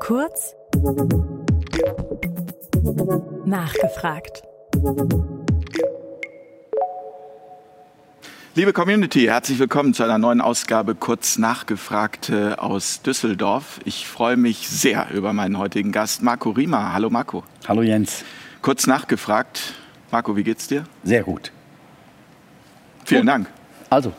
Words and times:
Kurz 0.00 0.54
nachgefragt. 3.46 4.42
Liebe 8.54 8.72
Community, 8.74 9.24
herzlich 9.26 9.58
willkommen 9.58 9.94
zu 9.94 10.02
einer 10.02 10.18
neuen 10.18 10.42
Ausgabe 10.42 10.94
Kurz 10.94 11.38
nachgefragt 11.38 12.30
aus 12.30 13.00
Düsseldorf. 13.00 13.80
Ich 13.84 14.06
freue 14.06 14.36
mich 14.36 14.68
sehr 14.68 15.10
über 15.10 15.32
meinen 15.32 15.56
heutigen 15.56 15.90
Gast, 15.90 16.22
Marco 16.22 16.50
Riemer. 16.50 16.92
Hallo 16.92 17.08
Marco. 17.08 17.44
Hallo 17.66 17.82
Jens. 17.82 18.24
Kurz 18.60 18.86
nachgefragt. 18.86 19.74
Marco, 20.10 20.36
wie 20.36 20.44
geht's 20.44 20.68
dir? 20.68 20.84
Sehr 21.02 21.22
gut. 21.22 21.50
Vielen 23.06 23.22
gut. 23.22 23.28
Dank. 23.28 23.46
Also, 23.88 24.12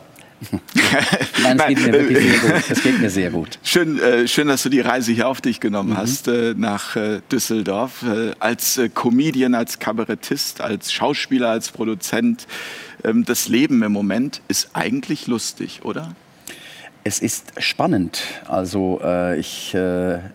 Nein, 1.42 1.58
es 1.58 1.66
geht 1.66 1.80
mir 1.80 1.92
wirklich 1.92 2.18
sehr 2.18 2.38
gut. 2.52 2.70
Es 2.70 2.82
geht 2.82 3.00
mir 3.00 3.10
sehr 3.10 3.30
gut. 3.30 3.58
Schön, 3.62 3.98
äh, 3.98 4.28
schön, 4.28 4.48
dass 4.48 4.62
du 4.62 4.68
die 4.68 4.80
Reise 4.80 5.12
hier 5.12 5.28
auf 5.28 5.40
dich 5.40 5.60
genommen 5.60 5.90
mhm. 5.90 5.96
hast 5.96 6.28
äh, 6.28 6.54
nach 6.56 6.96
äh, 6.96 7.20
Düsseldorf. 7.30 8.02
Äh, 8.02 8.32
als 8.38 8.78
äh, 8.78 8.88
Comedian, 8.88 9.54
als 9.54 9.78
Kabarettist, 9.78 10.60
als 10.60 10.92
Schauspieler, 10.92 11.50
als 11.50 11.70
Produzent. 11.70 12.46
Ähm, 13.04 13.24
das 13.24 13.48
Leben 13.48 13.82
im 13.82 13.92
Moment 13.92 14.40
ist 14.48 14.70
eigentlich 14.74 15.26
lustig, 15.26 15.80
oder? 15.82 16.14
Es 17.04 17.20
ist 17.20 17.52
spannend. 17.58 18.22
Also 18.46 19.00
äh, 19.02 19.38
ich 19.38 19.74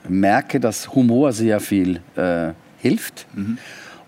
merke, 0.08 0.60
dass 0.60 0.94
Humor 0.96 1.34
sehr 1.34 1.60
viel 1.60 2.02
hilft. 2.82 3.28
Mhm 3.34 3.58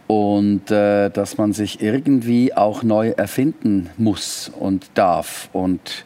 und 0.07 0.69
äh, 0.71 1.09
dass 1.09 1.37
man 1.37 1.53
sich 1.53 1.81
irgendwie 1.81 2.53
auch 2.53 2.83
neu 2.83 3.09
erfinden 3.09 3.89
muss 3.97 4.51
und 4.59 4.85
darf. 4.93 5.49
Und 5.53 6.05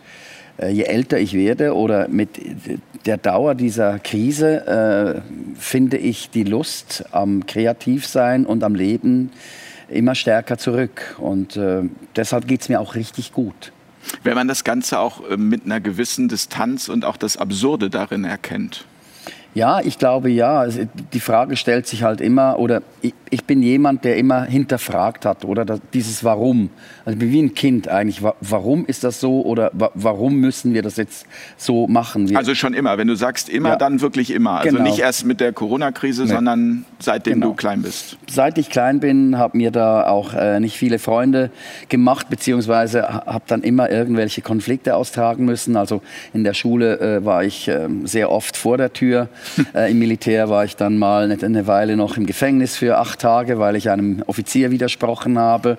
äh, 0.57 0.69
je 0.69 0.83
älter 0.83 1.19
ich 1.19 1.33
werde 1.33 1.75
oder 1.75 2.07
mit 2.07 2.29
der 3.05 3.17
Dauer 3.17 3.55
dieser 3.55 3.99
Krise 3.99 5.23
äh, 5.25 5.59
finde 5.59 5.97
ich 5.97 6.29
die 6.29 6.43
Lust 6.43 7.05
am 7.11 7.45
Kreativsein 7.45 8.45
und 8.45 8.63
am 8.63 8.75
Leben 8.75 9.31
immer 9.89 10.15
stärker 10.15 10.57
zurück. 10.57 11.15
Und 11.19 11.57
äh, 11.57 11.83
deshalb 12.15 12.47
geht 12.47 12.61
es 12.61 12.69
mir 12.69 12.79
auch 12.79 12.95
richtig 12.95 13.33
gut. 13.33 13.71
Wenn 14.23 14.35
man 14.35 14.47
das 14.47 14.63
Ganze 14.63 14.99
auch 14.99 15.29
äh, 15.29 15.37
mit 15.37 15.65
einer 15.65 15.79
gewissen 15.79 16.29
Distanz 16.29 16.89
und 16.89 17.05
auch 17.05 17.17
das 17.17 17.37
Absurde 17.37 17.89
darin 17.89 18.23
erkennt. 18.23 18.85
Ja, 19.55 19.81
ich 19.81 19.97
glaube 19.97 20.29
ja. 20.29 20.67
Die 21.13 21.19
Frage 21.19 21.55
stellt 21.55 21.87
sich 21.87 22.03
halt 22.03 22.21
immer, 22.21 22.59
oder 22.59 22.81
ich, 23.01 23.13
ich 23.29 23.45
bin 23.45 23.63
jemand, 23.63 24.05
der 24.05 24.17
immer 24.17 24.43
hinterfragt 24.43 25.25
hat, 25.25 25.43
oder 25.43 25.65
das, 25.65 25.79
dieses 25.93 26.23
Warum. 26.23 26.69
Also 27.05 27.15
ich 27.15 27.19
bin 27.19 27.31
wie 27.31 27.41
ein 27.41 27.53
Kind 27.55 27.87
eigentlich. 27.87 28.21
Warum 28.41 28.85
ist 28.85 29.03
das 29.03 29.19
so 29.19 29.41
oder 29.41 29.71
warum 29.73 30.35
müssen 30.35 30.73
wir 30.73 30.81
das 30.81 30.97
jetzt 30.97 31.25
so 31.57 31.87
machen? 31.87 32.29
Wir 32.29 32.37
also 32.37 32.53
schon 32.53 32.73
immer. 32.73 32.97
Wenn 32.97 33.07
du 33.07 33.15
sagst 33.15 33.49
immer, 33.49 33.69
ja. 33.69 33.75
dann 33.75 34.01
wirklich 34.01 34.31
immer. 34.31 34.59
Also 34.59 34.77
genau. 34.77 34.89
nicht 34.89 34.99
erst 34.99 35.25
mit 35.25 35.39
der 35.39 35.51
Corona-Krise, 35.51 36.23
nee. 36.23 36.29
sondern 36.29 36.85
seitdem 36.99 37.35
genau. 37.35 37.47
du 37.47 37.53
klein 37.53 37.81
bist. 37.81 38.17
Seit 38.29 38.57
ich 38.57 38.69
klein 38.69 38.99
bin, 38.99 39.37
habe 39.37 39.57
mir 39.57 39.71
da 39.71 40.07
auch 40.07 40.33
äh, 40.33 40.59
nicht 40.59 40.77
viele 40.77 40.99
Freunde 40.99 41.49
gemacht, 41.87 42.29
beziehungsweise 42.29 43.07
habe 43.07 43.43
dann 43.47 43.61
immer 43.63 43.89
irgendwelche 43.89 44.41
Konflikte 44.41 44.95
austragen 44.95 45.45
müssen. 45.45 45.77
Also 45.77 46.01
in 46.33 46.43
der 46.43 46.53
Schule 46.53 46.99
äh, 46.99 47.25
war 47.25 47.43
ich 47.43 47.67
äh, 47.67 47.87
sehr 48.03 48.31
oft 48.31 48.57
vor 48.57 48.77
der 48.77 48.93
Tür. 48.93 49.29
äh, 49.73 49.91
Im 49.91 49.99
Militär 49.99 50.49
war 50.49 50.65
ich 50.65 50.75
dann 50.75 50.97
mal 50.97 51.31
eine 51.31 51.67
Weile 51.67 51.95
noch 51.95 52.17
im 52.17 52.25
Gefängnis 52.25 52.75
für 52.75 52.97
acht 52.97 53.19
Tage, 53.19 53.59
weil 53.59 53.75
ich 53.75 53.89
einem 53.89 54.23
Offizier 54.27 54.71
widersprochen 54.71 55.39
habe. 55.39 55.77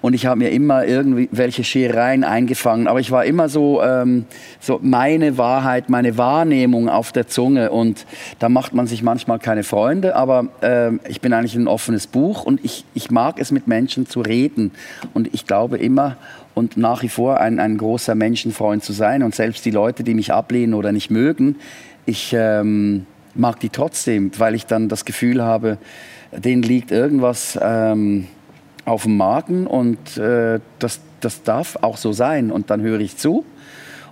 Und 0.00 0.14
ich 0.14 0.26
habe 0.26 0.38
mir 0.38 0.50
immer 0.50 0.84
irgendwelche 0.84 1.64
Scherereien 1.64 2.24
eingefangen. 2.24 2.86
Aber 2.88 3.00
ich 3.00 3.10
war 3.10 3.24
immer 3.24 3.48
so, 3.48 3.82
ähm, 3.82 4.26
so 4.60 4.78
meine 4.82 5.38
Wahrheit, 5.38 5.88
meine 5.88 6.18
Wahrnehmung 6.18 6.88
auf 6.88 7.12
der 7.12 7.26
Zunge. 7.26 7.70
Und 7.70 8.06
da 8.38 8.48
macht 8.48 8.74
man 8.74 8.86
sich 8.86 9.02
manchmal 9.02 9.38
keine 9.38 9.64
Freunde. 9.64 10.14
Aber 10.14 10.48
äh, 10.62 10.92
ich 11.08 11.20
bin 11.20 11.32
eigentlich 11.32 11.54
ein 11.54 11.68
offenes 11.68 12.06
Buch 12.06 12.44
und 12.44 12.64
ich, 12.64 12.84
ich 12.94 13.10
mag 13.10 13.40
es 13.40 13.50
mit 13.50 13.66
Menschen 13.66 14.06
zu 14.06 14.20
reden. 14.20 14.72
Und 15.14 15.32
ich 15.34 15.46
glaube 15.46 15.78
immer, 15.78 16.16
und 16.54 16.76
nach 16.76 17.02
wie 17.02 17.08
vor 17.08 17.40
ein, 17.40 17.60
ein 17.60 17.78
großer 17.78 18.14
Menschenfreund 18.14 18.82
zu 18.82 18.92
sein. 18.92 19.22
Und 19.22 19.34
selbst 19.34 19.64
die 19.64 19.70
Leute, 19.70 20.02
die 20.02 20.14
mich 20.14 20.32
ablehnen 20.32 20.74
oder 20.74 20.92
nicht 20.92 21.10
mögen, 21.10 21.56
ich 22.04 22.34
ähm, 22.36 23.06
mag 23.34 23.60
die 23.60 23.68
trotzdem, 23.68 24.32
weil 24.38 24.54
ich 24.54 24.66
dann 24.66 24.88
das 24.88 25.04
Gefühl 25.04 25.42
habe, 25.42 25.78
denen 26.32 26.62
liegt 26.62 26.90
irgendwas 26.90 27.58
ähm, 27.62 28.26
auf 28.84 29.04
dem 29.04 29.16
Magen 29.16 29.66
und 29.66 30.16
äh, 30.16 30.60
das, 30.78 31.00
das 31.20 31.42
darf 31.42 31.78
auch 31.82 31.96
so 31.96 32.12
sein. 32.12 32.50
Und 32.50 32.70
dann 32.70 32.80
höre 32.80 33.00
ich 33.00 33.16
zu. 33.16 33.44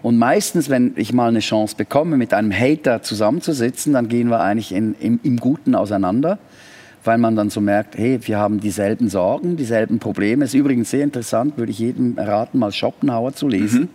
Und 0.03 0.19
meistens, 0.19 0.69
wenn 0.69 0.93
ich 0.97 1.12
mal 1.12 1.29
eine 1.29 1.41
Chance 1.41 1.75
bekomme, 1.77 2.17
mit 2.17 2.33
einem 2.34 2.53
Hater 2.53 3.03
zusammenzusitzen, 3.03 3.93
dann 3.93 4.09
gehen 4.09 4.29
wir 4.29 4.41
eigentlich 4.41 4.73
in, 4.73 4.95
im, 5.01 5.21
im 5.23 5.39
Guten 5.39 5.75
auseinander, 5.75 6.39
weil 7.05 7.19
man 7.19 7.37
dann 7.37 7.51
so 7.51 7.61
merkt, 7.61 7.97
hey, 7.97 8.19
wir 8.23 8.39
haben 8.39 8.61
dieselben 8.61 9.09
Sorgen, 9.09 9.56
dieselben 9.56 9.99
Probleme. 9.99 10.45
Es 10.45 10.55
ist 10.55 10.61
übrigens 10.61 10.91
sehr 10.91 11.05
interessant, 11.05 11.56
würde 11.56 11.73
ich 11.73 11.79
jedem 11.79 12.19
raten, 12.19 12.59
mal 12.59 12.73
Schopenhauer 12.73 13.35
zu 13.35 13.49
lesen. 13.49 13.83
Mhm 13.83 13.89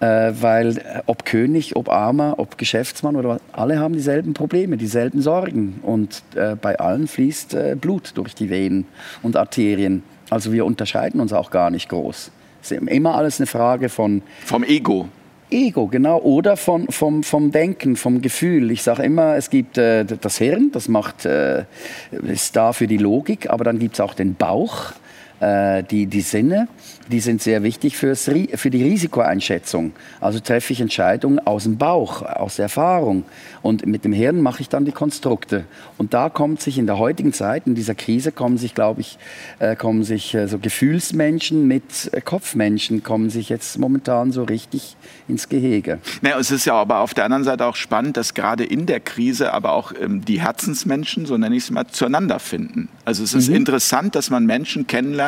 äh, 0.00 0.32
weil 0.40 0.78
äh, 0.78 1.02
ob 1.06 1.24
König, 1.24 1.76
ob 1.76 1.88
Armer, 1.88 2.34
ob 2.38 2.58
Geschäftsmann 2.58 3.16
oder 3.16 3.28
was, 3.30 3.40
alle 3.52 3.78
haben 3.78 3.94
dieselben 3.94 4.34
Probleme, 4.34 4.76
dieselben 4.76 5.20
Sorgen. 5.20 5.80
Und 5.82 6.22
äh, 6.34 6.54
bei 6.54 6.78
allen 6.78 7.06
fließt 7.06 7.54
äh, 7.54 7.76
Blut 7.80 8.12
durch 8.14 8.34
die 8.34 8.50
Venen 8.50 8.86
und 9.22 9.36
Arterien. 9.36 10.02
Also 10.28 10.52
wir 10.52 10.66
unterscheiden 10.66 11.20
uns 11.20 11.32
auch 11.32 11.50
gar 11.50 11.70
nicht 11.70 11.88
groß. 11.88 12.30
Es 12.66 12.72
ist 12.72 12.88
immer 12.88 13.14
alles 13.14 13.38
eine 13.38 13.46
Frage 13.46 13.88
von... 13.88 14.22
Vom 14.44 14.64
Ego. 14.64 15.08
Ego, 15.50 15.86
genau. 15.86 16.18
Oder 16.18 16.56
von, 16.56 16.88
vom, 16.88 17.22
vom 17.22 17.52
Denken, 17.52 17.94
vom 17.94 18.20
Gefühl. 18.20 18.72
Ich 18.72 18.82
sage 18.82 19.04
immer, 19.04 19.36
es 19.36 19.50
gibt 19.50 19.78
äh, 19.78 20.04
das 20.04 20.38
Hirn, 20.38 20.70
das 20.72 20.88
macht, 20.88 21.24
äh, 21.24 21.64
ist 22.10 22.56
da 22.56 22.72
für 22.72 22.88
die 22.88 22.96
Logik, 22.96 23.48
aber 23.48 23.62
dann 23.62 23.78
gibt 23.78 23.94
es 23.94 24.00
auch 24.00 24.14
den 24.14 24.34
Bauch, 24.34 24.92
die, 25.40 26.06
die 26.06 26.20
Sinne 26.20 26.68
die 27.10 27.20
sind 27.20 27.40
sehr 27.40 27.62
wichtig 27.62 27.96
fürs, 27.96 28.24
für 28.54 28.70
die 28.70 28.82
Risikoeinschätzung. 28.82 29.92
Also 30.20 30.40
treffe 30.40 30.72
ich 30.72 30.80
Entscheidungen 30.80 31.38
aus 31.38 31.64
dem 31.64 31.78
Bauch, 31.78 32.22
aus 32.22 32.56
der 32.56 32.64
Erfahrung. 32.64 33.24
Und 33.62 33.86
mit 33.86 34.04
dem 34.04 34.12
Hirn 34.12 34.40
mache 34.40 34.62
ich 34.62 34.68
dann 34.68 34.84
die 34.84 34.92
Konstrukte. 34.92 35.64
Und 35.98 36.14
da 36.14 36.28
kommt 36.28 36.60
sich 36.60 36.78
in 36.78 36.86
der 36.86 36.98
heutigen 36.98 37.32
Zeit, 37.32 37.66
in 37.66 37.74
dieser 37.74 37.94
Krise, 37.94 38.32
kommen 38.32 38.58
sich, 38.58 38.74
glaube 38.74 39.00
ich, 39.00 39.18
äh, 39.58 39.76
kommen 39.76 40.04
sich 40.04 40.34
äh, 40.34 40.48
so 40.48 40.58
Gefühlsmenschen 40.58 41.66
mit 41.66 42.12
äh, 42.12 42.20
Kopfmenschen, 42.20 43.02
kommen 43.02 43.30
sich 43.30 43.48
jetzt 43.48 43.78
momentan 43.78 44.32
so 44.32 44.44
richtig 44.44 44.96
ins 45.28 45.48
Gehege. 45.48 45.98
Naja, 46.22 46.38
es 46.38 46.50
ist 46.50 46.64
ja 46.64 46.74
aber 46.74 47.00
auf 47.00 47.14
der 47.14 47.24
anderen 47.24 47.44
Seite 47.44 47.66
auch 47.66 47.76
spannend, 47.76 48.16
dass 48.16 48.34
gerade 48.34 48.64
in 48.64 48.86
der 48.86 49.00
Krise 49.00 49.52
aber 49.52 49.72
auch 49.72 49.92
ähm, 50.00 50.24
die 50.24 50.40
Herzensmenschen, 50.40 51.26
so 51.26 51.36
nenne 51.36 51.56
ich 51.56 51.64
es 51.64 51.70
mal, 51.70 51.86
zueinander 51.86 52.38
finden. 52.38 52.88
Also 53.04 53.22
es 53.22 53.34
ist 53.34 53.48
mhm. 53.48 53.56
interessant, 53.56 54.14
dass 54.14 54.30
man 54.30 54.46
Menschen 54.46 54.86
kennenlernt, 54.86 55.25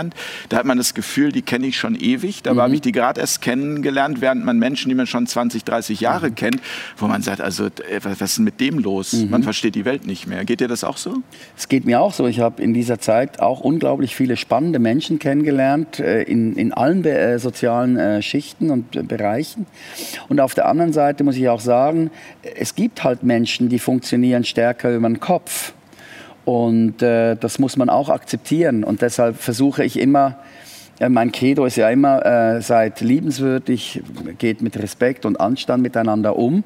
da 0.49 0.59
hat 0.59 0.65
man 0.65 0.79
das 0.79 0.95
Gefühl, 0.95 1.33
die 1.33 1.43
kenne 1.43 1.67
ich 1.67 1.79
schon 1.79 1.95
ewig. 1.95 2.43
Da 2.43 2.55
mhm. 2.55 2.61
habe 2.61 2.75
ich 2.75 2.81
die 2.81 2.93
gerade 2.93 3.21
erst 3.21 3.43
kennengelernt, 3.43 4.21
während 4.21 4.45
man 4.45 4.59
Menschen, 4.59 4.89
die 4.89 4.95
man 4.95 5.07
schon 5.07 5.27
20, 5.27 5.65
30 5.65 6.01
Jahre 6.01 6.31
mhm. 6.31 6.35
kennt, 6.35 6.61
wo 6.97 7.07
man 7.07 7.23
sagt, 7.23 7.41
also 7.41 7.67
äh, 7.67 8.01
was 8.03 8.21
ist 8.21 8.39
denn 8.39 8.45
mit 8.45 8.61
dem 8.61 8.79
los? 8.79 9.13
Mhm. 9.13 9.31
Man 9.31 9.43
versteht 9.43 9.75
die 9.75 9.85
Welt 9.85 10.07
nicht 10.07 10.27
mehr. 10.27 10.45
Geht 10.45 10.61
dir 10.61 10.69
das 10.69 10.85
auch 10.85 10.97
so? 10.97 11.15
Es 11.57 11.69
geht 11.69 11.85
mir 11.85 12.01
auch 12.01 12.13
so. 12.13 12.27
Ich 12.27 12.41
habe 12.41 12.63
in 12.63 12.75
dieser 12.75 12.99
Zeit 12.99 13.41
auch 13.41 13.61
unglaublich 13.61 14.15
viele 14.15 14.37
spannende 14.37 14.79
Menschen 14.79 15.19
kennengelernt, 15.19 16.01
äh, 16.01 16.23
in, 16.23 16.55
in 16.57 16.73
allen 16.73 17.05
äh, 17.05 17.39
sozialen 17.39 18.23
Schichten 18.23 18.71
und 18.71 19.09
Bereichen. 19.09 19.67
Und 20.29 20.41
auf 20.41 20.55
der 20.55 20.67
anderen 20.67 20.93
Seite 20.93 21.25
muss 21.25 21.37
ich 21.37 21.49
auch 21.49 21.61
sagen, 21.61 22.11
es 22.57 22.75
gibt 22.75 23.05
halt 23.05 23.23
Menschen, 23.23 23.69
die 23.69 23.79
funktionieren 23.79 24.45
stärker 24.45 24.95
über 24.95 25.09
den 25.09 25.21
Kopf. 25.21 25.73
Und 26.49 27.03
äh, 27.03 27.37
das 27.37 27.59
muss 27.59 27.77
man 27.77 27.91
auch 27.91 28.09
akzeptieren. 28.09 28.83
Und 28.83 29.03
deshalb 29.03 29.37
versuche 29.37 29.85
ich 29.85 29.99
immer, 29.99 30.37
ja, 30.99 31.11
mein 31.11 31.31
Credo 31.31 31.67
ist 31.67 31.77
ja 31.77 31.91
immer, 31.91 32.25
äh, 32.25 32.63
seid 32.63 33.03
liebenswürdig, 33.03 34.01
geht 34.39 34.63
mit 34.63 34.79
Respekt 34.79 35.27
und 35.27 35.39
Anstand 35.39 35.83
miteinander 35.83 36.37
um. 36.37 36.65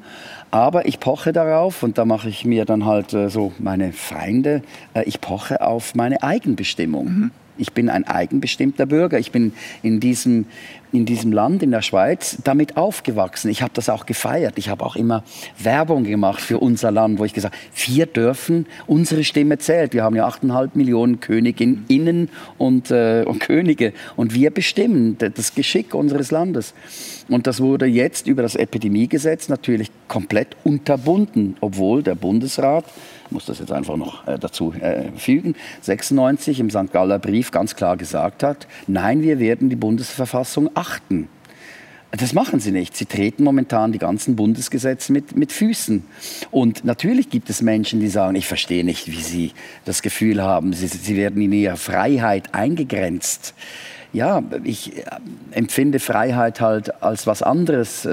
Aber 0.53 0.87
ich 0.87 1.01
poche 1.01 1.33
darauf, 1.33 1.83
und 1.83 1.99
da 1.99 2.05
mache 2.05 2.29
ich 2.29 2.45
mir 2.45 2.65
dann 2.65 2.87
halt 2.87 3.13
äh, 3.13 3.29
so 3.29 3.55
meine 3.59 3.93
Feinde, 3.93 4.63
äh, 4.95 5.03
ich 5.03 5.21
poche 5.21 5.61
auf 5.61 5.97
meine 5.97 6.23
Eigenbestimmung. 6.23 7.05
Mhm. 7.07 7.31
Ich 7.59 7.73
bin 7.73 7.91
ein 7.91 8.07
eigenbestimmter 8.07 8.87
Bürger. 8.87 9.19
Ich 9.19 9.33
bin 9.33 9.53
in 9.83 9.99
diesem, 9.99 10.47
in 10.93 11.07
diesem 11.07 11.33
Land, 11.33 11.63
in 11.63 11.71
der 11.71 11.83
Schweiz, 11.83 12.39
damit 12.45 12.77
aufgewachsen. 12.77 13.51
Ich 13.51 13.63
habe 13.63 13.73
das 13.75 13.89
auch 13.89 14.07
gefeiert. 14.07 14.55
Ich 14.57 14.69
habe 14.69 14.85
auch 14.85 14.95
immer 14.95 15.25
Werbung 15.59 16.05
gemacht 16.05 16.41
für 16.41 16.59
unser 16.59 16.91
Land, 16.91 17.19
wo 17.19 17.25
ich 17.25 17.33
gesagt 17.33 17.55
habe, 17.55 17.65
wir 17.87 18.07
dürfen, 18.07 18.67
unsere 18.87 19.25
Stimme 19.25 19.59
zählt. 19.59 19.95
Wir 19.95 20.05
haben 20.05 20.15
ja 20.15 20.29
8,5 20.29 20.71
Millionen 20.75 21.21
Königinnen 21.21 22.29
und, 22.59 22.91
äh, 22.91 23.25
und 23.27 23.41
Könige. 23.41 23.93
Und 24.17 24.35
wir 24.35 24.51
bestimmen 24.51 25.17
das 25.19 25.55
Geschick 25.55 25.95
unseres 25.95 26.31
Landes. 26.31 26.75
Und 27.29 27.47
das 27.47 27.61
wurde 27.61 27.87
jetzt 27.87 28.27
über 28.27 28.43
das 28.43 28.55
Epidemiegesetz 28.55 29.49
natürlich 29.49 29.91
komplett 30.09 30.57
unterbunden, 30.65 31.57
obwohl 31.61 32.03
der 32.03 32.15
Bundesrat 32.15 32.85
muss 33.33 33.47
das 33.47 33.59
jetzt 33.59 33.73
einfach 33.73 33.97
noch 33.97 34.27
äh, 34.29 34.39
dazu 34.39 34.73
äh, 34.75 35.11
fügen, 35.17 35.57
96 35.81 36.61
im 36.61 36.71
St. 36.71 36.93
Galler 36.93 37.19
Brief 37.19 37.51
ganz 37.51 37.75
klar 37.75 37.97
gesagt 37.97 38.43
hat, 38.43 38.67
nein, 38.87 39.23
wir 39.23 39.39
werden 39.39 39.71
die 39.71 39.77
Bundesverfassung 39.77 40.71
achten. 40.83 41.29
Das 42.11 42.35
machen 42.35 42.61
sie 42.61 42.73
nicht. 42.73 42.95
Sie 42.95 43.07
treten 43.07 43.43
momentan 43.43 43.93
die 43.93 43.99
ganzen 43.99 44.37
Bundesgesetze 44.37 45.13
mit, 45.13 45.35
mit 45.35 45.51
Füßen. 45.51 46.05
Und 46.51 46.85
natürlich 46.85 47.31
gibt 47.31 47.49
es 47.49 47.63
Menschen, 47.63 48.01
die 48.01 48.09
sagen, 48.09 48.35
ich 48.35 48.47
verstehe 48.47 48.85
nicht, 48.85 49.07
wie 49.07 49.23
sie 49.23 49.53
das 49.87 50.03
Gefühl 50.03 50.43
haben, 50.43 50.75
sie, 50.75 50.89
sie 50.89 51.17
werden 51.17 51.41
in 51.41 51.53
ihrer 51.53 51.79
Freiheit 51.79 52.55
eingegrenzt 52.55 53.55
ja, 54.13 54.43
ich 54.63 54.99
äh, 54.99 55.05
empfinde 55.53 55.99
Freiheit 55.99 56.61
halt 56.61 57.03
als 57.03 57.27
was 57.27 57.43
anderes. 57.43 58.07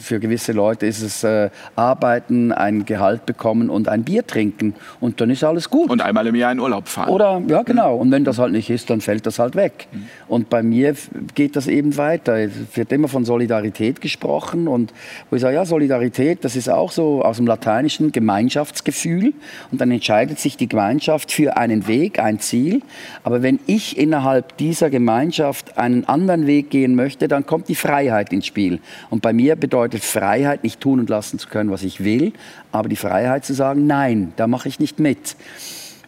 Für 0.00 0.20
gewisse 0.20 0.52
Leute 0.52 0.86
ist 0.86 1.02
es 1.02 1.22
äh, 1.22 1.50
arbeiten, 1.76 2.52
ein 2.52 2.84
Gehalt 2.84 3.24
bekommen 3.24 3.70
und 3.70 3.88
ein 3.88 4.02
Bier 4.02 4.26
trinken 4.26 4.74
und 5.00 5.20
dann 5.20 5.30
ist 5.30 5.44
alles 5.44 5.70
gut. 5.70 5.90
Und 5.90 6.02
einmal 6.02 6.26
im 6.26 6.34
Jahr 6.34 6.50
in 6.50 6.58
Urlaub 6.58 6.88
fahren. 6.88 7.10
Oder, 7.10 7.40
ja 7.46 7.62
genau, 7.62 7.96
und 7.96 8.10
wenn 8.10 8.24
das 8.24 8.38
halt 8.38 8.52
nicht 8.52 8.68
ist, 8.68 8.90
dann 8.90 9.00
fällt 9.00 9.26
das 9.26 9.38
halt 9.38 9.54
weg. 9.54 9.86
Mhm. 9.92 10.06
Und 10.26 10.50
bei 10.50 10.62
mir 10.62 10.94
geht 11.34 11.54
das 11.54 11.68
eben 11.68 11.96
weiter. 11.96 12.38
Es 12.38 12.52
wird 12.74 12.90
immer 12.92 13.08
von 13.08 13.24
Solidarität 13.24 14.00
gesprochen 14.00 14.66
und 14.66 14.92
wo 15.30 15.36
ich 15.36 15.42
sage, 15.42 15.54
ja, 15.54 15.64
Solidarität, 15.64 16.44
das 16.44 16.56
ist 16.56 16.68
auch 16.68 16.90
so 16.90 17.22
aus 17.22 17.36
dem 17.36 17.46
Lateinischen 17.46 18.10
Gemeinschaftsgefühl 18.10 19.34
und 19.70 19.80
dann 19.80 19.90
entscheidet 19.90 20.40
sich 20.40 20.56
die 20.56 20.68
Gemeinschaft 20.68 21.30
für 21.30 21.56
einen 21.56 21.86
Weg, 21.86 22.18
ein 22.18 22.40
Ziel. 22.40 22.82
Aber 23.22 23.42
wenn 23.42 23.60
ich 23.66 23.98
innerhalb 23.98 24.56
dieser 24.56 24.90
Gemeinschaft 24.90 25.11
Gemeinschaft 25.12 25.76
einen 25.76 26.06
anderen 26.06 26.46
Weg 26.46 26.70
gehen 26.70 26.94
möchte, 26.94 27.28
dann 27.28 27.44
kommt 27.44 27.68
die 27.68 27.74
Freiheit 27.74 28.32
ins 28.32 28.46
Spiel. 28.46 28.80
Und 29.10 29.20
bei 29.20 29.34
mir 29.34 29.56
bedeutet 29.56 30.02
Freiheit, 30.02 30.62
nicht 30.62 30.80
tun 30.80 31.00
und 31.00 31.10
lassen 31.10 31.38
zu 31.38 31.48
können, 31.48 31.70
was 31.70 31.82
ich 31.82 32.02
will, 32.02 32.32
aber 32.72 32.88
die 32.88 32.96
Freiheit 32.96 33.44
zu 33.44 33.52
sagen, 33.52 33.86
nein, 33.86 34.32
da 34.36 34.46
mache 34.46 34.68
ich 34.68 34.80
nicht 34.80 35.00
mit 35.00 35.36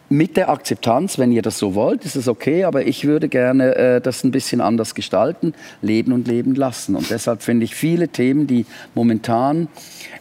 mit 0.09 0.37
der 0.37 0.51
Akzeptanz, 0.51 1.19
wenn 1.19 1.33
ihr 1.33 1.43
das 1.43 1.59
so 1.59 1.75
wollt, 1.75 2.05
ist 2.05 2.17
es 2.17 2.29
okay, 2.29 2.65
aber 2.65 2.87
ich 2.87 3.05
würde 3.05 3.29
gerne 3.29 3.75
äh, 3.75 4.01
das 4.01 4.23
ein 4.23 4.31
bisschen 4.31 4.61
anders 4.61 4.95
gestalten, 4.95 5.55
leben 5.81 6.13
und 6.13 6.29
leben 6.29 6.55
lassen. 6.55 6.95
Und 6.95 7.11
deshalb 7.11 7.43
finde 7.43 7.65
ich 7.65 7.75
viele 7.75 8.09
Themen, 8.09 8.47
die 8.47 8.67
momentan 8.95 9.69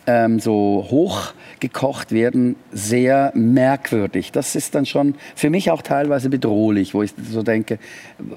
ähm, 0.07 0.39
so 0.39 0.87
hochgekocht 0.89 2.11
werden, 2.11 2.55
sehr 2.71 3.31
merkwürdig. 3.35 4.31
Das 4.31 4.55
ist 4.55 4.75
dann 4.75 4.85
schon 4.85 5.15
für 5.35 5.49
mich 5.49 5.69
auch 5.71 5.81
teilweise 5.81 6.29
bedrohlich, 6.29 6.93
wo 6.93 7.03
ich 7.03 7.13
so 7.29 7.43
denke, 7.43 7.77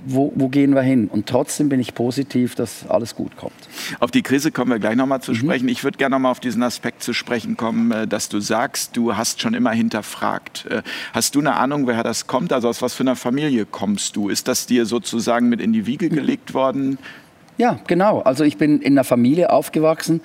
wo, 0.05 0.33
wo 0.35 0.49
gehen 0.49 0.75
wir 0.75 0.83
hin? 0.83 1.09
Und 1.09 1.27
trotzdem 1.27 1.69
bin 1.69 1.81
ich 1.81 1.95
positiv, 1.95 2.55
dass 2.55 2.89
alles 2.89 3.15
gut 3.15 3.37
kommt. 3.37 3.55
Auf 4.01 4.11
die 4.11 4.23
Krise 4.23 4.51
kommen 4.51 4.71
wir 4.71 4.79
gleich 4.79 4.97
nochmal 4.97 5.21
zu 5.21 5.33
mhm. 5.33 5.37
sprechen. 5.37 5.69
Ich 5.69 5.85
würde 5.85 5.99
gerne 5.99 6.17
nochmal 6.17 6.33
auf 6.33 6.41
diesen 6.41 6.63
Aspekt 6.63 7.03
zu 7.03 7.13
sprechen 7.13 7.57
kommen, 7.57 7.93
äh, 7.93 8.07
dass 8.07 8.29
du 8.29 8.41
sagst, 8.41 8.97
du 8.97 9.17
hast 9.17 9.41
schon 9.41 9.55
immer 9.55 9.71
hinterfragt. 9.71 10.67
Äh, 10.71 10.83
hast 11.13 11.36
du 11.37 11.41
eine 11.41 11.55
Ahnung, 11.55 11.87
woher 11.87 12.03
das 12.03 12.27
kommt? 12.27 12.53
Also 12.53 12.69
aus 12.69 12.83
was 12.83 12.95
für 12.95 13.03
einer 13.03 13.17
Familie 13.17 13.67
kommst 13.67 14.17
du? 14.17 14.29
Ist 14.29 14.49
das 14.49 14.67
dir 14.67 14.87
sozusagen 14.87 15.49
mit 15.49 15.61
in 15.61 15.73
die 15.73 15.87
Wiege 15.87 16.09
gelegt 16.09 16.55
worden? 16.55 16.99
Ja, 17.59 17.79
genau. 17.87 18.21
Also 18.21 18.45
ich 18.45 18.59
bin 18.59 18.81
in 18.81 18.95
einer 18.95 19.05
Familie 19.05 19.51
aufgewachsen. 19.51 20.21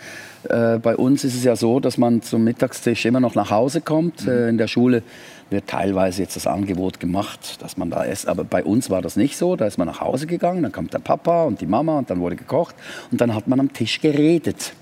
Äh, 0.49 0.79
bei 0.79 0.97
uns 0.97 1.23
ist 1.23 1.35
es 1.35 1.43
ja 1.43 1.55
so, 1.55 1.79
dass 1.79 1.97
man 1.97 2.21
zum 2.21 2.43
Mittagstisch 2.43 3.05
immer 3.05 3.19
noch 3.19 3.35
nach 3.35 3.51
Hause 3.51 3.81
kommt. 3.81 4.25
Mhm. 4.25 4.31
Äh, 4.31 4.49
in 4.49 4.57
der 4.57 4.67
Schule 4.67 5.03
wird 5.49 5.67
teilweise 5.67 6.21
jetzt 6.21 6.35
das 6.35 6.47
Angebot 6.47 6.99
gemacht, 6.99 7.61
dass 7.61 7.77
man 7.77 7.89
da 7.89 8.03
isst. 8.03 8.27
Aber 8.27 8.43
bei 8.43 8.63
uns 8.63 8.89
war 8.89 9.01
das 9.01 9.15
nicht 9.15 9.37
so. 9.37 9.55
Da 9.55 9.65
ist 9.65 9.77
man 9.77 9.87
nach 9.87 10.01
Hause 10.01 10.27
gegangen, 10.27 10.63
dann 10.63 10.71
kommt 10.71 10.93
der 10.93 10.99
Papa 10.99 11.43
und 11.43 11.61
die 11.61 11.67
Mama 11.67 11.99
und 11.99 12.09
dann 12.09 12.19
wurde 12.19 12.35
gekocht 12.35 12.75
und 13.11 13.21
dann 13.21 13.33
hat 13.33 13.47
man 13.47 13.59
am 13.59 13.71
Tisch 13.71 14.01
geredet 14.01 14.73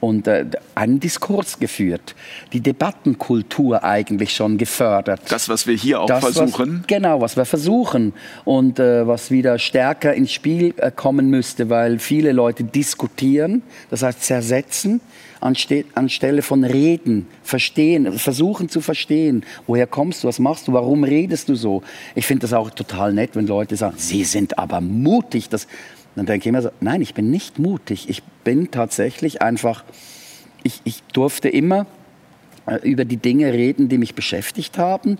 und 0.00 0.26
äh, 0.26 0.44
einen 0.74 1.00
Diskurs 1.00 1.58
geführt, 1.58 2.14
die 2.52 2.60
Debattenkultur 2.60 3.84
eigentlich 3.84 4.34
schon 4.34 4.58
gefördert. 4.58 5.20
Das, 5.28 5.48
was 5.48 5.66
wir 5.66 5.74
hier 5.74 6.00
auch 6.00 6.06
das, 6.06 6.20
versuchen? 6.20 6.80
Was, 6.80 6.86
genau, 6.86 7.20
was 7.20 7.36
wir 7.36 7.44
versuchen 7.44 8.12
und 8.44 8.78
äh, 8.78 9.06
was 9.06 9.30
wieder 9.30 9.58
stärker 9.58 10.14
ins 10.14 10.32
Spiel 10.32 10.74
äh, 10.76 10.90
kommen 10.90 11.30
müsste, 11.30 11.70
weil 11.70 11.98
viele 11.98 12.32
Leute 12.32 12.64
diskutieren, 12.64 13.62
das 13.90 14.02
heißt 14.02 14.22
zersetzen, 14.22 15.00
anstelle 15.40 16.42
von 16.42 16.64
reden, 16.64 17.26
verstehen, 17.42 18.18
versuchen 18.18 18.68
zu 18.68 18.80
verstehen. 18.80 19.44
Woher 19.66 19.86
kommst 19.86 20.24
du, 20.24 20.28
was 20.28 20.38
machst 20.38 20.66
du, 20.68 20.72
warum 20.72 21.04
redest 21.04 21.48
du 21.48 21.54
so? 21.54 21.82
Ich 22.14 22.26
finde 22.26 22.42
das 22.42 22.52
auch 22.52 22.70
total 22.70 23.12
nett, 23.12 23.30
wenn 23.34 23.46
Leute 23.46 23.76
sagen, 23.76 23.96
sie 23.98 24.24
sind 24.24 24.58
aber 24.58 24.80
mutig. 24.80 25.48
Das, 25.48 25.66
dann 26.16 26.26
denke 26.26 26.44
ich 26.44 26.46
immer 26.46 26.62
so, 26.62 26.70
nein, 26.80 27.02
ich 27.02 27.14
bin 27.14 27.30
nicht 27.30 27.58
mutig. 27.58 28.08
Ich 28.08 28.22
bin 28.44 28.70
tatsächlich 28.70 29.42
einfach, 29.42 29.84
ich, 30.62 30.80
ich 30.84 31.02
durfte 31.12 31.48
immer 31.48 31.86
äh, 32.66 32.76
über 32.88 33.04
die 33.04 33.18
Dinge 33.18 33.52
reden, 33.52 33.88
die 33.88 33.98
mich 33.98 34.14
beschäftigt 34.14 34.78
haben. 34.78 35.18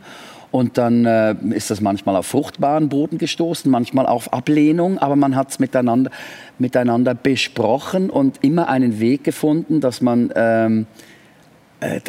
Und 0.50 0.78
dann 0.78 1.04
äh, 1.04 1.34
ist 1.50 1.70
das 1.70 1.80
manchmal 1.80 2.16
auf 2.16 2.26
fruchtbaren 2.26 2.88
Boden 2.88 3.18
gestoßen, 3.18 3.70
manchmal 3.70 4.06
auf 4.06 4.32
Ablehnung, 4.32 4.98
aber 4.98 5.16
man 5.16 5.36
hat 5.36 5.50
es 5.50 5.58
miteinander, 5.58 6.10
miteinander 6.58 7.14
besprochen 7.14 8.08
und 8.08 8.38
immer 8.42 8.68
einen 8.68 8.98
Weg 8.98 9.24
gefunden, 9.24 9.80
dass 9.80 10.00
man 10.00 10.32
ähm, 10.34 10.86
äh, 11.80 12.00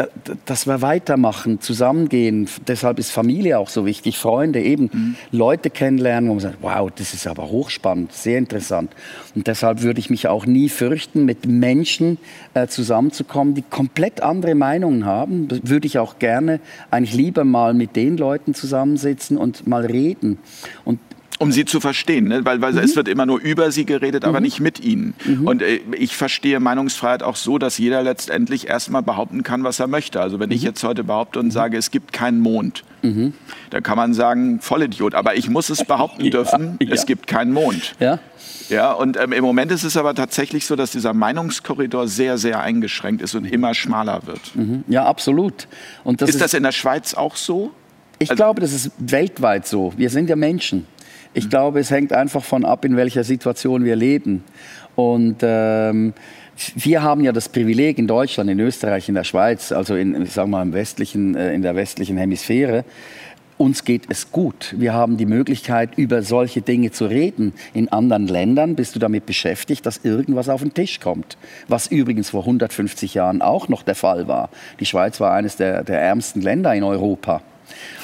dass 0.45 0.65
wir 0.65 0.81
weitermachen, 0.81 1.59
zusammengehen. 1.59 2.47
Deshalb 2.67 2.99
ist 2.99 3.11
Familie 3.11 3.59
auch 3.59 3.67
so 3.67 3.85
wichtig, 3.85 4.17
Freunde, 4.17 4.61
eben 4.61 4.89
mhm. 4.93 5.15
Leute 5.31 5.69
kennenlernen, 5.69 6.29
wo 6.29 6.35
man 6.35 6.41
sagt, 6.41 6.57
wow, 6.61 6.89
das 6.95 7.13
ist 7.13 7.27
aber 7.27 7.49
hochspannend, 7.49 8.13
sehr 8.13 8.37
interessant. 8.37 8.93
Und 9.35 9.47
deshalb 9.47 9.81
würde 9.81 9.99
ich 9.99 10.09
mich 10.09 10.29
auch 10.29 10.45
nie 10.45 10.69
fürchten, 10.69 11.25
mit 11.25 11.45
Menschen 11.47 12.17
äh, 12.53 12.67
zusammenzukommen, 12.67 13.55
die 13.55 13.61
komplett 13.61 14.21
andere 14.21 14.55
Meinungen 14.55 15.05
haben. 15.05 15.49
Das 15.49 15.59
würde 15.63 15.85
ich 15.85 15.99
auch 15.99 16.17
gerne 16.17 16.61
eigentlich 16.89 17.15
lieber 17.15 17.43
mal 17.43 17.73
mit 17.73 17.97
den 17.97 18.15
Leuten 18.15 18.53
zusammensitzen 18.53 19.37
und 19.37 19.67
mal 19.67 19.85
reden. 19.85 20.37
Und 20.85 20.99
um 21.39 21.51
sie 21.51 21.65
zu 21.65 21.79
verstehen, 21.79 22.27
ne? 22.27 22.45
weil, 22.45 22.61
weil 22.61 22.73
mhm. 22.73 22.79
es 22.79 22.95
wird 22.95 23.07
immer 23.07 23.25
nur 23.25 23.39
über 23.39 23.71
sie 23.71 23.85
geredet, 23.85 24.25
aber 24.25 24.39
mhm. 24.39 24.45
nicht 24.45 24.59
mit 24.59 24.79
ihnen. 24.83 25.13
Mhm. 25.23 25.47
Und 25.47 25.61
äh, 25.61 25.79
ich 25.97 26.15
verstehe 26.15 26.59
Meinungsfreiheit 26.59 27.23
auch 27.23 27.35
so, 27.35 27.57
dass 27.57 27.77
jeder 27.77 28.01
letztendlich 28.01 28.67
erstmal 28.67 29.03
behaupten 29.03 29.43
kann, 29.43 29.63
was 29.63 29.79
er 29.79 29.87
möchte. 29.87 30.19
Also 30.19 30.39
wenn 30.39 30.51
ich 30.51 30.61
mhm. 30.61 30.67
jetzt 30.67 30.83
heute 30.83 31.03
behaupte 31.03 31.39
und 31.39 31.47
mhm. 31.47 31.51
sage, 31.51 31.77
es 31.77 31.91
gibt 31.91 32.11
keinen 32.11 32.39
Mond, 32.39 32.83
mhm. 33.03 33.33
dann 33.69 33.83
kann 33.83 33.97
man 33.97 34.13
sagen, 34.13 34.59
Vollidiot. 34.61 35.13
Aber 35.13 35.35
ich 35.35 35.49
muss 35.49 35.69
es 35.69 35.83
behaupten 35.85 36.29
dürfen, 36.31 36.77
ja, 36.81 36.87
ja. 36.87 36.93
es 36.93 37.05
gibt 37.05 37.27
keinen 37.27 37.53
Mond. 37.53 37.95
Ja. 37.99 38.19
Ja, 38.69 38.91
und 38.91 39.15
ähm, 39.15 39.31
im 39.31 39.45
Moment 39.45 39.71
ist 39.71 39.85
es 39.85 39.95
aber 39.95 40.13
tatsächlich 40.13 40.65
so, 40.65 40.75
dass 40.75 40.91
dieser 40.91 41.13
Meinungskorridor 41.13 42.09
sehr, 42.09 42.37
sehr 42.37 42.59
eingeschränkt 42.59 43.21
ist 43.21 43.33
und 43.33 43.45
immer 43.45 43.73
schmaler 43.73 44.23
wird. 44.25 44.41
Ja, 44.89 45.05
absolut. 45.05 45.69
Und 46.03 46.21
das 46.21 46.29
ist, 46.29 46.35
ist 46.35 46.41
das 46.41 46.53
in 46.53 46.63
der 46.63 46.73
Schweiz 46.73 47.13
auch 47.13 47.37
so? 47.37 47.71
Ich 48.19 48.29
also, 48.29 48.43
glaube, 48.43 48.59
das 48.59 48.73
ist 48.73 48.91
weltweit 48.97 49.67
so. 49.67 49.93
Wir 49.95 50.09
sind 50.09 50.29
ja 50.29 50.35
Menschen. 50.35 50.85
Ich 51.37 51.51
glaube, 51.51 51.79
es 51.79 51.91
hängt 51.91 52.13
einfach 52.13 52.43
von 52.43 52.65
ab, 52.65 52.83
in 52.83 52.97
welcher 52.97 53.23
Situation 53.23 53.85
wir 53.85 53.95
leben. 53.95 54.43
Und 54.95 55.37
ähm, 55.43 56.13
wir 56.73 57.03
haben 57.03 57.23
ja 57.23 57.31
das 57.31 57.47
Privileg 57.47 57.99
in 57.99 58.07
Deutschland, 58.07 58.49
in 58.49 58.59
Österreich, 58.59 59.07
in 59.07 59.13
der 59.13 59.23
Schweiz, 59.23 59.71
also 59.71 59.95
in, 59.95 60.19
ich 60.23 60.31
sag 60.31 60.47
mal, 60.47 60.63
im 60.63 60.73
westlichen, 60.73 61.35
äh, 61.35 61.53
in 61.53 61.61
der 61.61 61.75
westlichen 61.75 62.17
Hemisphäre, 62.17 62.85
uns 63.59 63.83
geht 63.83 64.05
es 64.09 64.31
gut. 64.31 64.73
Wir 64.79 64.93
haben 64.93 65.17
die 65.17 65.27
Möglichkeit, 65.27 65.91
über 65.95 66.23
solche 66.23 66.63
Dinge 66.63 66.89
zu 66.89 67.05
reden. 67.05 67.53
In 67.75 67.87
anderen 67.89 68.27
Ländern 68.27 68.73
bist 68.73 68.95
du 68.95 68.99
damit 68.99 69.27
beschäftigt, 69.27 69.85
dass 69.85 70.03
irgendwas 70.03 70.49
auf 70.49 70.61
den 70.63 70.73
Tisch 70.73 70.99
kommt. 70.99 71.37
Was 71.67 71.85
übrigens 71.85 72.31
vor 72.31 72.41
150 72.41 73.13
Jahren 73.13 73.43
auch 73.43 73.67
noch 73.67 73.83
der 73.83 73.95
Fall 73.95 74.27
war. 74.27 74.49
Die 74.79 74.87
Schweiz 74.87 75.19
war 75.19 75.33
eines 75.33 75.55
der, 75.55 75.83
der 75.83 76.01
ärmsten 76.01 76.41
Länder 76.41 76.73
in 76.73 76.83
Europa. 76.83 77.43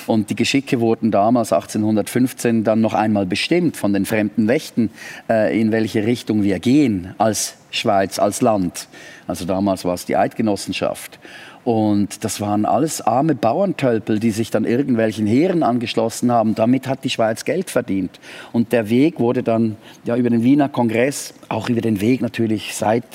Und 0.07 0.29
die 0.29 0.35
Geschicke 0.35 0.79
wurden 0.79 1.11
damals 1.11 1.53
1815 1.53 2.63
dann 2.63 2.81
noch 2.81 2.93
einmal 2.93 3.25
bestimmt 3.25 3.77
von 3.77 3.93
den 3.93 4.05
fremden 4.05 4.47
Wächten, 4.47 4.91
äh, 5.29 5.59
in 5.59 5.71
welche 5.71 6.05
Richtung 6.05 6.43
wir 6.43 6.59
gehen 6.59 7.15
als 7.17 7.55
Schweiz, 7.71 8.19
als 8.19 8.41
Land. 8.41 8.87
Also 9.27 9.45
damals 9.45 9.85
war 9.85 9.93
es 9.93 10.05
die 10.05 10.17
Eidgenossenschaft. 10.17 11.19
Und 11.63 12.25
das 12.25 12.41
waren 12.41 12.65
alles 12.65 12.99
arme 12.99 13.35
Bauerntölpel, 13.35 14.19
die 14.19 14.31
sich 14.31 14.51
dann 14.51 14.65
irgendwelchen 14.65 15.25
Heeren 15.25 15.63
angeschlossen 15.63 16.31
haben. 16.31 16.55
Damit 16.55 16.87
hat 16.87 17.05
die 17.05 17.09
Schweiz 17.09 17.45
Geld 17.45 17.69
verdient. 17.69 18.19
Und 18.51 18.73
der 18.73 18.89
Weg 18.89 19.19
wurde 19.19 19.43
dann 19.43 19.77
ja, 20.03 20.17
über 20.17 20.29
den 20.29 20.43
Wiener 20.43 20.67
Kongress, 20.67 21.33
auch 21.47 21.69
über 21.69 21.79
den 21.79 22.01
Weg 22.01 22.21
natürlich 22.21 22.75
seit 22.75 23.05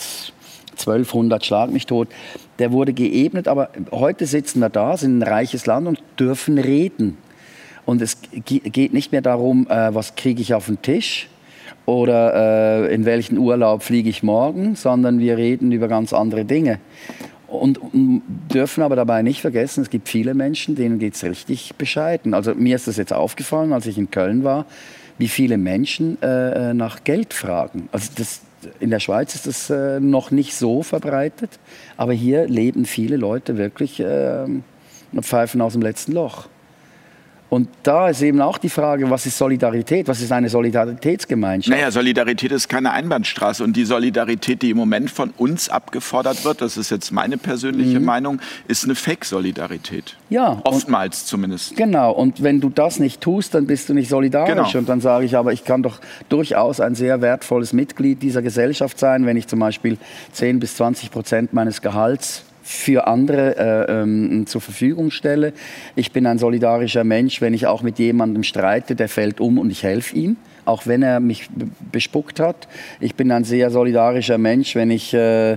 1200 0.80 1.44
Schlag 1.44 1.70
mich 1.70 1.86
tot, 1.86 2.08
der 2.58 2.72
wurde 2.72 2.92
geebnet, 2.92 3.48
aber 3.48 3.70
heute 3.90 4.26
sitzen 4.26 4.60
wir 4.60 4.68
da, 4.68 4.96
sind 4.96 5.18
ein 5.18 5.22
reiches 5.22 5.66
Land 5.66 5.86
und 5.86 6.02
dürfen 6.18 6.58
reden. 6.58 7.18
Und 7.84 8.02
es 8.02 8.18
geht 8.44 8.92
nicht 8.92 9.12
mehr 9.12 9.22
darum, 9.22 9.66
äh, 9.70 9.94
was 9.94 10.14
kriege 10.14 10.42
ich 10.42 10.52
auf 10.52 10.66
den 10.66 10.82
Tisch 10.82 11.28
oder 11.86 12.84
äh, 12.84 12.94
in 12.94 13.06
welchen 13.06 13.38
Urlaub 13.38 13.82
fliege 13.82 14.10
ich 14.10 14.22
morgen, 14.22 14.74
sondern 14.74 15.20
wir 15.20 15.38
reden 15.38 15.72
über 15.72 15.88
ganz 15.88 16.12
andere 16.12 16.44
Dinge. 16.44 16.80
Und, 17.46 17.78
und 17.78 18.22
dürfen 18.52 18.82
aber 18.82 18.94
dabei 18.94 19.22
nicht 19.22 19.40
vergessen, 19.40 19.80
es 19.80 19.88
gibt 19.88 20.06
viele 20.06 20.34
Menschen, 20.34 20.74
denen 20.74 20.98
geht 20.98 21.14
es 21.14 21.24
richtig 21.24 21.76
bescheiden. 21.76 22.34
Also 22.34 22.54
mir 22.54 22.76
ist 22.76 22.88
das 22.88 22.98
jetzt 22.98 23.14
aufgefallen, 23.14 23.72
als 23.72 23.86
ich 23.86 23.96
in 23.96 24.10
Köln 24.10 24.44
war, 24.44 24.66
wie 25.16 25.28
viele 25.28 25.56
Menschen 25.56 26.20
äh, 26.20 26.72
äh 26.72 26.74
nach 26.74 27.04
Geld 27.04 27.32
fragen. 27.32 27.88
Also 27.90 28.10
das, 28.16 28.42
in 28.80 28.90
der 28.90 29.00
Schweiz 29.00 29.34
ist 29.34 29.46
das 29.46 29.70
äh, 29.70 30.00
noch 30.00 30.30
nicht 30.30 30.54
so 30.54 30.82
verbreitet, 30.82 31.58
aber 31.96 32.12
hier 32.12 32.46
leben 32.46 32.84
viele 32.84 33.16
Leute 33.16 33.56
wirklich 33.56 34.00
äh, 34.00 34.46
Pfeifen 35.20 35.60
aus 35.60 35.72
dem 35.72 35.82
letzten 35.82 36.12
Loch. 36.12 36.48
Und 37.50 37.68
da 37.82 38.10
ist 38.10 38.20
eben 38.20 38.42
auch 38.42 38.58
die 38.58 38.68
Frage, 38.68 39.08
was 39.08 39.24
ist 39.24 39.38
Solidarität? 39.38 40.06
Was 40.06 40.20
ist 40.20 40.32
eine 40.32 40.50
Solidaritätsgemeinschaft? 40.50 41.74
Naja, 41.74 41.90
Solidarität 41.90 42.52
ist 42.52 42.68
keine 42.68 42.92
Einbahnstraße. 42.92 43.64
Und 43.64 43.74
die 43.74 43.84
Solidarität, 43.84 44.60
die 44.60 44.70
im 44.70 44.76
Moment 44.76 45.10
von 45.10 45.30
uns 45.38 45.70
abgefordert 45.70 46.44
wird, 46.44 46.60
das 46.60 46.76
ist 46.76 46.90
jetzt 46.90 47.10
meine 47.10 47.38
persönliche 47.38 48.00
mhm. 48.00 48.04
Meinung, 48.04 48.40
ist 48.66 48.84
eine 48.84 48.94
Fake-Solidarität. 48.94 50.16
Ja. 50.28 50.60
Oftmals 50.64 51.24
zumindest. 51.24 51.74
Genau. 51.76 52.12
Und 52.12 52.42
wenn 52.42 52.60
du 52.60 52.68
das 52.68 52.98
nicht 52.98 53.22
tust, 53.22 53.54
dann 53.54 53.66
bist 53.66 53.88
du 53.88 53.94
nicht 53.94 54.10
solidarisch. 54.10 54.72
Genau. 54.72 54.78
Und 54.78 54.88
dann 54.88 55.00
sage 55.00 55.24
ich, 55.24 55.34
aber 55.34 55.52
ich 55.54 55.64
kann 55.64 55.82
doch 55.82 56.00
durchaus 56.28 56.80
ein 56.80 56.94
sehr 56.94 57.22
wertvolles 57.22 57.72
Mitglied 57.72 58.22
dieser 58.22 58.42
Gesellschaft 58.42 58.98
sein, 58.98 59.24
wenn 59.24 59.38
ich 59.38 59.46
zum 59.46 59.60
Beispiel 59.60 59.96
10 60.32 60.60
bis 60.60 60.76
20 60.76 61.10
Prozent 61.10 61.54
meines 61.54 61.80
Gehalts 61.80 62.44
für 62.68 63.06
andere 63.06 63.56
äh, 63.56 64.02
ähm, 64.02 64.46
zur 64.46 64.60
Verfügung 64.60 65.10
stelle. 65.10 65.54
Ich 65.96 66.12
bin 66.12 66.26
ein 66.26 66.36
solidarischer 66.36 67.02
Mensch, 67.02 67.40
wenn 67.40 67.54
ich 67.54 67.66
auch 67.66 67.80
mit 67.80 67.98
jemandem 67.98 68.42
streite, 68.42 68.94
der 68.94 69.08
fällt 69.08 69.40
um 69.40 69.56
und 69.58 69.70
ich 69.70 69.82
helfe 69.82 70.14
ihm 70.14 70.36
auch 70.66 70.86
wenn 70.86 71.02
er 71.02 71.18
mich 71.18 71.48
bespuckt 71.90 72.40
hat. 72.40 72.68
Ich 73.00 73.14
bin 73.14 73.32
ein 73.32 73.44
sehr 73.44 73.70
solidarischer 73.70 74.36
Mensch, 74.36 74.74
wenn 74.74 74.90
ich 74.90 75.14
äh, 75.14 75.56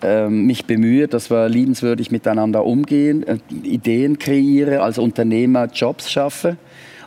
äh, 0.00 0.28
mich 0.28 0.66
bemühe, 0.66 1.08
dass 1.08 1.28
wir 1.28 1.48
liebenswürdig 1.48 2.12
miteinander 2.12 2.64
umgehen, 2.64 3.26
äh, 3.26 3.38
Ideen 3.64 4.20
kreiere, 4.20 4.80
als 4.80 4.98
Unternehmer 4.98 5.66
Jobs 5.66 6.08
schaffe. 6.08 6.56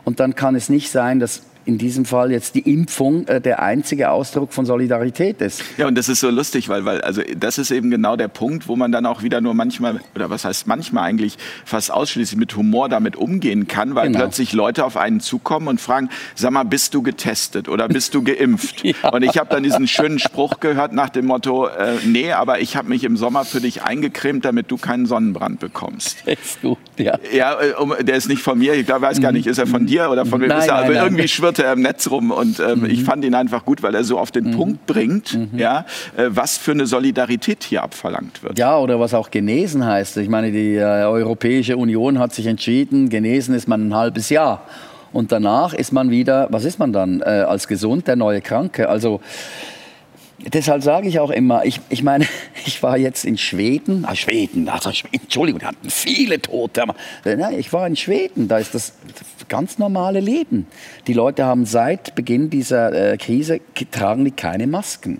Und 0.04 0.20
dann 0.20 0.36
kann 0.36 0.56
es 0.56 0.68
nicht 0.68 0.92
sein, 0.92 1.22
dass 1.22 1.44
in 1.68 1.78
diesem 1.78 2.06
Fall 2.06 2.32
jetzt 2.32 2.56
die 2.56 2.62
Impfung 2.62 3.28
äh, 3.28 3.42
der 3.42 3.62
einzige 3.62 4.10
Ausdruck 4.10 4.54
von 4.54 4.66
Solidarität 4.66 5.42
ist. 5.42 5.62
Ja, 5.78 5.88
und 5.88 5.98
das 5.98 6.08
ist 6.08 6.22
so 6.22 6.30
lustig, 6.30 6.70
weil, 6.70 6.86
weil 6.86 7.02
also 7.02 7.22
das 7.38 7.58
ist 7.58 7.72
eben 7.72 7.92
genau 7.92 8.16
der 8.16 8.30
Punkt, 8.30 8.68
wo 8.68 8.76
man 8.76 8.92
dann 8.92 9.06
auch 9.06 9.22
wieder 9.22 9.42
nur 9.42 9.54
manchmal, 9.54 10.00
oder 10.16 10.30
was 10.30 10.46
heißt 10.46 10.66
manchmal 10.68 11.04
eigentlich, 11.04 11.38
fast 11.66 11.92
ausschließlich 11.92 12.40
mit 12.40 12.56
Humor 12.56 12.88
damit 12.88 13.18
umgehen 13.18 13.68
kann, 13.68 13.96
weil 13.96 14.08
genau. 14.08 14.20
plötzlich 14.20 14.54
Leute 14.54 14.86
auf 14.86 14.96
einen 14.96 15.20
zukommen 15.20 15.68
und 15.68 15.82
fragen, 15.82 16.10
sag 16.36 16.52
mal, 16.52 16.64
bist 16.64 16.94
du 16.94 17.02
getestet 17.02 17.68
oder 17.68 17.90
bist 17.90 18.14
du 18.14 18.24
geimpft? 18.24 18.84
ja. 18.84 19.10
Und 19.12 19.24
ich 19.24 19.38
habe 19.38 19.50
dann 19.50 19.64
diesen 19.64 19.88
schönen 19.88 20.20
Spruch 20.20 20.62
gehört 20.62 20.94
nach 20.94 21.10
dem 21.10 21.26
Motto, 21.26 21.68
äh, 21.68 21.96
nee, 22.06 22.32
aber 22.32 22.62
ich 22.62 22.78
habe 22.78 22.88
mich 22.88 23.04
im 23.04 23.18
Sommer 23.18 23.44
für 23.44 23.60
dich 23.60 23.84
eingecremt, 23.84 24.46
damit 24.46 24.72
du 24.72 24.78
keinen 24.78 25.06
Sonnenbrand 25.06 25.60
bekommst. 25.60 26.18
Ist 26.26 26.62
gut, 26.62 26.78
ja. 26.98 27.20
Ja, 27.34 27.62
äh, 27.62 27.74
um, 27.74 27.94
der 28.00 28.16
ist 28.16 28.30
nicht 28.30 28.42
von 28.42 28.58
mir, 28.58 28.74
ich 28.74 28.88
weiß 28.88 29.20
gar 29.20 29.32
nicht, 29.32 29.48
ist 29.48 29.58
er 29.58 29.68
von 29.68 29.86
dir 29.86 30.10
oder 30.10 30.26
von 30.26 30.40
wem 30.40 30.52
ist 30.52 30.68
er, 30.68 30.76
aber 30.76 30.94
nein, 30.94 31.04
irgendwie 31.04 31.28
schwirrt 31.28 31.57
er 31.60 31.74
im 31.74 31.82
Netz 31.82 32.10
rum 32.10 32.32
und 32.32 32.60
ähm, 32.60 32.80
mhm. 32.80 32.86
ich 32.86 33.04
fand 33.04 33.24
ihn 33.26 33.36
einfach 33.36 33.66
gut, 33.66 33.84
weil 33.84 33.96
er 33.96 34.04
so 34.04 34.18
auf 34.18 34.32
den 34.32 34.46
mhm. 34.46 34.52
Punkt 34.52 34.86
bringt, 34.86 35.34
mhm. 35.34 35.58
ja, 35.58 35.86
äh, 36.16 36.26
was 36.30 36.58
für 36.58 36.72
eine 36.72 36.86
Solidarität 36.86 37.64
hier 37.64 37.84
abverlangt 37.84 38.44
wird. 38.44 38.58
Ja, 38.58 38.78
oder 38.78 39.00
was 39.00 39.14
auch 39.14 39.32
genesen 39.32 39.86
heißt. 39.86 40.18
Ich 40.18 40.30
meine, 40.30 40.52
die 40.52 40.76
äh, 40.76 40.82
Europäische 40.82 41.78
Union 41.78 42.20
hat 42.20 42.34
sich 42.34 42.48
entschieden, 42.48 43.10
genesen 43.10 43.56
ist 43.56 43.68
man 43.68 43.90
ein 43.90 43.96
halbes 43.96 44.30
Jahr. 44.30 44.64
Und 45.14 45.32
danach 45.32 45.74
ist 45.74 45.94
man 45.94 46.10
wieder, 46.12 46.48
was 46.52 46.66
ist 46.66 46.80
man 46.80 46.94
dann? 46.94 47.22
Äh, 47.22 47.46
als 47.48 47.68
gesund 47.68 48.08
der 48.08 48.16
neue 48.16 48.42
Kranke. 48.42 48.90
Also 48.90 49.22
deshalb 50.40 50.84
sage 50.84 51.08
ich 51.08 51.20
auch 51.20 51.32
immer, 51.32 51.66
ich, 51.66 51.80
ich 51.90 52.04
meine, 52.04 52.26
ich 52.66 52.82
war 52.84 52.98
jetzt 52.98 53.26
in 53.26 53.38
Schweden, 53.38 54.06
ah, 54.06 54.16
Schweden, 54.16 54.70
also 54.70 54.92
Entschuldigung, 55.12 55.62
wir 55.62 55.68
hatten 55.68 55.90
viele 55.90 56.42
Tote. 56.42 56.84
Ich 57.58 57.74
war 57.74 57.88
in 57.88 57.96
Schweden, 57.96 58.48
da 58.48 58.58
ist 58.58 58.76
das 58.76 58.94
ganz 59.50 59.78
normale 59.78 60.20
Leben. 60.20 60.68
Die 61.08 61.14
Leute 61.14 61.46
haben 61.46 61.66
seit 61.66 62.16
Beginn 62.16 62.50
dieser 62.50 63.14
äh, 63.14 63.18
Krise, 63.18 63.60
tragen 63.92 64.26
die 64.26 64.32
keine 64.32 64.68
Masken. 64.68 65.20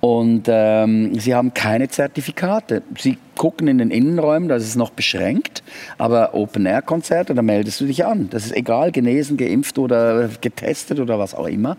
Und 0.00 0.48
ähm, 0.48 1.18
sie 1.18 1.34
haben 1.34 1.54
keine 1.54 1.88
Zertifikate. 1.88 2.82
Sie 2.98 3.16
gucken 3.36 3.68
in 3.68 3.78
den 3.78 3.90
Innenräumen, 3.90 4.50
das 4.50 4.62
ist 4.62 4.76
noch 4.76 4.90
beschränkt, 4.90 5.62
aber 5.96 6.34
Open-Air-Konzerte, 6.34 7.34
da 7.34 7.40
meldest 7.40 7.80
du 7.80 7.86
dich 7.86 8.04
an. 8.04 8.28
Das 8.28 8.44
ist 8.44 8.54
egal, 8.54 8.92
genesen, 8.92 9.38
geimpft 9.38 9.78
oder 9.78 10.28
getestet 10.42 11.00
oder 11.00 11.18
was 11.18 11.34
auch 11.34 11.46
immer. 11.46 11.78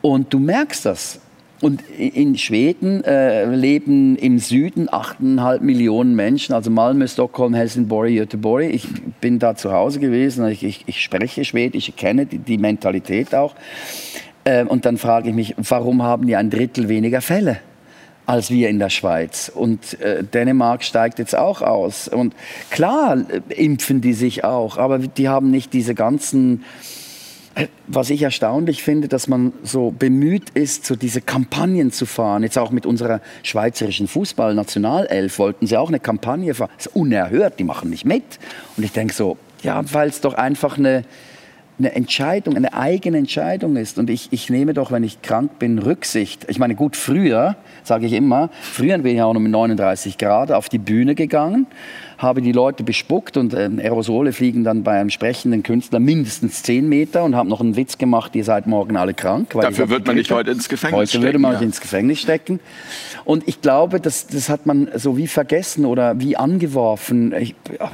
Und 0.00 0.32
du 0.32 0.38
merkst 0.38 0.86
das. 0.86 1.20
Und 1.60 1.82
in 1.90 2.36
Schweden 2.36 3.04
äh, 3.04 3.44
leben 3.46 4.16
im 4.16 4.38
Süden 4.38 4.88
8,5 4.88 5.60
Millionen 5.60 6.14
Menschen, 6.14 6.52
also 6.54 6.70
Malmö, 6.70 7.06
Stockholm, 7.06 7.54
Helsingborg, 7.54 8.10
Göteborg. 8.10 8.64
Ich 8.74 8.86
bin 9.20 9.38
da 9.38 9.54
zu 9.54 9.72
Hause 9.72 10.00
gewesen, 10.00 10.46
ich, 10.48 10.64
ich, 10.64 10.84
ich 10.86 11.02
spreche 11.02 11.44
Schwedisch, 11.44 11.88
ich 11.88 11.96
kenne 11.96 12.26
die, 12.26 12.38
die 12.38 12.58
Mentalität 12.58 13.34
auch. 13.34 13.54
Äh, 14.44 14.64
und 14.64 14.84
dann 14.84 14.98
frage 14.98 15.30
ich 15.30 15.34
mich, 15.34 15.54
warum 15.56 16.02
haben 16.02 16.26
die 16.26 16.36
ein 16.36 16.50
Drittel 16.50 16.88
weniger 16.88 17.20
Fälle? 17.20 17.58
als 18.26 18.50
wir 18.50 18.68
in 18.68 18.78
der 18.78 18.90
Schweiz. 18.90 19.50
Und 19.54 20.00
äh, 20.00 20.24
Dänemark 20.24 20.82
steigt 20.82 21.18
jetzt 21.18 21.36
auch 21.36 21.60
aus. 21.62 22.08
Und 22.08 22.34
klar 22.70 23.18
äh, 23.18 23.40
impfen 23.54 24.00
die 24.00 24.14
sich 24.14 24.44
auch, 24.44 24.78
aber 24.78 24.98
die 24.98 25.28
haben 25.28 25.50
nicht 25.50 25.72
diese 25.72 25.94
ganzen 25.94 26.64
was 27.86 28.10
ich 28.10 28.22
erstaunlich 28.22 28.82
finde, 28.82 29.08
dass 29.08 29.28
man 29.28 29.52
so 29.62 29.90
bemüht 29.90 30.50
ist, 30.50 30.86
so 30.86 30.96
diese 30.96 31.20
Kampagnen 31.20 31.92
zu 31.92 32.06
fahren. 32.06 32.42
Jetzt 32.42 32.58
auch 32.58 32.70
mit 32.70 32.86
unserer 32.86 33.20
schweizerischen 33.42 34.08
Fußballnationalelf 34.08 35.38
wollten 35.38 35.66
sie 35.66 35.76
auch 35.76 35.88
eine 35.88 36.00
Kampagne 36.00 36.54
fahren. 36.54 36.70
Das 36.76 36.86
ist 36.86 36.96
unerhört, 36.96 37.58
die 37.58 37.64
machen 37.64 37.90
nicht 37.90 38.04
mit. 38.04 38.24
Und 38.76 38.84
ich 38.84 38.92
denke 38.92 39.14
so, 39.14 39.36
ja, 39.62 39.82
weil 39.92 40.08
es 40.08 40.20
doch 40.20 40.34
einfach 40.34 40.78
eine, 40.78 41.04
eine 41.78 41.94
Entscheidung, 41.94 42.56
eine 42.56 42.74
eigene 42.74 43.18
Entscheidung 43.18 43.76
ist. 43.76 43.98
Und 43.98 44.10
ich, 44.10 44.28
ich 44.32 44.50
nehme 44.50 44.74
doch, 44.74 44.90
wenn 44.90 45.04
ich 45.04 45.22
krank 45.22 45.58
bin, 45.60 45.78
Rücksicht. 45.78 46.46
Ich 46.48 46.58
meine, 46.58 46.74
gut, 46.74 46.96
früher, 46.96 47.56
sage 47.84 48.06
ich 48.06 48.14
immer, 48.14 48.50
früher 48.62 48.98
bin 48.98 49.14
ich 49.14 49.22
auch 49.22 49.32
noch 49.32 49.40
mit 49.40 49.52
39 49.52 50.18
Grad 50.18 50.50
auf 50.50 50.68
die 50.68 50.78
Bühne 50.78 51.14
gegangen 51.14 51.66
habe 52.24 52.42
die 52.42 52.52
Leute 52.52 52.82
bespuckt 52.82 53.36
und 53.36 53.54
äh, 53.54 53.70
Aerosole 53.78 54.32
fliegen 54.32 54.64
dann 54.64 54.82
bei 54.82 54.98
einem 54.98 55.10
sprechenden 55.10 55.62
Künstler 55.62 56.00
mindestens 56.00 56.62
10 56.64 56.88
Meter 56.88 57.22
und 57.22 57.36
habe 57.36 57.48
noch 57.48 57.60
einen 57.60 57.76
Witz 57.76 57.98
gemacht, 57.98 58.34
ihr 58.34 58.44
seid 58.44 58.66
morgen 58.66 58.96
alle 58.96 59.14
krank. 59.14 59.50
Dafür 59.50 59.88
wird 59.88 60.06
man 60.06 60.16
nicht 60.16 60.32
heute 60.32 60.50
ins 60.50 60.68
Gefängnis 60.68 60.98
heute 60.98 61.08
stecken. 61.08 61.22
Heute 61.22 61.28
würde 61.28 61.38
man 61.38 61.52
ja. 61.54 61.60
ins 61.60 61.80
Gefängnis 61.80 62.20
stecken. 62.20 62.58
Und 63.24 63.46
ich 63.46 63.60
glaube, 63.60 64.00
das, 64.00 64.26
das 64.26 64.48
hat 64.48 64.66
man 64.66 64.88
so 64.96 65.16
wie 65.16 65.28
vergessen 65.28 65.84
oder 65.84 66.18
wie 66.18 66.36
angeworfen. 66.36 67.32
Ich, 67.38 67.54
ach, 67.78 67.92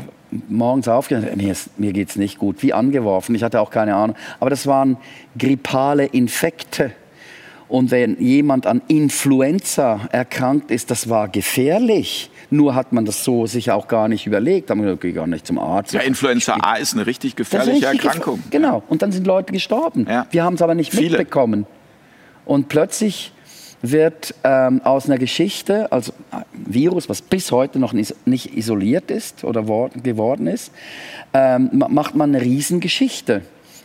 morgens 0.49 0.89
aufgehört, 0.89 1.37
mir, 1.37 1.55
mir 1.77 1.93
geht 1.93 2.11
es 2.11 2.17
nicht 2.17 2.39
gut, 2.39 2.63
wie 2.63 2.73
angeworfen. 2.73 3.35
Ich 3.35 3.43
hatte 3.43 3.61
auch 3.61 3.71
keine 3.71 3.95
Ahnung. 3.95 4.17
Aber 4.39 4.51
das 4.51 4.67
waren 4.67 4.97
grippale 5.39 6.07
Infekte. 6.07 6.93
Und 7.71 7.93
wenn 7.93 8.21
jemand 8.21 8.67
an 8.67 8.83
Influenza 8.89 10.00
erkrankt 10.11 10.73
ist, 10.73 10.91
das 10.91 11.09
war 11.09 11.29
gefährlich. 11.29 12.29
Nur 12.50 12.75
hat 12.75 12.93
man 12.93 13.05
das 13.05 13.23
so 13.23 13.47
sich 13.47 13.71
auch 13.71 13.87
gar 13.87 14.09
nicht 14.09 14.27
überlegt. 14.27 14.69
Da 14.69 14.73
haben 14.73 14.83
wir 14.83 14.97
gesagt, 14.97 15.15
gar 15.15 15.29
nicht 15.29 15.47
zum 15.47 15.61
Arzt. 15.61 15.93
Ja, 15.93 16.00
Influenza 16.00 16.57
A 16.61 16.75
ist 16.75 16.95
eine 16.95 17.07
richtig 17.07 17.37
gefährliche 17.37 17.89
richtig 17.89 18.07
Erkrankung. 18.07 18.41
Gef 18.41 18.50
genau. 18.50 18.83
Und 18.89 19.03
dann 19.03 19.12
sind 19.12 19.25
Leute 19.25 19.53
gestorben. 19.53 20.05
Ja. 20.11 20.27
Wir 20.33 20.43
haben 20.43 20.55
es 20.55 20.62
aber 20.62 20.75
nicht 20.75 20.91
Viele. 20.91 21.19
mitbekommen. 21.19 21.65
Und 22.45 22.69
plötzlich 22.69 23.33
wird 23.83 24.35
ähm, 24.43 24.81
aus 24.83 25.07
einer 25.07 25.19
Geschichte, 25.19 25.93
also 25.93 26.12
ein 26.33 26.45
Virus, 26.53 27.09
was 27.09 27.23
bis 27.23 27.53
heute 27.53 27.79
noch 27.79 27.93
nicht 27.93 28.57
isoliert 28.57 29.12
ist 29.12 29.45
oder 29.45 29.62
geworden 29.62 30.49
ist, 30.49 30.73
ähm, 31.33 31.71
macht 31.89 32.17
man 32.17 32.35
eine 32.35 32.45
Riesengeschichte. 32.45 33.43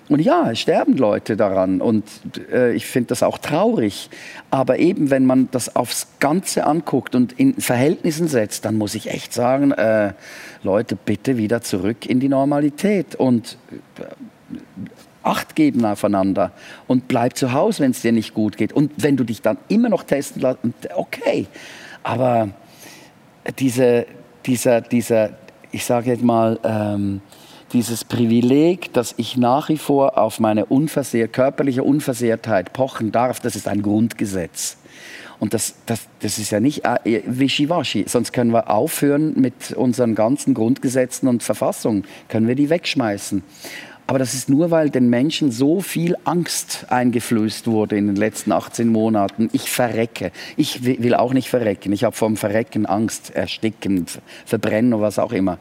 Und 0.07 0.19
ja, 0.19 0.51
es 0.51 0.59
sterben 0.59 0.97
Leute 0.97 1.35
daran 1.35 1.81
und 1.81 2.03
äh, 2.51 2.73
ich 2.73 2.85
finde 2.85 3.07
das 3.07 3.23
auch 3.23 3.39
traurig. 3.39 4.09
Aber 4.51 4.77
eben, 4.77 5.09
wenn 5.09 5.25
man 5.25 5.49
das 5.51 5.75
aufs 5.75 6.07
Ganze 6.19 6.65
anguckt 6.65 7.15
und 7.15 7.33
in 7.33 7.55
Verhältnissen 7.55 8.27
setzt, 8.27 8.65
dann 8.65 8.77
muss 8.77 8.93
ich 8.93 9.09
echt 9.09 9.33
sagen, 9.33 9.71
äh, 9.71 10.13
Leute, 10.61 10.95
bitte 10.95 11.37
wieder 11.37 11.61
zurück 11.61 12.05
in 12.05 12.19
die 12.19 12.29
Normalität 12.29 13.15
und 13.15 13.57
äh, 13.99 14.03
Acht 15.25 15.55
geben 15.55 15.83
aufeinander 15.85 16.51
und 16.85 17.07
bleib 17.07 17.35
zu 17.35 17.51
Hause, 17.51 17.81
wenn 17.81 17.89
es 17.89 18.01
dir 18.03 18.11
nicht 18.11 18.35
gut 18.35 18.57
geht. 18.57 18.73
Und 18.73 18.91
wenn 18.97 19.17
du 19.17 19.23
dich 19.23 19.41
dann 19.41 19.57
immer 19.69 19.89
noch 19.89 20.03
testen 20.03 20.39
lässt, 20.39 20.59
okay. 20.95 21.47
Aber 22.03 22.49
diese, 23.57 24.05
dieser, 24.45 24.81
dieser, 24.81 25.31
ich 25.71 25.83
sage 25.83 26.11
jetzt 26.11 26.23
mal, 26.23 26.59
ähm, 26.63 27.21
dieses 27.73 28.03
Privileg, 28.03 28.93
dass 28.93 29.13
ich 29.17 29.37
nach 29.37 29.69
wie 29.69 29.77
vor 29.77 30.17
auf 30.17 30.39
meine 30.39 30.65
unversehr, 30.65 31.27
körperliche 31.27 31.83
Unversehrtheit 31.83 32.73
pochen 32.73 33.11
darf, 33.11 33.39
das 33.39 33.55
ist 33.55 33.67
ein 33.67 33.81
Grundgesetz. 33.81 34.77
Und 35.39 35.53
das, 35.53 35.75
das, 35.85 36.07
das 36.21 36.37
ist 36.39 36.51
ja 36.51 36.59
nicht 36.59 36.85
äh, 36.85 37.21
wischiwaschi, 37.25 38.05
sonst 38.07 38.31
können 38.31 38.51
wir 38.51 38.69
aufhören 38.69 39.33
mit 39.35 39.73
unseren 39.73 40.15
ganzen 40.15 40.53
Grundgesetzen 40.53 41.27
und 41.27 41.43
Verfassungen, 41.43 42.05
können 42.29 42.47
wir 42.47 42.55
die 42.55 42.69
wegschmeißen. 42.69 43.43
Aber 44.07 44.19
das 44.19 44.35
ist 44.35 44.49
nur, 44.49 44.69
weil 44.69 44.91
den 44.91 45.09
Menschen 45.09 45.51
so 45.51 45.81
viel 45.81 46.15
Angst 46.25 46.85
eingeflößt 46.89 47.65
wurde 47.65 47.97
in 47.97 48.05
den 48.05 48.15
letzten 48.15 48.51
18 48.51 48.87
Monaten. 48.87 49.49
Ich 49.51 49.71
verrecke. 49.71 50.31
Ich 50.57 50.83
will 50.83 51.15
auch 51.15 51.33
nicht 51.33 51.49
verrecken. 51.49 51.91
Ich 51.91 52.03
habe 52.03 52.15
vom 52.15 52.37
Verrecken 52.37 52.85
Angst, 52.85 53.35
ersticken, 53.35 54.05
verbrennen 54.45 54.93
oder 54.93 55.03
was 55.03 55.17
auch 55.17 55.31
immer. 55.31 55.57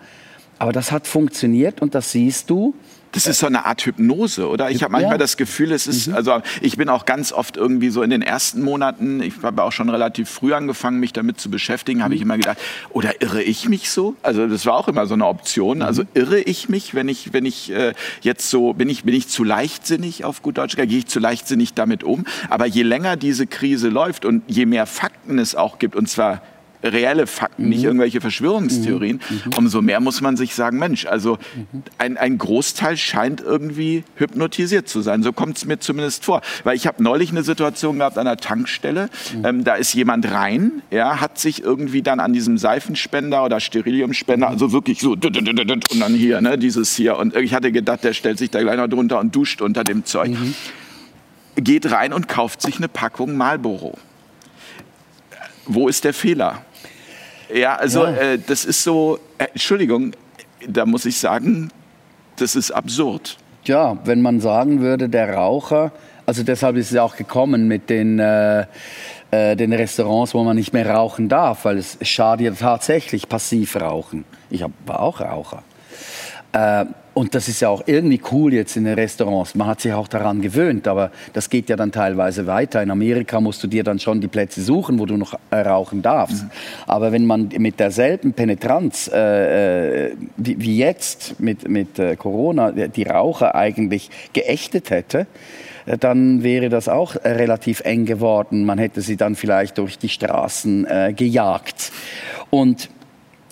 Aber 0.64 0.72
das 0.72 0.92
hat 0.92 1.06
funktioniert 1.06 1.82
und 1.82 1.94
das 1.94 2.12
siehst 2.12 2.48
du. 2.48 2.74
Das 3.12 3.26
ist 3.26 3.38
so 3.38 3.46
eine 3.46 3.66
Art 3.66 3.84
Hypnose, 3.84 4.48
oder? 4.48 4.70
Ich 4.70 4.82
habe 4.82 4.92
manchmal 4.92 5.18
das 5.18 5.36
Gefühl, 5.36 5.72
es 5.72 5.86
ist, 5.86 6.06
mhm. 6.06 6.14
also 6.14 6.40
ich 6.62 6.78
bin 6.78 6.88
auch 6.88 7.04
ganz 7.04 7.32
oft 7.32 7.58
irgendwie 7.58 7.90
so 7.90 8.02
in 8.02 8.08
den 8.08 8.22
ersten 8.22 8.62
Monaten, 8.62 9.20
ich 9.20 9.34
habe 9.42 9.62
auch 9.62 9.72
schon 9.72 9.90
relativ 9.90 10.30
früh 10.30 10.54
angefangen, 10.54 11.00
mich 11.00 11.12
damit 11.12 11.38
zu 11.38 11.50
beschäftigen, 11.50 12.02
habe 12.02 12.12
mhm. 12.12 12.16
ich 12.16 12.22
immer 12.22 12.38
gedacht, 12.38 12.56
oder 12.88 13.20
irre 13.20 13.42
ich 13.42 13.68
mich 13.68 13.90
so? 13.90 14.16
Also 14.22 14.46
das 14.46 14.64
war 14.64 14.72
auch 14.74 14.88
immer 14.88 15.06
so 15.06 15.12
eine 15.12 15.26
Option. 15.26 15.82
Also 15.82 16.04
mhm. 16.04 16.08
irre 16.14 16.40
ich 16.40 16.70
mich, 16.70 16.94
wenn 16.94 17.10
ich, 17.10 17.34
wenn 17.34 17.44
ich 17.44 17.70
äh, 17.70 17.92
jetzt 18.22 18.48
so, 18.48 18.72
bin 18.72 18.88
ich, 18.88 19.04
bin 19.04 19.14
ich 19.14 19.28
zu 19.28 19.44
leichtsinnig 19.44 20.24
auf 20.24 20.40
gut 20.40 20.56
Deutsch, 20.56 20.76
gehe 20.76 20.86
ich 20.86 21.06
zu 21.06 21.20
leichtsinnig 21.20 21.74
damit 21.74 22.04
um? 22.04 22.24
Aber 22.48 22.64
je 22.64 22.84
länger 22.84 23.16
diese 23.16 23.46
Krise 23.46 23.90
läuft 23.90 24.24
und 24.24 24.42
je 24.46 24.64
mehr 24.64 24.86
Fakten 24.86 25.38
es 25.38 25.54
auch 25.54 25.78
gibt, 25.78 25.94
und 25.94 26.08
zwar 26.08 26.40
reelle 26.84 27.26
Fakten, 27.26 27.64
mhm. 27.64 27.68
nicht 27.70 27.84
irgendwelche 27.84 28.20
Verschwörungstheorien, 28.20 29.20
mhm. 29.28 29.36
mhm. 29.36 29.52
umso 29.56 29.82
mehr 29.82 30.00
muss 30.00 30.20
man 30.20 30.36
sich 30.36 30.54
sagen, 30.54 30.78
Mensch, 30.78 31.06
also 31.06 31.38
mhm. 31.54 31.82
ein, 31.98 32.16
ein 32.16 32.38
Großteil 32.38 32.96
scheint 32.96 33.40
irgendwie 33.40 34.04
hypnotisiert 34.16 34.88
zu 34.88 35.00
sein. 35.00 35.22
So 35.22 35.32
kommt 35.32 35.56
es 35.56 35.64
mir 35.64 35.78
zumindest 35.78 36.24
vor. 36.24 36.42
Weil 36.62 36.76
ich 36.76 36.86
habe 36.86 37.02
neulich 37.02 37.30
eine 37.30 37.42
Situation 37.42 37.98
gehabt 37.98 38.18
an 38.18 38.26
der 38.26 38.36
Tankstelle, 38.36 39.08
mhm. 39.34 39.44
ähm, 39.44 39.64
da 39.64 39.74
ist 39.74 39.94
jemand 39.94 40.30
rein, 40.30 40.82
ja, 40.90 41.20
hat 41.20 41.38
sich 41.38 41.62
irgendwie 41.62 42.02
dann 42.02 42.20
an 42.20 42.32
diesem 42.32 42.58
Seifenspender 42.58 43.44
oder 43.44 43.60
Steriliumspender, 43.60 44.48
also 44.48 44.72
wirklich 44.72 45.00
so 45.00 45.12
und 45.90 46.00
dann 46.00 46.14
hier, 46.14 46.40
ne, 46.40 46.58
dieses 46.58 46.94
hier. 46.94 47.16
Und 47.16 47.36
ich 47.36 47.54
hatte 47.54 47.72
gedacht, 47.72 48.04
der 48.04 48.12
stellt 48.12 48.38
sich 48.38 48.50
da 48.50 48.60
gleich 48.60 48.76
noch 48.76 48.88
drunter 48.88 49.18
und 49.20 49.34
duscht 49.34 49.62
unter 49.62 49.84
dem 49.84 50.04
Zeug. 50.04 50.30
Mhm. 50.30 50.54
Geht 51.56 51.90
rein 51.90 52.12
und 52.12 52.28
kauft 52.28 52.62
sich 52.62 52.78
eine 52.78 52.88
Packung 52.88 53.36
Marlboro. 53.36 53.96
Wo 55.66 55.88
ist 55.88 56.04
der 56.04 56.12
Fehler? 56.12 56.62
Ja, 57.52 57.76
also 57.76 58.04
ja. 58.04 58.12
Äh, 58.12 58.38
das 58.38 58.64
ist 58.64 58.82
so, 58.82 59.18
äh, 59.38 59.46
Entschuldigung, 59.52 60.12
da 60.66 60.86
muss 60.86 61.04
ich 61.04 61.18
sagen, 61.18 61.70
das 62.36 62.56
ist 62.56 62.70
absurd. 62.70 63.36
Ja, 63.64 63.98
wenn 64.04 64.22
man 64.22 64.40
sagen 64.40 64.80
würde, 64.80 65.08
der 65.08 65.34
Raucher, 65.34 65.92
also 66.26 66.42
deshalb 66.42 66.76
ist 66.76 66.90
es 66.90 66.98
auch 66.98 67.16
gekommen 67.16 67.68
mit 67.68 67.90
den, 67.90 68.18
äh, 68.18 68.66
äh, 69.30 69.56
den 69.56 69.72
Restaurants, 69.72 70.34
wo 70.34 70.42
man 70.42 70.56
nicht 70.56 70.72
mehr 70.72 70.88
rauchen 70.88 71.28
darf, 71.28 71.64
weil 71.64 71.78
es 71.78 71.98
schadet 72.02 72.46
ja 72.46 72.52
tatsächlich 72.52 73.28
passiv 73.28 73.76
rauchen. 73.76 74.24
Ich 74.50 74.62
hab, 74.62 74.70
war 74.86 75.00
auch 75.00 75.20
Raucher. 75.20 75.62
Und 77.14 77.36
das 77.36 77.48
ist 77.48 77.60
ja 77.60 77.68
auch 77.68 77.84
irgendwie 77.86 78.20
cool 78.32 78.52
jetzt 78.52 78.76
in 78.76 78.84
den 78.84 78.94
Restaurants. 78.94 79.54
Man 79.54 79.68
hat 79.68 79.80
sich 79.80 79.92
auch 79.92 80.08
daran 80.08 80.42
gewöhnt, 80.42 80.88
aber 80.88 81.12
das 81.32 81.48
geht 81.48 81.68
ja 81.68 81.76
dann 81.76 81.92
teilweise 81.92 82.48
weiter. 82.48 82.82
In 82.82 82.90
Amerika 82.90 83.40
musst 83.40 83.62
du 83.62 83.68
dir 83.68 83.84
dann 83.84 84.00
schon 84.00 84.20
die 84.20 84.26
Plätze 84.26 84.62
suchen, 84.62 84.98
wo 84.98 85.06
du 85.06 85.16
noch 85.16 85.38
äh, 85.50 85.60
rauchen 85.60 86.02
darfst. 86.02 86.42
Mhm. 86.42 86.50
Aber 86.88 87.12
wenn 87.12 87.24
man 87.24 87.50
mit 87.56 87.78
derselben 87.78 88.32
Penetranz 88.32 89.08
äh, 89.12 90.08
äh 90.08 90.16
wie, 90.36 90.60
wie, 90.60 90.76
jetzt 90.76 91.38
mit, 91.38 91.68
mit 91.68 92.00
äh, 92.00 92.16
Corona 92.16 92.72
die 92.72 93.04
Raucher 93.04 93.54
eigentlich 93.54 94.10
geächtet 94.32 94.90
hätte, 94.90 95.28
dann 96.00 96.42
wäre 96.42 96.68
das 96.68 96.88
auch 96.88 97.14
relativ 97.24 97.80
eng 97.80 98.06
geworden. 98.06 98.64
Man 98.64 98.78
hätte 98.78 99.02
sie 99.02 99.16
dann 99.16 99.36
vielleicht 99.36 99.78
durch 99.78 99.98
die 99.98 100.08
Straßen 100.08 100.86
äh, 100.86 101.12
gejagt. 101.14 101.92
Und 102.50 102.88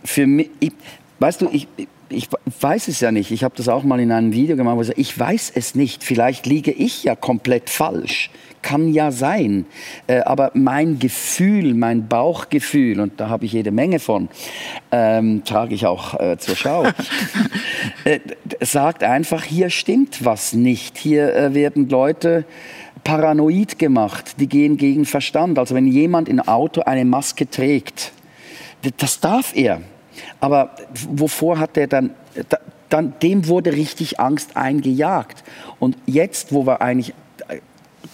für 0.05 0.27
mich, 0.27 0.51
ich, 0.59 0.73
weißt 1.21 1.43
du, 1.43 1.49
ich, 1.53 1.69
ich 2.13 2.29
weiß 2.61 2.89
es 2.89 3.01
ja 3.01 3.11
nicht. 3.13 3.31
Ich 3.31 3.45
habe 3.45 3.55
das 3.57 3.69
auch 3.69 3.83
mal 3.83 4.01
in 4.01 4.13
einem 4.13 4.33
Video 4.33 4.57
gemacht, 4.57 4.77
wo 4.77 4.81
ich 4.83 4.89
sage, 4.89 5.01
ich 5.01 5.19
weiß 5.19 5.53
es 5.55 5.75
nicht. 5.75 6.05
Vielleicht 6.05 6.47
liege 6.47 6.71
ich 6.71 7.05
ja 7.05 7.15
komplett 7.15 7.71
falsch. 7.71 8.31
Kann 8.63 8.93
ja 8.93 9.11
sein. 9.11 9.67
Äh, 10.07 10.21
aber 10.21 10.53
mein 10.55 10.99
Gefühl, 10.99 11.75
mein 11.75 12.09
Bauchgefühl, 12.09 13.01
und 13.01 13.19
da 13.21 13.29
habe 13.29 13.45
ich 13.45 13.53
jede 13.53 13.73
Menge 13.73 13.99
von, 13.99 14.29
ähm, 14.93 15.43
trage 15.45 15.75
ich 15.75 15.87
auch 15.87 16.19
äh, 16.21 16.39
zur 16.39 16.55
Schau, 16.55 16.85
äh, 18.05 18.21
sagt 18.61 19.03
einfach, 19.03 19.43
hier 19.43 19.71
stimmt 19.71 20.25
was 20.25 20.53
nicht. 20.53 20.99
Hier 20.99 21.35
äh, 21.35 21.55
werden 21.55 21.89
Leute 21.89 22.45
paranoid 23.05 23.79
gemacht. 23.79 24.37
Die 24.39 24.49
gehen 24.49 24.77
gegen 24.77 25.05
Verstand. 25.05 25.59
Also 25.59 25.75
wenn 25.75 25.87
jemand 25.87 26.29
in 26.29 26.41
Auto 26.41 26.83
eine 26.83 27.05
Maske 27.05 27.51
trägt, 27.51 28.13
das 28.99 29.21
darf 29.21 29.57
er. 29.57 29.81
Aber 30.43 30.71
wovor 31.09 31.61
hat 31.61 31.77
er 31.77 31.87
dann, 31.87 32.11
dann, 32.89 33.15
dem 33.23 33.47
wurde 33.47 33.75
richtig 33.75 34.19
Angst 34.19 34.57
eingejagt. 34.57 35.45
Und 35.79 35.97
jetzt, 36.05 36.53
wo 36.53 36.67
wir 36.67 36.83
eigentlich 36.83 37.15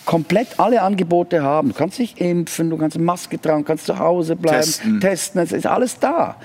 komplett 0.05 0.61
alle 0.61 0.83
Angebote 0.83 1.43
haben. 1.43 1.69
Du 1.69 1.75
kannst 1.75 1.99
dich 1.99 2.21
impfen, 2.21 2.69
du 2.69 2.77
kannst 2.77 2.99
Maske 2.99 3.41
tragen, 3.41 3.65
kannst 3.65 3.87
zu 3.87 3.99
Hause 3.99 4.37
bleiben, 4.37 4.61
testen, 4.61 5.01
testen 5.01 5.41
es 5.41 5.53
ist 5.53 5.67
alles 5.67 5.99
da. 5.99 6.37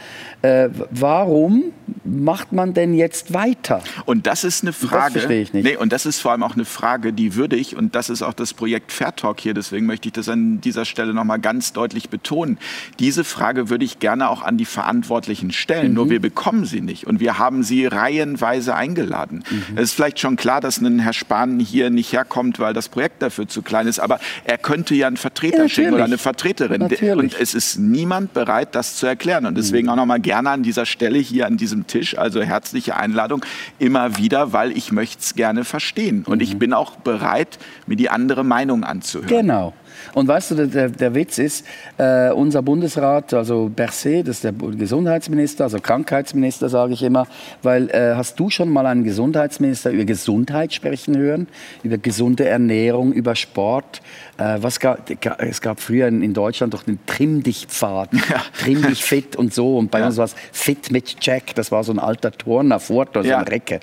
Äh, 0.43 0.71
warum 0.91 1.71
macht 2.03 2.51
man 2.51 2.73
denn 2.73 2.93
jetzt 2.93 3.33
weiter? 3.33 3.81
Und 4.03 4.27
das 4.27 4.43
ist 4.43 4.61
eine 4.61 4.73
Frage. 4.73 5.13
Das 5.13 5.23
verstehe 5.23 5.41
ich 5.41 5.53
nicht. 5.53 5.63
Nee, 5.63 5.77
und 5.77 5.93
das 5.93 6.05
ist 6.05 6.19
vor 6.19 6.33
allem 6.33 6.43
auch 6.43 6.55
eine 6.55 6.65
Frage, 6.65 7.13
die 7.13 7.35
würde 7.35 7.55
ich, 7.55 7.77
und 7.77 7.95
das 7.95 8.09
ist 8.09 8.21
auch 8.21 8.33
das 8.33 8.53
Projekt 8.53 8.91
Fair 8.91 9.15
Talk 9.15 9.39
hier, 9.39 9.53
deswegen 9.53 9.85
möchte 9.85 10.09
ich 10.09 10.13
das 10.13 10.27
an 10.27 10.59
dieser 10.59 10.83
Stelle 10.83 11.13
nochmal 11.13 11.39
ganz 11.39 11.71
deutlich 11.71 12.09
betonen. 12.09 12.57
Diese 12.99 13.23
Frage 13.23 13.69
würde 13.69 13.85
ich 13.85 13.99
gerne 13.99 14.27
auch 14.27 14.41
an 14.41 14.57
die 14.57 14.65
Verantwortlichen 14.65 15.53
stellen, 15.53 15.89
mhm. 15.89 15.93
nur 15.93 16.09
wir 16.09 16.19
bekommen 16.19 16.65
sie 16.65 16.81
nicht. 16.81 17.07
Und 17.07 17.21
wir 17.21 17.39
haben 17.39 17.63
sie 17.63 17.85
reihenweise 17.85 18.75
eingeladen. 18.75 19.45
Mhm. 19.49 19.77
Es 19.77 19.83
ist 19.83 19.93
vielleicht 19.93 20.19
schon 20.19 20.35
klar, 20.35 20.59
dass 20.59 20.81
ein 20.81 20.99
Herr 20.99 21.13
Spahn 21.13 21.57
hier 21.61 21.89
nicht 21.89 22.11
herkommt, 22.11 22.59
weil 22.59 22.73
das 22.73 22.89
Projekt 22.89 23.21
dafür 23.21 23.47
zu 23.47 23.61
klein 23.61 23.87
ist, 23.87 23.99
aber 23.99 24.19
er 24.43 24.57
könnte 24.57 24.93
ja 24.93 25.07
einen 25.07 25.15
Vertreter 25.15 25.63
ja, 25.63 25.69
schicken 25.69 25.93
oder 25.93 26.03
eine 26.03 26.17
Vertreterin. 26.17 26.81
Natürlich. 26.81 27.33
Und 27.33 27.39
es 27.39 27.53
ist 27.53 27.77
niemand 27.79 28.33
bereit, 28.33 28.75
das 28.75 28.97
zu 28.97 29.05
erklären. 29.05 29.45
Und 29.45 29.57
deswegen 29.57 29.87
mhm. 29.87 29.93
auch 29.93 29.95
nochmal 29.95 30.19
gerne 30.19 30.32
an 30.33 30.63
dieser 30.63 30.85
Stelle 30.85 31.19
hier 31.19 31.47
an 31.47 31.57
diesem 31.57 31.87
Tisch, 31.87 32.17
also 32.17 32.41
herzliche 32.41 32.95
Einladung, 32.95 33.45
immer 33.79 34.17
wieder, 34.17 34.53
weil 34.53 34.75
ich 34.75 34.91
möchte 34.91 35.19
es 35.19 35.35
gerne 35.35 35.63
verstehen. 35.63 36.23
Und 36.25 36.41
ich 36.41 36.55
mhm. 36.55 36.59
bin 36.59 36.73
auch 36.73 36.95
bereit, 36.97 37.59
mir 37.87 37.95
die 37.95 38.09
andere 38.09 38.43
Meinung 38.43 38.83
anzuhören. 38.83 39.27
Genau. 39.27 39.73
Und 40.13 40.27
weißt 40.27 40.51
du, 40.51 40.67
der, 40.67 40.89
der 40.89 41.15
Witz 41.15 41.37
ist, 41.37 41.65
äh, 41.97 42.31
unser 42.31 42.61
Bundesrat, 42.61 43.33
also 43.33 43.69
Berset, 43.73 44.27
das 44.27 44.37
ist 44.37 44.43
der 44.43 44.51
Gesundheitsminister, 44.51 45.65
also 45.65 45.79
Krankheitsminister, 45.79 46.69
sage 46.69 46.93
ich 46.93 47.03
immer, 47.03 47.27
weil 47.61 47.89
äh, 47.89 48.15
hast 48.15 48.39
du 48.39 48.49
schon 48.49 48.69
mal 48.69 48.85
einen 48.85 49.03
Gesundheitsminister 49.03 49.91
über 49.91 50.05
Gesundheit 50.05 50.73
sprechen 50.73 51.17
hören, 51.17 51.47
über 51.83 51.97
gesunde 51.97 52.45
Ernährung, 52.45 53.13
über 53.13 53.35
Sport? 53.35 54.01
Äh, 54.37 54.57
was 54.61 54.79
gab, 54.79 55.09
es 55.39 55.61
gab 55.61 55.79
früher 55.79 56.07
in, 56.07 56.33
Deutschland 56.33 56.73
doch 56.73 56.83
den 56.83 56.97
Trimm 57.05 57.43
dich 57.43 57.67
Pfad, 57.67 58.13
ja. 58.29 58.41
Trimm 58.59 58.81
dich 58.81 59.03
fit 59.03 59.35
und 59.35 59.53
so. 59.53 59.77
Und 59.77 59.91
bei 59.91 59.99
ja. 59.99 60.07
uns 60.07 60.17
war 60.17 60.25
es 60.25 60.35
Fit 60.51 60.91
mit 60.91 61.17
Jack, 61.21 61.53
das 61.55 61.71
war 61.71 61.83
so 61.83 61.91
ein 61.91 61.99
alter 61.99 62.31
Turner, 62.31 62.79
Fort 62.79 63.09
oder 63.09 63.23
so 63.23 63.29
ja. 63.29 63.37
eine 63.37 63.49
Recke. 63.49 63.79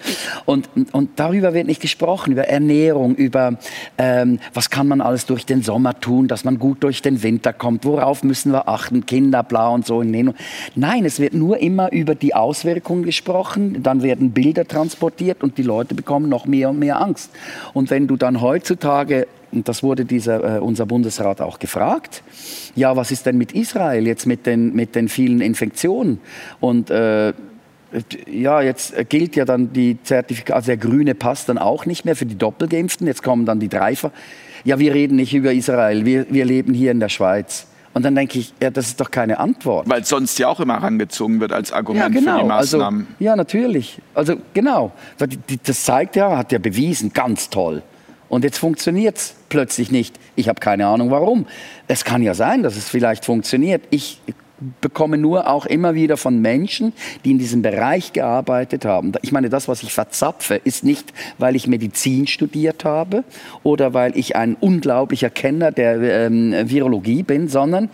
Und, 0.47 0.69
und 0.91 1.11
darüber 1.21 1.55
wird 1.55 1.69
nicht 1.69 1.81
gesprochen, 1.81 2.33
über 2.33 2.49
Ernährung, 2.49 3.15
über 3.15 3.59
ähm, 3.97 4.41
was 4.53 4.71
kann 4.71 4.89
man 4.89 5.01
alles 5.01 5.27
durch 5.27 5.47
den 5.47 5.63
Sommer 5.63 6.01
tun, 6.01 6.27
dass 6.27 6.45
man 6.45 6.59
gut 6.59 6.83
durch 6.83 7.01
den 7.01 7.23
Winter 7.23 7.53
kommt, 7.53 7.85
worauf 7.85 8.25
müssen 8.25 8.51
wir 8.53 8.69
achten, 8.69 9.07
Kinder, 9.07 9.45
blau 9.45 9.75
und 9.75 9.87
so. 9.87 10.03
Nein, 10.03 11.05
es 11.05 11.21
wird 11.21 11.35
nur 11.35 11.59
immer 11.59 11.93
über 11.93 12.17
die 12.17 12.35
Auswirkungen 12.35 13.05
gesprochen, 13.05 13.83
dann 13.85 14.03
werden 14.03 14.33
Bilder 14.33 14.67
transportiert 14.67 15.45
und 15.45 15.59
die 15.59 15.63
Leute 15.63 15.95
bekommen 15.95 16.29
noch 16.29 16.47
mehr 16.47 16.71
und 16.71 16.79
mehr 16.81 17.01
Angst. 17.01 17.31
Und 17.73 17.91
wenn 17.91 18.09
du 18.09 18.17
dann 18.17 18.41
heutzutage 18.41 19.29
und 19.53 19.69
das 19.69 19.83
wurde 19.83 20.05
dieser, 20.05 20.57
äh, 20.57 20.61
unser 20.61 20.87
Bundesrat 20.87 21.41
auch 21.41 21.59
gefragt, 21.59 22.23
ja, 22.77 22.97
was 22.97 23.11
ist 23.11 23.27
denn 23.27 23.37
mit 23.37 23.53
Israel 23.53 24.07
jetzt 24.07 24.27
mit 24.27 24.47
den, 24.47 24.75
mit 24.75 24.95
den 24.95 25.09
vielen 25.09 25.41
Infektionen? 25.41 26.21
Und 26.61 26.91
äh, 26.91 27.33
ja, 28.31 28.63
jetzt 28.63 28.95
gilt 29.09 29.35
ja 29.35 29.45
dann 29.45 29.73
die 29.73 29.99
Zertifikat, 30.03 30.55
also 30.55 30.67
der 30.67 30.77
grüne 30.77 31.15
Pass 31.15 31.47
dann 31.47 31.59
auch 31.59 31.87
nicht 31.87 32.05
mehr 32.05 32.15
für 32.15 32.27
die 32.27 32.39
Doppelgeimpften, 32.39 33.07
jetzt 33.07 33.23
kommen 33.23 33.47
dann 33.47 33.59
die 33.59 33.69
Dreifer. 33.69 34.13
Ja, 34.65 34.79
wir 34.79 34.95
reden 34.95 35.17
nicht 35.17 35.35
über 35.35 35.53
Israel, 35.53 36.05
wir, 36.05 36.27
wir 36.31 36.45
leben 36.45 36.73
hier 36.73 36.93
in 36.93 37.01
der 37.01 37.09
Schweiz. 37.09 37.67
Und 37.93 38.05
dann 38.05 38.15
denke 38.15 38.39
ich, 38.39 38.55
ja, 38.63 38.71
das 38.71 38.87
ist 38.87 39.01
doch 39.01 39.11
keine 39.11 39.41
Antwort. 39.41 39.89
Weil 39.89 40.05
sonst 40.05 40.39
ja 40.39 40.47
auch 40.47 40.61
immer 40.61 40.75
herangezogen 40.75 41.41
wird 41.41 41.53
als 41.53 41.73
Argument 41.73 42.15
ja, 42.15 42.21
genau. 42.21 42.33
für 42.33 42.37
die 42.37 42.43
genau. 42.43 42.55
Also, 42.55 42.77
Maßnahmen. 42.79 43.01
Also, 43.01 43.25
ja, 43.25 43.37
natürlich. 43.37 43.99
Also 44.15 44.37
genau. 44.55 44.93
Das 45.65 45.83
zeigt 45.83 46.15
ja, 46.15 46.37
hat 46.37 46.53
ja 46.53 46.59
bewiesen, 46.59 47.13
ganz 47.13 47.51
toll. 47.51 47.83
Und 48.31 48.45
jetzt 48.45 48.59
funktioniert 48.59 49.19
es 49.19 49.35
plötzlich 49.49 49.90
nicht. 49.90 50.19
Ich 50.37 50.49
habe 50.49 50.61
keine 50.61 50.87
Ahnung 50.87 51.11
warum. 51.11 51.47
Es 51.88 52.05
kann 52.05 52.23
ja 52.23 52.33
sein, 52.33 52.62
dass 52.62 52.77
es 52.77 52.88
vielleicht 52.88 53.25
funktioniert. 53.25 53.83
Ich 53.90 54.21
bekomme 54.81 55.19
nur 55.19 55.49
auch 55.49 55.66
immer 55.66 55.95
wieder 55.95 56.16
von 56.16 56.40
Menschen, 56.40 56.93
die 57.25 57.33
in 57.33 57.38
diesem 57.38 57.62
Bereich 57.62 58.12
gearbeitet 58.12 58.85
haben. 58.85 59.12
Ich 59.23 59.33
meine, 59.33 59.49
das, 59.49 59.66
was 59.66 59.83
ich 59.83 59.93
verzapfe, 59.93 60.55
ist 60.62 60.85
nicht, 60.85 61.12
weil 61.38 61.57
ich 61.57 61.66
Medizin 61.66 62.29
studiert 62.29 62.85
habe 62.85 63.25
oder 63.64 63.95
weil 63.95 64.16
ich 64.16 64.37
ein 64.37 64.55
unglaublicher 64.55 65.31
Kenner 65.31 65.73
der 65.73 66.27
ähm, 66.27 66.55
Virologie 66.71 67.25
bin, 67.25 67.49
sondern 67.49 67.90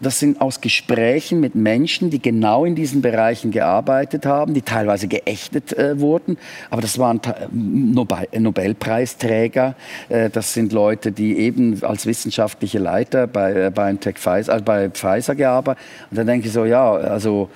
das 0.00 0.18
sind 0.18 0.40
aus 0.40 0.60
Gesprächen 0.60 1.40
mit 1.40 1.54
Menschen, 1.54 2.10
die 2.10 2.20
genau 2.20 2.64
in 2.64 2.74
diesen 2.74 3.02
Bereichen 3.02 3.50
gearbeitet 3.50 4.26
haben, 4.26 4.54
die 4.54 4.62
teilweise 4.62 5.08
geächtet 5.08 5.72
äh, 5.76 5.98
wurden. 6.00 6.38
Aber 6.70 6.82
das 6.82 6.98
waren 6.98 7.20
Nobel 7.52 8.28
Nobelpreisträger. 8.38 9.74
Äh, 10.08 10.30
das 10.30 10.54
sind 10.54 10.72
Leute, 10.72 11.12
die 11.12 11.38
eben 11.38 11.82
als 11.82 12.06
wissenschaftliche 12.06 12.78
Leiter 12.78 13.26
bei, 13.26 13.52
äh, 13.52 13.70
BioNTech 13.70 14.16
Pfizer, 14.16 14.56
äh, 14.56 14.62
bei 14.62 14.90
Pfizer 14.90 15.34
gearbeitet 15.34 15.58
haben. 15.58 16.08
Und 16.10 16.16
dann 16.18 16.26
denke 16.26 16.46
ich 16.46 16.52
so, 16.52 16.64
ja, 16.64 16.92
also 16.92 17.48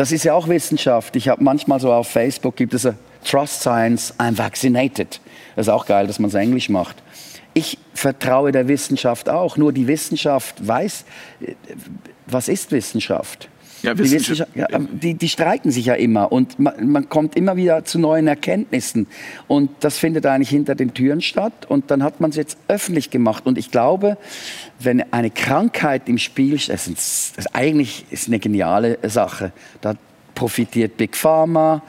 Das 0.00 0.12
ist 0.12 0.24
ja 0.24 0.32
auch 0.32 0.48
Wissenschaft. 0.48 1.14
Ich 1.16 1.28
habe 1.28 1.44
manchmal 1.44 1.78
so 1.78 1.92
auf 1.92 2.08
Facebook 2.08 2.56
gibt 2.56 2.72
es 2.72 2.86
a 2.86 2.94
Trust 3.22 3.60
Science, 3.60 4.14
I'm 4.18 4.38
vaccinated. 4.38 5.20
Das 5.54 5.66
ist 5.66 5.68
auch 5.70 5.84
geil, 5.84 6.06
dass 6.06 6.18
man 6.18 6.28
es 6.28 6.34
Englisch 6.34 6.70
macht. 6.70 6.96
Ich 7.54 7.78
vertraue 7.94 8.52
der 8.52 8.68
Wissenschaft 8.68 9.28
auch. 9.28 9.56
Nur 9.56 9.72
die 9.72 9.86
Wissenschaft 9.86 10.66
weiß, 10.66 11.04
was 12.26 12.48
ist 12.48 12.72
Wissenschaft? 12.72 13.48
Ja, 13.82 13.94
die, 13.94 14.10
Wissenschaft- 14.10 14.54
ja, 14.54 14.66
die, 14.78 15.14
die 15.14 15.28
streiten 15.28 15.70
sich 15.70 15.86
ja 15.86 15.94
immer 15.94 16.30
und 16.30 16.58
man, 16.58 16.90
man 16.90 17.08
kommt 17.08 17.34
immer 17.34 17.56
wieder 17.56 17.84
zu 17.84 17.98
neuen 17.98 18.26
Erkenntnissen. 18.26 19.06
Und 19.48 19.70
das 19.80 19.98
findet 19.98 20.26
eigentlich 20.26 20.50
hinter 20.50 20.74
den 20.74 20.92
Türen 20.92 21.22
statt. 21.22 21.66
Und 21.66 21.90
dann 21.90 22.02
hat 22.02 22.20
man 22.20 22.28
es 22.30 22.36
jetzt 22.36 22.58
öffentlich 22.68 23.08
gemacht. 23.08 23.46
Und 23.46 23.56
ich 23.56 23.70
glaube, 23.70 24.18
wenn 24.78 25.12
eine 25.12 25.30
Krankheit 25.30 26.08
im 26.10 26.18
Spiel 26.18 26.54
ist, 26.54 26.68
das 26.68 26.88
ist, 26.88 27.54
eigentlich 27.54 28.04
ist 28.10 28.28
eine 28.28 28.38
geniale 28.38 28.98
Sache. 29.08 29.52
Da 29.80 29.94
profitiert 30.40 30.96
Big 30.96 31.18
Pharma. 31.18 31.82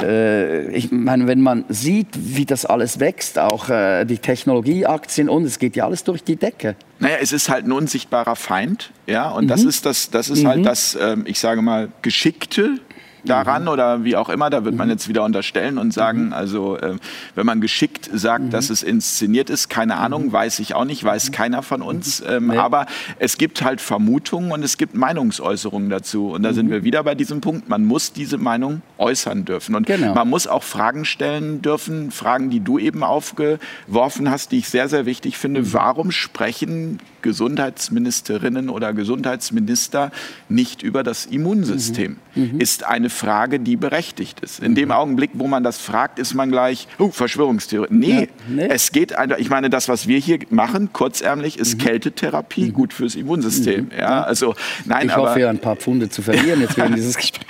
Äh, 0.00 0.70
ich 0.70 0.90
meine, 0.90 1.26
wenn 1.26 1.42
man 1.42 1.66
sieht, 1.68 2.08
wie 2.14 2.46
das 2.46 2.64
alles 2.64 3.00
wächst, 3.00 3.38
auch 3.38 3.68
äh, 3.68 4.06
die 4.06 4.16
Technologieaktien 4.16 5.28
und 5.28 5.44
es 5.44 5.58
geht 5.58 5.76
ja 5.76 5.84
alles 5.84 6.04
durch 6.04 6.24
die 6.24 6.36
Decke. 6.36 6.74
Naja, 7.00 7.16
es 7.20 7.32
ist 7.32 7.50
halt 7.50 7.66
ein 7.66 7.72
unsichtbarer 7.72 8.34
Feind, 8.34 8.92
ja, 9.06 9.28
und 9.28 9.44
Mhm. 9.44 9.48
das 9.48 9.64
ist 9.64 9.84
das, 9.84 10.08
das 10.08 10.30
ist 10.30 10.46
halt 10.46 10.64
das, 10.64 10.96
ähm, 10.98 11.24
ich 11.26 11.38
sage 11.38 11.60
mal, 11.60 11.88
Geschickte 12.00 12.80
daran 13.28 13.62
Mhm. 13.62 13.68
oder 13.68 14.04
wie 14.04 14.16
auch 14.16 14.28
immer, 14.28 14.50
da 14.50 14.64
wird 14.64 14.74
man 14.76 14.88
jetzt 14.88 15.08
wieder 15.08 15.24
unterstellen 15.24 15.78
und 15.78 15.92
sagen, 15.92 16.32
also 16.32 16.78
ähm, 16.80 16.98
wenn 17.34 17.46
man 17.46 17.60
geschickt 17.60 18.08
sagt, 18.12 18.44
Mhm. 18.44 18.50
dass 18.50 18.70
es 18.70 18.82
inszeniert 18.82 19.50
ist, 19.50 19.68
keine 19.68 19.96
Ahnung, 19.96 20.32
weiß 20.32 20.58
ich 20.60 20.74
auch 20.74 20.84
nicht, 20.84 21.02
weiß 21.04 21.32
keiner 21.32 21.62
von 21.62 21.82
uns, 21.82 22.22
ähm, 22.26 22.50
aber 22.50 22.86
es 23.18 23.38
gibt 23.38 23.62
halt 23.62 23.80
Vermutungen 23.80 24.52
und 24.52 24.62
es 24.62 24.76
gibt 24.76 24.94
Meinungsäußerungen 24.94 25.90
dazu 25.90 26.28
und 26.30 26.42
da 26.42 26.50
Mhm. 26.50 26.54
sind 26.54 26.70
wir 26.70 26.84
wieder 26.84 27.02
bei 27.04 27.14
diesem 27.14 27.40
Punkt, 27.40 27.68
man 27.68 27.84
muss 27.84 28.12
diese 28.12 28.38
Meinung 28.38 28.82
äußern 28.98 29.44
dürfen 29.44 29.74
und 29.74 29.86
Genau. 29.86 30.14
man 30.14 30.28
muss 30.28 30.46
auch 30.46 30.62
Fragen 30.62 31.04
stellen 31.04 31.62
dürfen, 31.62 32.10
Fragen, 32.10 32.50
die 32.50 32.60
du 32.60 32.78
eben 32.78 33.02
aufgeworfen 33.04 34.30
hast, 34.30 34.52
die 34.52 34.58
ich 34.58 34.68
sehr, 34.68 34.88
sehr 34.88 35.06
wichtig 35.06 35.38
finde. 35.38 35.72
Warum 35.72 36.10
sprechen 36.10 36.98
Gesundheitsministerinnen 37.22 38.68
oder 38.68 38.92
Gesundheitsminister 38.92 40.10
nicht 40.48 40.82
über 40.82 41.02
das 41.02 41.26
Immunsystem? 41.26 42.16
Ist 42.58 42.84
eine 42.84 43.10
Frage, 43.18 43.60
die 43.60 43.76
berechtigt 43.76 44.40
ist. 44.40 44.60
In 44.60 44.74
dem 44.74 44.90
Augenblick, 44.90 45.30
wo 45.34 45.46
man 45.46 45.64
das 45.64 45.78
fragt, 45.78 46.18
ist 46.18 46.34
man 46.34 46.50
gleich, 46.50 46.88
oh, 46.98 47.10
Verschwörungstheorie. 47.10 47.88
Nee, 47.90 48.20
Ja, 48.20 48.26
nee. 48.48 48.68
es 48.70 48.92
geht 48.92 49.16
einfach, 49.16 49.38
ich 49.38 49.50
meine, 49.50 49.68
das, 49.70 49.88
was 49.88 50.06
wir 50.06 50.18
hier 50.18 50.38
machen, 50.50 50.92
kurzärmlich, 50.92 51.58
ist 51.58 51.78
Kältetherapie, 51.78 52.70
gut 52.70 52.92
fürs 52.92 53.14
Immunsystem. 53.16 53.90
Ja, 53.98 54.22
also, 54.22 54.54
nein, 54.84 55.06
Ich 55.06 55.12
aber 55.12 55.30
hoffe, 55.30 55.40
ja 55.40 55.50
ein 55.50 55.58
paar 55.58 55.76
Pfunde 55.76 56.08
zu 56.08 56.22
verlieren 56.22 56.60
jetzt 56.60 56.76
während 56.76 56.96
dieses 56.96 57.16
Gesprächs. 57.16 57.46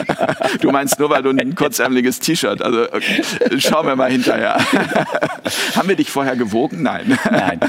du 0.60 0.70
meinst 0.70 0.98
nur, 0.98 1.10
weil 1.10 1.22
du 1.22 1.30
ein 1.30 1.54
kurzärmeliges 1.54 2.20
T-Shirt, 2.20 2.62
also 2.62 2.84
okay, 2.84 3.22
schauen 3.58 3.86
wir 3.86 3.96
mal 3.96 4.10
hinterher. 4.10 4.56
Haben 5.76 5.88
wir 5.88 5.96
dich 5.96 6.10
vorher 6.10 6.36
gewogen? 6.36 6.82
Nein. 6.82 7.18
Nein. 7.30 7.60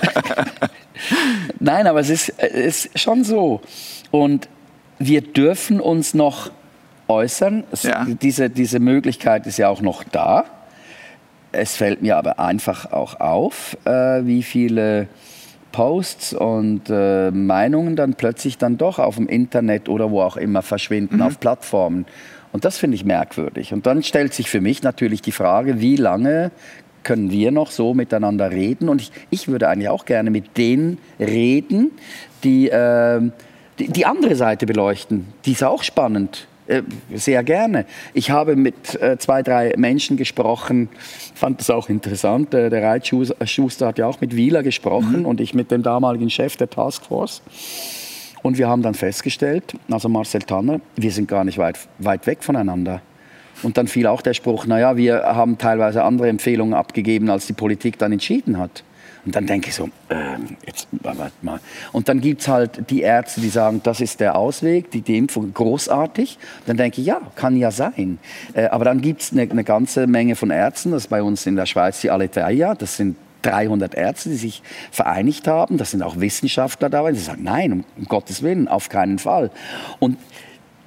Nein, 1.59 1.87
aber 1.87 1.99
es 1.99 2.09
ist, 2.09 2.29
es 2.37 2.85
ist 2.85 2.99
schon 2.99 3.23
so. 3.23 3.61
Und 4.11 4.47
wir 4.99 5.21
dürfen 5.21 5.79
uns 5.79 6.13
noch 6.13 6.51
äußern. 7.11 7.63
Ja. 7.83 8.05
diese, 8.05 8.49
diese 8.49 8.79
Möglichkeit 8.79 9.45
ist 9.45 9.57
ja 9.57 9.69
auch 9.69 9.81
noch 9.81 10.03
da. 10.03 10.45
Es 11.51 11.75
fällt 11.75 12.01
mir 12.01 12.17
aber 12.17 12.39
einfach 12.39 12.91
auch 12.91 13.19
auf, 13.19 13.77
äh, 13.85 14.25
wie 14.25 14.41
viele 14.41 15.07
Posts 15.73 16.33
und 16.33 16.83
äh, 16.89 17.31
Meinungen 17.31 17.95
dann 17.95 18.13
plötzlich 18.13 18.57
dann 18.57 18.77
doch 18.77 18.99
auf 18.99 19.15
dem 19.15 19.27
Internet 19.27 19.89
oder 19.89 20.11
wo 20.11 20.21
auch 20.21 20.37
immer 20.37 20.61
verschwinden, 20.61 21.21
auf 21.21 21.39
Plattformen. 21.39 22.05
Und 22.53 22.65
das 22.65 22.77
finde 22.77 22.95
ich 22.95 23.05
merkwürdig. 23.05 23.73
Und 23.73 23.85
dann 23.85 24.03
stellt 24.03 24.33
sich 24.33 24.49
für 24.49 24.61
mich 24.61 24.83
natürlich 24.83 25.21
die 25.21 25.31
Frage, 25.31 25.79
wie 25.79 25.95
lange 25.95 26.51
können 27.03 27.31
wir 27.31 27.51
noch 27.51 27.71
so 27.71 27.93
miteinander 27.93 28.51
reden? 28.51 28.89
Und 28.89 29.01
ich, 29.01 29.11
ich 29.29 29.47
würde 29.47 29.67
eigentlich 29.69 29.89
auch 29.89 30.05
gerne 30.05 30.29
mit 30.29 30.57
denen 30.57 30.97
reden, 31.19 31.91
die, 32.43 32.69
ähm, 32.71 33.31
die 33.79 33.87
die 33.87 34.05
andere 34.05 34.35
Seite 34.35 34.65
beleuchten. 34.65 35.27
Die 35.45 35.53
ist 35.53 35.63
auch 35.63 35.83
spannend. 35.83 36.47
Äh, 36.67 36.83
Sehr 37.13 37.43
gerne. 37.43 37.85
Ich 38.13 38.29
habe 38.31 38.55
mit 38.55 39.01
äh, 39.01 39.17
zwei, 39.17 39.41
drei 39.43 39.73
Menschen 39.77 40.17
gesprochen, 40.17 40.89
fand 41.33 41.59
das 41.59 41.69
auch 41.69 41.89
interessant. 41.89 42.53
Äh, 42.53 42.69
Der 42.69 42.83
Reitschuster 42.83 43.87
hat 43.87 43.97
ja 43.97 44.07
auch 44.07 44.21
mit 44.21 44.35
Wieler 44.35 44.63
gesprochen 44.63 45.25
und 45.25 45.41
ich 45.41 45.53
mit 45.53 45.71
dem 45.71 45.83
damaligen 45.83 46.29
Chef 46.29 46.55
der 46.57 46.69
Taskforce. 46.69 47.41
Und 48.43 48.57
wir 48.57 48.67
haben 48.67 48.81
dann 48.81 48.95
festgestellt, 48.95 49.75
also 49.89 50.09
Marcel 50.09 50.41
Tanner, 50.41 50.81
wir 50.95 51.11
sind 51.11 51.27
gar 51.27 51.43
nicht 51.43 51.57
weit, 51.57 51.77
weit 51.99 52.25
weg 52.25 52.43
voneinander. 52.43 53.01
Und 53.63 53.77
dann 53.77 53.87
fiel 53.87 54.07
auch 54.07 54.21
der 54.21 54.33
Spruch, 54.33 54.65
naja, 54.65 54.97
wir 54.97 55.21
haben 55.23 55.57
teilweise 55.59 56.03
andere 56.03 56.29
Empfehlungen 56.29 56.73
abgegeben, 56.73 57.29
als 57.29 57.45
die 57.45 57.53
Politik 57.53 57.99
dann 57.99 58.11
entschieden 58.11 58.57
hat. 58.57 58.83
Und 59.25 59.35
dann 59.35 59.45
denke 59.45 59.69
ich 59.69 59.75
so, 59.75 59.89
ähm, 60.09 60.57
jetzt 60.65 60.87
warte 60.91 61.31
mal. 61.41 61.59
Und 61.91 62.09
dann 62.09 62.21
gibt 62.21 62.41
es 62.41 62.47
halt 62.47 62.89
die 62.89 63.01
Ärzte, 63.01 63.41
die 63.41 63.49
sagen, 63.49 63.81
das 63.83 64.01
ist 64.01 64.19
der 64.19 64.35
Ausweg, 64.35 64.89
die, 64.91 65.01
die 65.01 65.17
Impfung 65.17 65.53
großartig. 65.53 66.39
Dann 66.65 66.77
denke 66.77 67.01
ich, 67.01 67.07
ja, 67.07 67.21
kann 67.35 67.55
ja 67.55 67.71
sein. 67.71 68.17
Äh, 68.53 68.65
aber 68.67 68.85
dann 68.85 69.01
gibt 69.01 69.21
es 69.21 69.31
eine, 69.31 69.43
eine 69.43 69.63
ganze 69.63 70.07
Menge 70.07 70.35
von 70.35 70.49
Ärzten, 70.49 70.91
das 70.91 71.03
ist 71.03 71.09
bei 71.09 71.21
uns 71.21 71.45
in 71.45 71.55
der 71.55 71.67
Schweiz 71.67 72.01
die 72.01 72.09
Aletheia, 72.09 72.73
das 72.73 72.97
sind 72.97 73.15
300 73.43 73.95
Ärzte, 73.95 74.29
die 74.29 74.35
sich 74.35 74.61
vereinigt 74.91 75.47
haben. 75.47 75.77
Das 75.77 75.91
sind 75.91 76.03
auch 76.03 76.19
Wissenschaftler 76.19 76.89
dabei, 76.89 77.11
die 77.11 77.19
sagen, 77.19 77.43
nein, 77.43 77.71
um, 77.71 77.83
um 77.97 78.05
Gottes 78.05 78.43
Willen, 78.43 78.67
auf 78.67 78.89
keinen 78.89 79.19
Fall. 79.19 79.51
Und 79.99 80.17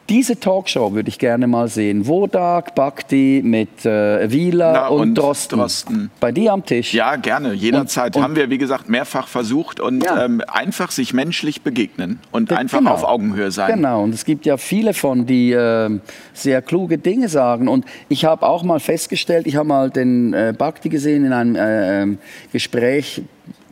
diese 0.09 0.39
Talkshow 0.39 0.93
würde 0.95 1.09
ich 1.09 1.19
gerne 1.19 1.47
mal 1.47 1.69
sehen. 1.69 2.07
Wodak, 2.07 2.75
Bhakti 2.75 3.41
mit 3.45 3.87
äh, 3.87 4.31
Wieler 4.31 4.73
Na, 4.75 4.87
und, 4.89 5.01
und 5.01 5.15
Drosten. 5.15 5.59
Drosten. 5.59 6.11
Bei 6.21 6.31
dir 6.31 6.53
am 6.53 6.65
Tisch. 6.65 6.93
Ja, 6.93 7.17
gerne, 7.17 7.55
jederzeit. 7.55 8.15
Und- 8.15 8.17
und- 8.17 8.23
Haben 8.25 8.37
wir, 8.37 8.51
wie 8.51 8.59
gesagt, 8.59 8.89
mehrfach 8.89 9.29
versucht 9.29 9.81
und 9.81 10.05
Ja. 10.05 10.25
ähm, 10.25 10.43
einfach 10.47 10.91
sich 10.91 11.15
menschlich 11.15 11.63
begegnen 11.63 12.19
und 12.33 12.51
Ja, 12.51 12.59
einfach 12.59 12.79
genau. 12.79 12.93
auf 12.93 13.05
Augenhöhe 13.05 13.51
sein. 13.51 13.75
Genau, 13.77 14.03
und 14.03 14.13
es 14.15 14.25
gibt 14.25 14.45
ja 14.47 14.57
viele 14.57 14.93
von, 14.95 15.27
die 15.27 15.53
ähm, 15.53 16.01
sehr 16.33 16.61
kluge 16.63 16.99
Dinge 16.99 17.29
sagen. 17.29 17.69
Und 17.69 17.85
ich 18.09 18.25
habe 18.25 18.47
auch 18.47 18.63
mal 18.63 18.81
festgestellt, 18.81 19.47
ich 19.47 19.57
habe 19.57 19.69
mal 19.69 19.91
den 19.91 20.35
äh, 20.35 20.53
Bhakti 20.57 20.89
gesehen 20.91 21.25
in 21.25 21.33
einem 21.33 21.57
äh, 21.57 22.03
ähm, 22.03 22.19
Gespräch, 22.53 23.23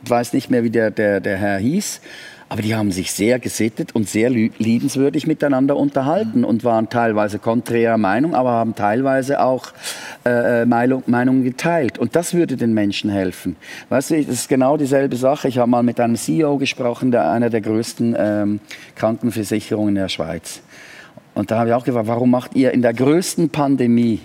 ich 0.03 0.09
weiß 0.09 0.33
nicht 0.33 0.49
mehr, 0.49 0.63
wie 0.63 0.69
der, 0.69 0.91
der, 0.91 1.19
der 1.21 1.37
Herr 1.37 1.59
hieß, 1.59 2.01
aber 2.53 2.61
die 2.61 2.75
haben 2.75 2.91
sich 2.91 3.11
sehr 3.11 3.39
gesittet 3.39 3.95
und 3.95 4.07
sehr 4.07 4.29
liebenswürdig 4.29 5.25
miteinander 5.25 5.75
unterhalten 5.75 6.43
und 6.43 6.63
waren 6.63 6.87
teilweise 6.87 7.39
konträrer 7.39 7.97
Meinung, 7.97 8.35
aber 8.35 8.51
haben 8.51 8.75
teilweise 8.75 9.41
auch 9.41 9.73
äh, 10.23 10.63
Meinung, 10.63 11.01
Meinungen 11.07 11.43
geteilt. 11.43 11.97
Und 11.97 12.15
das 12.15 12.35
würde 12.35 12.55
den 12.55 12.75
Menschen 12.75 13.09
helfen. 13.09 13.55
Weißt 13.89 14.11
du, 14.11 14.23
das 14.23 14.35
ist 14.35 14.49
genau 14.49 14.77
dieselbe 14.77 15.15
Sache. 15.15 15.47
Ich 15.47 15.57
habe 15.57 15.67
mal 15.67 15.81
mit 15.81 15.99
einem 15.99 16.15
CEO 16.15 16.59
gesprochen, 16.59 17.09
der 17.09 17.31
einer 17.31 17.49
der 17.49 17.61
größten 17.61 18.15
ähm, 18.15 18.59
Krankenversicherungen 18.93 19.95
in 19.95 20.01
der 20.03 20.09
Schweiz. 20.09 20.61
Und 21.33 21.49
da 21.49 21.57
habe 21.57 21.69
ich 21.69 21.73
auch 21.73 21.83
gefragt, 21.83 22.07
warum 22.07 22.29
macht 22.29 22.55
ihr 22.55 22.71
in 22.71 22.83
der 22.83 22.93
größten 22.93 23.49
Pandemie, 23.49 24.19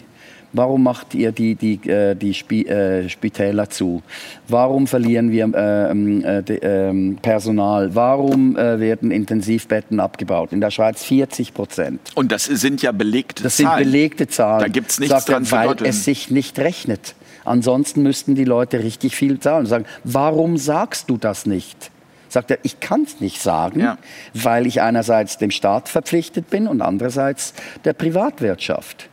warum 0.53 0.83
macht 0.83 1.15
ihr 1.15 1.33
die, 1.33 1.55
die, 1.55 1.75
äh, 1.89 2.15
die 2.15 2.35
Spi 2.35 2.67
äh, 2.67 3.09
Spitäler 3.09 3.69
zu? 3.71 4.03
Warum 4.49 4.87
verlieren 4.87 5.31
wir 5.31 5.45
ähm, 5.55 6.25
äh, 6.25 6.43
de, 6.43 6.61
ähm, 6.63 7.19
Personal? 7.21 7.95
Warum 7.95 8.57
äh, 8.57 8.81
werden 8.81 9.11
Intensivbetten 9.11 10.01
abgebaut? 10.01 10.53
In 10.53 10.61
der 10.61 10.71
Schweiz 10.71 11.05
40 11.05 11.55
Prozent. 11.55 12.01
Und 12.15 12.33
das 12.33 12.45
sind 12.47 12.83
ja 12.83 12.93
belegte 12.93 13.43
Das 13.43 13.57
sind 13.57 13.67
Zahlen. 13.67 13.85
belegte 13.85 14.29
Zahlen. 14.29 14.61
Da 14.61 14.69
gibt's 14.69 14.99
nichts 14.99 15.15
Sagt 15.15 15.29
er, 15.29 15.33
dran 15.35 15.45
zu 15.45 15.53
weil 15.57 15.89
es 15.89 16.05
sich 16.05 16.31
nicht 16.31 16.59
rechnet. 16.59 17.15
Ansonsten 17.45 18.03
müssten 18.03 18.35
die 18.35 18.45
Leute 18.45 18.81
richtig 18.81 19.15
viel 19.17 19.39
zahlen. 19.41 19.61
Und 19.61 19.67
sagen, 19.67 19.87
warum 20.05 20.57
sagst 20.57 21.09
du 21.09 21.17
das 21.17 21.47
nicht? 21.47 21.91
Sagt 22.31 22.51
er, 22.51 22.59
ich 22.63 22.79
kann 22.81 23.05
es 23.05 23.21
nicht 23.21 23.41
sagen, 23.41 23.81
Ja. 23.81 23.97
weil 24.35 24.67
ich 24.67 24.83
einerseits 24.83 25.39
dem 25.39 25.51
Staat 25.51 25.89
verpflichtet 25.89 26.51
bin 26.51 26.67
und 26.69 26.83
andererseits 26.83 27.55
der 27.87 27.95
Privatwirtschaft. 27.95 29.09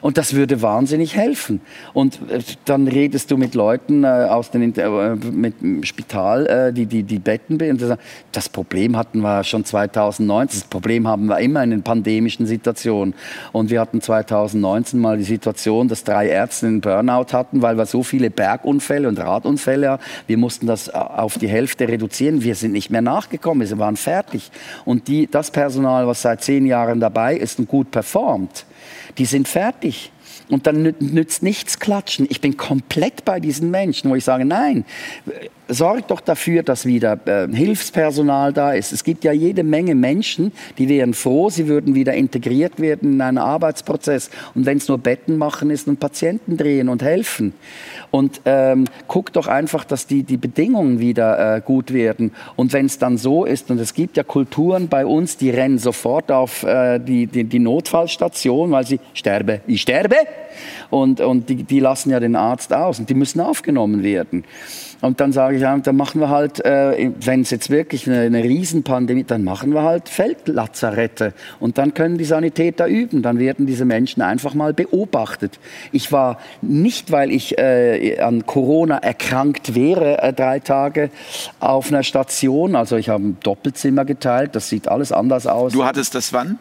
Und 0.00 0.18
das 0.18 0.34
würde 0.34 0.62
wahnsinnig 0.62 1.16
helfen. 1.16 1.60
Und 1.92 2.18
äh, 2.30 2.40
dann 2.64 2.88
redest 2.88 3.30
du 3.30 3.36
mit 3.36 3.54
Leuten 3.54 4.04
äh, 4.04 4.06
aus 4.06 4.50
äh, 4.50 4.58
dem 4.58 5.82
Spital, 5.82 6.72
die, 6.72 6.86
die 6.86 7.02
die 7.02 7.18
Betten 7.18 7.58
sagen, 7.78 8.00
Das 8.32 8.48
Problem 8.48 8.96
hatten 8.96 9.20
wir 9.20 9.44
schon 9.44 9.64
2019. 9.64 10.60
Das 10.60 10.68
Problem 10.68 11.06
haben 11.06 11.26
wir 11.26 11.38
immer 11.38 11.62
in 11.62 11.70
den 11.70 11.82
pandemischen 11.82 12.46
Situationen. 12.46 13.14
Und 13.52 13.70
wir 13.70 13.80
hatten 13.80 14.00
2019 14.00 15.00
mal 15.00 15.18
die 15.18 15.24
Situation, 15.24 15.88
dass 15.88 16.04
drei 16.04 16.28
Ärzte 16.28 16.66
einen 16.66 16.80
Burnout 16.80 17.32
hatten, 17.32 17.62
weil 17.62 17.76
wir 17.76 17.86
so 17.86 18.02
viele 18.02 18.30
Bergunfälle 18.30 19.08
und 19.08 19.18
Radunfälle 19.18 19.90
haben. 19.90 20.02
Wir 20.26 20.38
mussten 20.38 20.66
das 20.66 20.88
auf 20.90 21.38
die 21.38 21.48
Hälfte 21.48 21.88
reduzieren. 21.88 22.42
Wir 22.42 22.54
sind 22.54 22.72
nicht 22.72 22.90
mehr 22.90 23.02
nachgekommen. 23.02 23.68
Wir 23.68 23.78
waren 23.78 23.96
fertig. 23.96 24.50
Und 24.84 25.08
die, 25.08 25.26
das 25.26 25.50
Personal, 25.50 26.06
was 26.06 26.22
seit 26.22 26.42
zehn 26.42 26.66
Jahren 26.66 27.00
dabei 27.00 27.36
ist 27.36 27.58
und 27.58 27.68
gut 27.68 27.90
performt, 27.90 28.64
die 29.18 29.24
sind 29.26 29.48
fertig. 29.48 30.10
Und 30.48 30.66
dann 30.66 30.86
nü- 30.86 30.94
nützt 30.98 31.42
nichts 31.42 31.78
klatschen. 31.78 32.26
Ich 32.30 32.40
bin 32.40 32.56
komplett 32.56 33.24
bei 33.24 33.38
diesen 33.40 33.70
Menschen, 33.70 34.10
wo 34.10 34.14
ich 34.14 34.24
sage, 34.24 34.44
nein, 34.44 34.84
sorgt 35.68 36.10
doch 36.10 36.20
dafür, 36.20 36.62
dass 36.62 36.86
wieder 36.86 37.18
äh, 37.26 37.46
Hilfspersonal 37.54 38.52
da 38.52 38.72
ist. 38.72 38.92
Es 38.92 39.04
gibt 39.04 39.24
ja 39.24 39.32
jede 39.32 39.62
Menge 39.62 39.94
Menschen, 39.94 40.52
die 40.78 40.88
wären 40.88 41.14
froh, 41.14 41.50
sie 41.50 41.68
würden 41.68 41.94
wieder 41.94 42.14
integriert 42.14 42.80
werden 42.80 43.14
in 43.14 43.20
einen 43.20 43.38
Arbeitsprozess. 43.38 44.30
Und 44.54 44.66
wenn 44.66 44.78
es 44.78 44.88
nur 44.88 44.98
Betten 44.98 45.36
machen 45.36 45.70
ist 45.70 45.86
und 45.86 46.00
Patienten 46.00 46.56
drehen 46.56 46.88
und 46.88 47.02
helfen. 47.02 47.52
Und 48.10 48.40
ähm, 48.46 48.86
guck 49.06 49.32
doch 49.32 49.46
einfach, 49.46 49.84
dass 49.84 50.06
die, 50.06 50.22
die 50.22 50.38
Bedingungen 50.38 50.98
wieder 50.98 51.56
äh, 51.56 51.60
gut 51.60 51.92
werden. 51.92 52.32
Und 52.56 52.72
wenn 52.72 52.86
es 52.86 52.98
dann 52.98 53.18
so 53.18 53.44
ist, 53.44 53.70
und 53.70 53.78
es 53.78 53.94
gibt 53.94 54.16
ja 54.16 54.22
Kulturen 54.22 54.88
bei 54.88 55.04
uns, 55.04 55.36
die 55.36 55.50
rennen 55.50 55.78
sofort 55.78 56.32
auf 56.32 56.62
äh, 56.62 56.98
die, 56.98 57.26
die, 57.26 57.44
die 57.44 57.58
Notfallstation, 57.58 58.70
weil 58.70 58.86
sie 58.86 59.00
sterbe, 59.12 59.60
ich 59.66 59.82
sterbe. 59.82 60.16
Und, 60.90 61.20
und 61.20 61.48
die, 61.48 61.62
die 61.62 61.80
lassen 61.80 62.10
ja 62.10 62.20
den 62.20 62.34
Arzt 62.34 62.72
aus 62.72 62.98
und 62.98 63.10
die 63.10 63.14
müssen 63.14 63.40
aufgenommen 63.40 64.02
werden. 64.02 64.44
Und 65.00 65.20
dann 65.20 65.32
sage 65.32 65.56
ich, 65.56 65.62
ja, 65.62 65.76
dann 65.78 65.96
machen 65.96 66.20
wir 66.20 66.28
halt, 66.28 66.64
äh, 66.64 67.10
wenn 67.20 67.42
es 67.42 67.50
jetzt 67.50 67.70
wirklich 67.70 68.08
eine, 68.08 68.22
eine 68.22 68.42
Riesenpandemie, 68.42 69.24
dann 69.24 69.44
machen 69.44 69.72
wir 69.72 69.82
halt 69.82 70.08
Feldlazarette. 70.08 71.34
Und 71.60 71.78
dann 71.78 71.94
können 71.94 72.18
die 72.18 72.24
Sanitäter 72.24 72.86
üben. 72.86 73.22
Dann 73.22 73.38
werden 73.38 73.66
diese 73.66 73.84
Menschen 73.84 74.22
einfach 74.22 74.54
mal 74.54 74.74
beobachtet. 74.74 75.60
Ich 75.92 76.10
war 76.10 76.38
nicht, 76.62 77.12
weil 77.12 77.30
ich 77.30 77.58
äh, 77.58 78.18
an 78.20 78.46
Corona 78.46 78.98
erkrankt 78.98 79.74
wäre, 79.74 80.20
äh, 80.22 80.32
drei 80.32 80.58
Tage 80.58 81.10
auf 81.60 81.88
einer 81.88 82.02
Station. 82.02 82.74
Also 82.74 82.96
ich 82.96 83.08
habe 83.08 83.22
ein 83.22 83.36
Doppelzimmer 83.42 84.04
geteilt. 84.04 84.56
Das 84.56 84.68
sieht 84.68 84.88
alles 84.88 85.12
anders 85.12 85.46
aus. 85.46 85.72
Du 85.72 85.84
hattest 85.84 86.14
das 86.14 86.32
wann? 86.32 86.58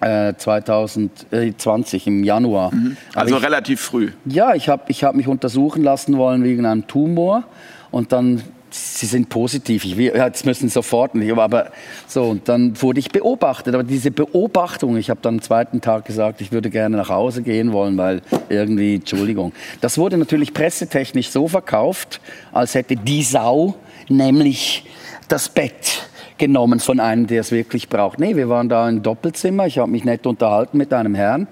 2020 0.00 2.06
im 2.06 2.24
Januar. 2.24 2.74
Mhm. 2.74 2.96
Also 3.14 3.36
ich, 3.36 3.42
relativ 3.42 3.80
früh. 3.80 4.10
Ja, 4.24 4.54
ich 4.54 4.68
habe 4.68 4.84
ich 4.88 5.04
hab 5.04 5.14
mich 5.14 5.28
untersuchen 5.28 5.82
lassen 5.82 6.16
wollen 6.16 6.42
wegen 6.42 6.64
einem 6.64 6.86
Tumor 6.86 7.44
und 7.90 8.12
dann 8.12 8.42
Sie 8.72 9.06
sind 9.06 9.28
positiv. 9.28 9.84
Ich 9.84 9.96
will, 9.96 10.12
jetzt 10.14 10.46
müssen 10.46 10.68
sofort 10.68 11.16
nicht, 11.16 11.32
aber 11.32 11.72
so 12.06 12.24
und 12.24 12.48
dann 12.48 12.80
wurde 12.80 13.00
ich 13.00 13.10
beobachtet. 13.10 13.74
Aber 13.74 13.82
diese 13.82 14.12
Beobachtung, 14.12 14.96
ich 14.96 15.10
habe 15.10 15.18
dann 15.22 15.34
am 15.34 15.42
zweiten 15.42 15.80
Tag 15.80 16.04
gesagt, 16.04 16.40
ich 16.40 16.52
würde 16.52 16.70
gerne 16.70 16.96
nach 16.96 17.08
Hause 17.08 17.42
gehen 17.42 17.72
wollen, 17.72 17.96
weil 17.96 18.22
irgendwie, 18.48 18.96
Entschuldigung, 18.96 19.52
das 19.80 19.98
wurde 19.98 20.18
natürlich 20.18 20.54
pressetechnisch 20.54 21.30
so 21.30 21.48
verkauft, 21.48 22.20
als 22.52 22.74
hätte 22.74 22.94
die 22.94 23.24
Sau 23.24 23.74
nämlich 24.08 24.84
das 25.26 25.48
Bett 25.48 26.09
genommen 26.40 26.80
von 26.80 26.98
einem, 26.98 27.26
der 27.26 27.42
es 27.42 27.52
wirklich 27.52 27.88
braucht. 27.88 28.18
Nee, 28.18 28.34
wir 28.34 28.48
waren 28.48 28.68
da 28.68 28.88
im 28.88 29.02
Doppelzimmer. 29.02 29.66
Ich 29.66 29.78
habe 29.78 29.90
mich 29.90 30.04
nett 30.04 30.26
unterhalten 30.26 30.78
mit 30.78 30.92
einem 30.92 31.14
Herrn. 31.14 31.46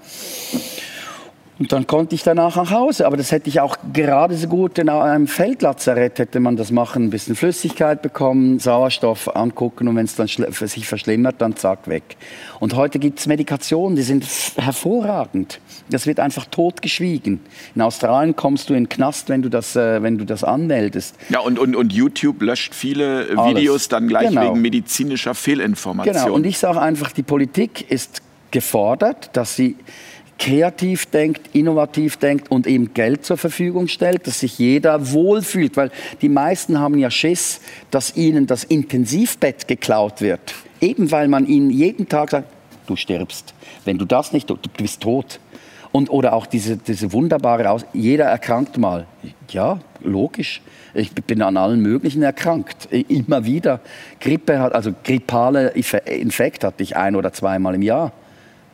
Und 1.59 1.73
dann 1.73 1.89
konnte 1.89 2.15
ich 2.15 2.23
danach 2.23 2.57
nach 2.57 2.71
Hause. 2.71 3.07
Aber 3.07 3.17
das 3.17 3.33
hätte 3.33 3.49
ich 3.49 3.61
auch 3.61 3.77
gerade 3.93 4.37
so 4.37 4.47
gut 4.47 4.79
in 4.79 4.89
einem 4.89 5.27
Feldlazarett 5.27 6.19
hätte 6.19 6.39
man 6.39 6.57
das 6.57 6.71
machen. 6.71 7.05
Ein 7.05 7.11
bisschen 7.11 7.35
Flüssigkeit 7.35 8.01
bekommen, 8.01 8.61
Sauerstoff 8.61 9.35
angucken 9.35 9.89
und 9.89 9.97
wenn 9.97 10.05
es 10.05 10.15
dann 10.15 10.29
sich 10.29 10.87
verschlimmert, 10.87 11.37
dann 11.39 11.57
zack, 11.57 11.89
weg. 11.89 12.17
Und 12.61 12.75
heute 12.75 12.99
gibt 12.99 13.19
es 13.19 13.27
Medikationen, 13.27 13.97
die 13.97 14.03
sind 14.03 14.25
hervorragend. 14.57 15.61
Das 15.91 16.07
wird 16.07 16.21
einfach 16.21 16.45
totgeschwiegen. 16.47 17.41
In 17.75 17.83
Australien 17.83 18.37
kommst 18.37 18.71
du 18.71 18.75
in 18.75 18.85
den 18.85 18.89
Knast, 18.89 19.29
wenn 19.29 19.43
du 19.43 19.49
das, 19.49 19.75
äh, 19.75 20.03
wenn 20.03 20.19
du 20.19 20.25
das 20.25 20.45
anmeldest. 20.45 21.17
Ja, 21.29 21.41
und, 21.41 21.59
und, 21.59 21.75
und 21.75 21.93
YouTube 21.93 22.41
löscht 22.43 22.75
viele 22.75 23.27
Alles. 23.37 23.57
Videos 23.57 23.89
dann 23.89 24.07
gleich 24.07 24.29
genau. 24.29 24.51
wegen 24.51 24.61
medizinischer 24.61 25.35
Fehlinformation. 25.35 26.15
Genau, 26.15 26.35
und 26.35 26.47
ich 26.47 26.59
sage 26.59 26.81
einfach, 26.81 27.11
die 27.11 27.23
Politik 27.23 27.91
ist 27.91 28.23
gefordert, 28.51 29.31
dass 29.35 29.57
sie 29.57 29.77
kreativ 30.39 31.07
denkt, 31.07 31.55
innovativ 31.55 32.17
denkt 32.17 32.51
und 32.51 32.67
eben 32.67 32.95
Geld 32.95 33.25
zur 33.25 33.37
Verfügung 33.37 33.89
stellt, 33.89 34.27
dass 34.27 34.41
sich 34.41 34.59
jeder 34.59 35.13
wohlfühlt. 35.13 35.77
Weil 35.77 35.91
die 36.23 36.29
meisten 36.29 36.79
haben 36.79 36.99
ja 36.99 37.11
Schiss, 37.11 37.61
dass 37.91 38.17
ihnen 38.17 38.47
das 38.47 38.65
Intensivbett 38.65 39.69
geklaut 39.69 40.21
wird. 40.21 40.41
Eben 40.81 41.11
weil 41.11 41.29
man 41.29 41.47
ihnen 41.47 41.71
jeden 41.71 42.09
Tag 42.09 42.31
sagt, 42.31 42.49
du 42.87 42.97
stirbst. 42.97 43.53
Wenn 43.85 43.99
du 43.99 44.05
das 44.05 44.33
nicht, 44.33 44.49
du, 44.49 44.57
bist 44.77 45.01
tot. 45.01 45.41
Und, 45.91 46.11
oder 46.11 46.35
auch 46.35 46.47
diese, 46.47 46.77
diese 46.77 47.13
wunderbare 47.13 47.71
Aus 47.71 47.85
jeder 47.93 48.27
erkrankt 48.27 48.79
mal. 48.79 49.07
Ja, 49.51 49.81
logisch. 50.03 50.61
Ich 50.95 51.13
bin 51.15 51.43
an 51.43 51.57
allen 51.57 51.81
möglichen 51.81 52.23
erkrankt. 52.23 52.87
Immer 52.93 53.45
wieder. 53.45 53.81
Grippe 54.21 54.61
hat, 54.61 54.75
also 54.75 54.93
grippale 55.05 55.71
Infekt 55.71 56.65
hatte 56.65 56.83
ich 56.83 56.97
ein 56.97 57.17
oder 57.17 57.33
zweimal 57.33 57.75
im 57.75 57.83
Jahr. 57.83 58.13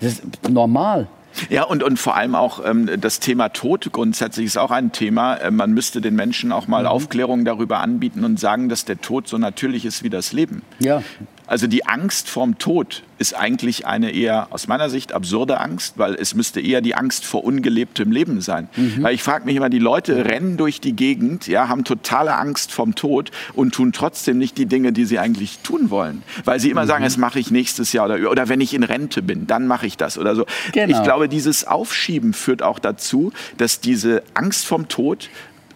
Das 0.00 0.14
ist 0.14 0.48
normal. 0.50 1.08
Ja, 1.50 1.64
und, 1.64 1.82
und 1.82 1.98
vor 1.98 2.16
allem 2.16 2.34
auch 2.34 2.64
ähm, 2.64 2.88
das 3.00 3.20
Thema 3.20 3.48
Tod 3.48 3.90
grundsätzlich 3.92 4.46
ist 4.46 4.56
auch 4.56 4.70
ein 4.70 4.92
Thema. 4.92 5.36
Äh, 5.36 5.50
man 5.50 5.72
müsste 5.72 6.00
den 6.00 6.14
Menschen 6.14 6.52
auch 6.52 6.68
mal 6.68 6.82
mhm. 6.82 6.88
Aufklärung 6.88 7.44
darüber 7.44 7.80
anbieten 7.80 8.24
und 8.24 8.38
sagen, 8.38 8.68
dass 8.68 8.84
der 8.84 9.00
Tod 9.00 9.28
so 9.28 9.38
natürlich 9.38 9.84
ist 9.84 10.02
wie 10.02 10.10
das 10.10 10.32
Leben. 10.32 10.62
Ja. 10.78 11.02
Also 11.46 11.66
die 11.66 11.86
Angst 11.86 12.28
vorm 12.30 12.58
Tod 12.58 13.02
ist 13.18 13.34
eigentlich 13.34 13.86
eine 13.86 14.10
eher 14.10 14.48
aus 14.50 14.66
meiner 14.66 14.88
Sicht 14.88 15.12
absurde 15.12 15.60
Angst, 15.60 15.98
weil 15.98 16.14
es 16.14 16.34
müsste 16.34 16.60
eher 16.60 16.80
die 16.80 16.94
Angst 16.94 17.24
vor 17.26 17.44
ungelebtem 17.44 18.10
Leben 18.10 18.40
sein. 18.40 18.68
Mhm. 18.76 19.02
Weil 19.02 19.14
ich 19.14 19.22
frage 19.22 19.44
mich 19.44 19.56
immer, 19.56 19.68
die 19.68 19.78
Leute 19.78 20.24
rennen 20.24 20.56
durch 20.56 20.80
die 20.80 20.94
Gegend, 20.94 21.46
ja, 21.46 21.68
haben 21.68 21.84
totale 21.84 22.36
Angst 22.36 22.72
vom 22.72 22.94
Tod 22.94 23.30
und 23.52 23.74
tun 23.74 23.92
trotzdem 23.92 24.38
nicht 24.38 24.56
die 24.56 24.66
Dinge, 24.66 24.92
die 24.92 25.04
sie 25.04 25.18
eigentlich 25.18 25.58
tun 25.58 25.90
wollen. 25.90 26.22
Weil 26.44 26.60
sie 26.60 26.70
immer 26.70 26.84
mhm. 26.84 26.88
sagen, 26.88 27.04
das 27.04 27.18
mache 27.18 27.38
ich 27.38 27.50
nächstes 27.50 27.92
Jahr 27.92 28.06
oder, 28.06 28.30
oder 28.30 28.48
wenn 28.48 28.60
ich 28.60 28.72
in 28.72 28.82
Rente 28.82 29.22
bin, 29.22 29.46
dann 29.46 29.66
mache 29.66 29.86
ich 29.86 29.96
das 29.96 30.18
oder 30.18 30.34
so. 30.34 30.46
Genau. 30.72 30.96
Ich 30.96 31.02
glaube, 31.04 31.28
dieses 31.28 31.66
Aufschieben 31.66 32.32
führt 32.32 32.62
auch 32.62 32.78
dazu, 32.78 33.32
dass 33.58 33.80
diese 33.80 34.22
Angst 34.34 34.66
vom 34.66 34.88
Tod 34.88 35.28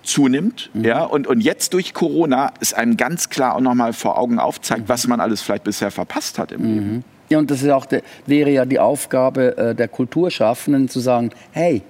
zunimmt. 0.08 0.70
Mhm. 0.72 0.84
Ja, 0.84 1.04
und, 1.04 1.26
und 1.26 1.40
jetzt 1.40 1.74
durch 1.74 1.94
Corona 1.94 2.52
ist 2.60 2.74
einem 2.74 2.96
ganz 2.96 3.28
klar 3.28 3.56
auch 3.56 3.60
nochmal 3.60 3.92
vor 3.92 4.18
Augen 4.18 4.38
aufzeigt, 4.38 4.82
mhm. 4.82 4.88
was 4.88 5.06
man 5.06 5.20
alles 5.20 5.42
vielleicht 5.42 5.64
bisher 5.64 5.90
verpasst 5.90 6.38
hat 6.38 6.52
im 6.52 6.62
mhm. 6.62 6.74
Leben. 6.74 7.04
Ja, 7.28 7.38
und 7.38 7.50
das 7.50 7.62
ist 7.62 7.68
auch 7.70 7.84
de, 7.84 8.02
wäre 8.26 8.50
ja 8.50 8.64
die 8.64 8.78
Aufgabe 8.78 9.56
äh, 9.56 9.74
der 9.74 9.88
Kulturschaffenden 9.88 10.88
zu 10.88 11.00
sagen, 11.00 11.30
hey, 11.52 11.82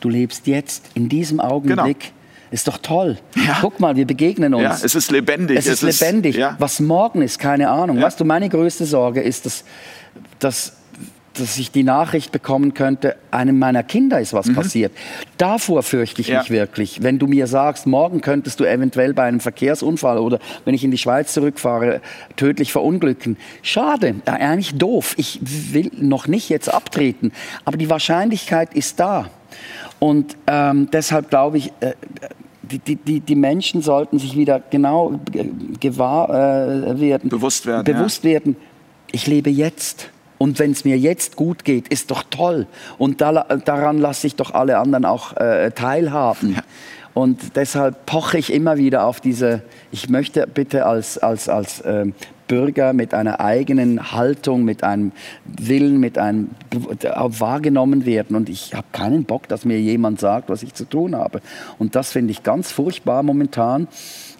du 0.00 0.08
lebst 0.08 0.46
jetzt 0.46 0.86
in 0.94 1.08
diesem 1.08 1.40
Augenblick. 1.40 2.00
Genau. 2.00 2.14
Ist 2.52 2.66
doch 2.66 2.78
toll. 2.78 3.16
Ja. 3.36 3.58
Guck 3.60 3.78
mal, 3.78 3.94
wir 3.94 4.06
begegnen 4.06 4.54
uns. 4.54 4.64
Ja, 4.64 4.76
es 4.82 4.96
ist 4.96 5.12
lebendig. 5.12 5.56
Es, 5.56 5.66
es 5.66 5.84
ist 5.84 6.00
lebendig. 6.00 6.34
ja. 6.34 6.56
Was 6.58 6.80
morgen 6.80 7.22
ist, 7.22 7.38
keine 7.38 7.68
Ahnung. 7.68 7.98
Ja. 7.98 8.02
Weißt 8.06 8.18
du, 8.18 8.24
meine 8.24 8.48
größte 8.48 8.86
Sorge 8.86 9.20
ist, 9.20 9.46
dass, 9.46 9.62
dass 10.40 10.72
dass 11.34 11.58
ich 11.58 11.70
die 11.70 11.84
Nachricht 11.84 12.32
bekommen 12.32 12.74
könnte, 12.74 13.16
einem 13.30 13.58
meiner 13.58 13.82
Kinder 13.82 14.20
ist 14.20 14.32
was 14.32 14.46
mhm. 14.46 14.54
passiert. 14.54 14.92
Davor 15.38 15.82
fürchte 15.82 16.20
ich 16.20 16.28
ja. 16.28 16.40
mich 16.40 16.50
wirklich. 16.50 17.02
Wenn 17.02 17.18
du 17.18 17.26
mir 17.26 17.46
sagst, 17.46 17.86
morgen 17.86 18.20
könntest 18.20 18.60
du 18.60 18.64
eventuell 18.64 19.14
bei 19.14 19.24
einem 19.24 19.40
Verkehrsunfall 19.40 20.18
oder 20.18 20.38
wenn 20.64 20.74
ich 20.74 20.84
in 20.84 20.90
die 20.90 20.98
Schweiz 20.98 21.32
zurückfahre, 21.32 22.00
tödlich 22.36 22.72
verunglücken. 22.72 23.36
Schade, 23.62 24.16
eigentlich 24.26 24.74
doof. 24.74 25.14
Ich 25.16 25.40
will 25.42 25.90
noch 25.96 26.26
nicht 26.26 26.48
jetzt 26.48 26.72
abtreten, 26.72 27.32
aber 27.64 27.76
die 27.76 27.90
Wahrscheinlichkeit 27.90 28.74
ist 28.74 29.00
da. 29.00 29.30
Und 29.98 30.36
ähm, 30.46 30.88
deshalb 30.92 31.30
glaube 31.30 31.58
ich, 31.58 31.72
äh, 31.80 31.94
die, 32.62 32.96
die, 32.96 33.20
die 33.20 33.34
Menschen 33.34 33.82
sollten 33.82 34.18
sich 34.18 34.36
wieder 34.36 34.60
genau 34.70 35.20
gewahr 35.80 36.30
äh, 36.30 37.00
werden. 37.00 37.30
Bewusst 37.30 37.66
werden. 37.66 37.84
Bewusst 37.84 38.24
ja. 38.24 38.30
werden. 38.30 38.56
Ich 39.12 39.26
lebe 39.26 39.50
jetzt. 39.50 40.10
Und 40.42 40.58
wenn 40.58 40.70
es 40.70 40.86
mir 40.86 40.96
jetzt 40.96 41.36
gut 41.36 41.66
geht, 41.66 41.88
ist 41.88 42.10
doch 42.10 42.22
toll. 42.30 42.66
Und 42.96 43.20
da, 43.20 43.44
daran 43.62 43.98
lasse 43.98 44.26
ich 44.26 44.36
doch 44.36 44.54
alle 44.54 44.78
anderen 44.78 45.04
auch 45.04 45.36
äh, 45.36 45.70
teilhaben. 45.72 46.54
Ja. 46.54 46.62
Und 47.12 47.56
deshalb 47.56 48.06
poche 48.06 48.38
ich 48.38 48.50
immer 48.50 48.78
wieder 48.78 49.04
auf 49.04 49.20
diese, 49.20 49.60
ich 49.92 50.08
möchte 50.08 50.46
bitte 50.46 50.86
als, 50.86 51.18
als, 51.18 51.50
als 51.50 51.82
äh, 51.82 52.06
Bürger 52.48 52.94
mit 52.94 53.12
einer 53.12 53.40
eigenen 53.40 54.12
Haltung, 54.12 54.64
mit 54.64 54.82
einem 54.82 55.12
Willen, 55.44 56.00
mit 56.00 56.16
einem 56.16 56.48
wahrgenommen 56.70 58.06
werden. 58.06 58.34
Und 58.34 58.48
ich 58.48 58.72
habe 58.72 58.86
keinen 58.92 59.24
Bock, 59.24 59.46
dass 59.46 59.66
mir 59.66 59.78
jemand 59.78 60.20
sagt, 60.20 60.48
was 60.48 60.62
ich 60.62 60.72
zu 60.72 60.86
tun 60.86 61.14
habe. 61.14 61.42
Und 61.78 61.96
das 61.96 62.12
finde 62.12 62.30
ich 62.30 62.42
ganz 62.42 62.72
furchtbar 62.72 63.22
momentan. 63.22 63.88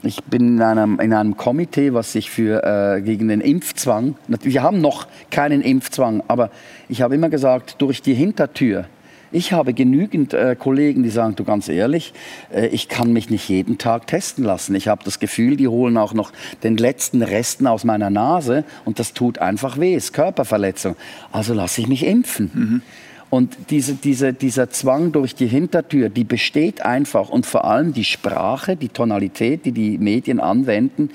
Ich 0.03 0.23
bin 0.25 0.57
in 0.57 0.63
einem, 0.63 0.99
in 0.99 1.13
einem 1.13 1.37
Komitee, 1.37 1.93
was 1.93 2.13
sich 2.13 2.31
für, 2.31 2.65
äh, 2.65 3.03
gegen 3.03 3.29
den 3.29 3.41
Impfzwang, 3.41 4.17
wir 4.29 4.63
haben 4.63 4.81
noch 4.81 5.07
keinen 5.31 5.61
Impfzwang, 5.61 6.23
aber 6.27 6.51
ich 6.89 7.03
habe 7.03 7.15
immer 7.15 7.29
gesagt, 7.29 7.77
durch 7.79 8.01
die 8.01 8.15
Hintertür. 8.15 8.87
Ich 9.33 9.53
habe 9.53 9.75
genügend 9.75 10.35
äh, 10.35 10.57
Kollegen, 10.59 11.05
die 11.05 11.11
sagen, 11.11 11.37
du 11.37 11.45
ganz 11.45 11.69
ehrlich, 11.69 12.13
äh, 12.53 12.67
ich 12.69 12.89
kann 12.89 13.13
mich 13.13 13.31
nicht 13.31 13.49
jeden 13.49 13.79
Tag 13.79 14.07
testen 14.09 14.43
lassen. 14.43 14.75
Ich 14.75 14.89
habe 14.89 15.05
das 15.05 15.21
Gefühl, 15.21 15.57
die 15.57 15.69
holen 15.69 15.97
auch 15.99 16.15
noch 16.15 16.33
den 16.65 16.77
letzten 16.77 17.23
Resten 17.23 17.67
aus 17.67 17.85
meiner 17.85 18.11
Nase 18.11 18.65
und 18.85 18.99
das 18.99 19.13
tut 19.13 19.39
einfach 19.39 19.79
weh, 19.79 19.95
ist 19.95 20.13
Körperverletzung. 20.15 20.97
Also 21.31 21.55
lasse 21.55 21.81
ich 21.81 21.87
mich 21.87 22.05
impfen. 22.05 22.51
Mhm. 22.53 22.83
Und 23.31 23.57
diese, 23.71 23.95
diese, 23.95 24.33
dieser 24.33 24.71
Zwang 24.71 25.13
durch 25.13 25.37
die 25.37 25.47
Hintertür, 25.47 26.09
die 26.09 26.25
besteht 26.25 26.85
einfach. 26.85 27.29
Und 27.29 27.47
vor 27.47 27.65
allem 27.65 27.93
die 27.93 28.05
Sprache, 28.05 28.75
die 28.75 28.89
Tonalität, 28.89 29.65
die 29.65 29.71
die 29.71 29.99
Medien 29.99 30.41
anwenden, 30.41 31.11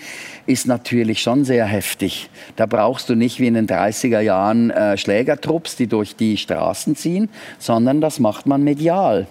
ist 0.45 0.65
natürlich 0.65 1.21
schon 1.21 1.43
sehr 1.43 1.65
heftig. 1.65 2.29
Da 2.55 2.67
brauchst 2.67 3.09
du 3.09 3.15
nicht 3.15 3.41
wie 3.41 3.47
in 3.47 3.55
den 3.55 3.67
30er 3.67 4.21
Jahren 4.21 4.69
äh, 4.69 4.97
Schlägertrupps, 4.97 5.75
die 5.75 5.87
durch 5.87 6.15
die 6.15 6.37
Straßen 6.37 6.95
ziehen, 6.95 7.27
sondern 7.59 7.99
das 7.99 8.21
macht 8.21 8.45
man 8.45 8.63
medial. 8.63 9.27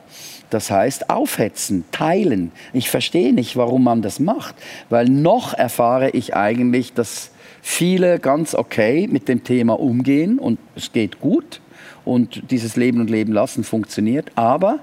Das 0.50 0.70
heißt 0.70 1.08
aufhetzen, 1.08 1.84
teilen. 1.90 2.52
Ich 2.74 2.90
verstehe 2.90 3.32
nicht, 3.32 3.56
warum 3.56 3.82
man 3.84 4.02
das 4.02 4.20
macht, 4.20 4.56
weil 4.90 5.06
noch 5.06 5.54
erfahre 5.54 6.10
ich 6.10 6.36
eigentlich, 6.36 6.92
dass 6.92 7.30
viele 7.62 8.18
ganz 8.18 8.54
okay 8.54 9.08
mit 9.10 9.26
dem 9.26 9.42
Thema 9.42 9.80
umgehen 9.80 10.38
und 10.38 10.58
es 10.76 10.92
geht 10.92 11.18
gut 11.18 11.62
und 12.04 12.50
dieses 12.50 12.76
Leben 12.76 13.00
und 13.00 13.10
Leben 13.10 13.32
lassen 13.32 13.64
funktioniert, 13.64 14.30
aber 14.34 14.80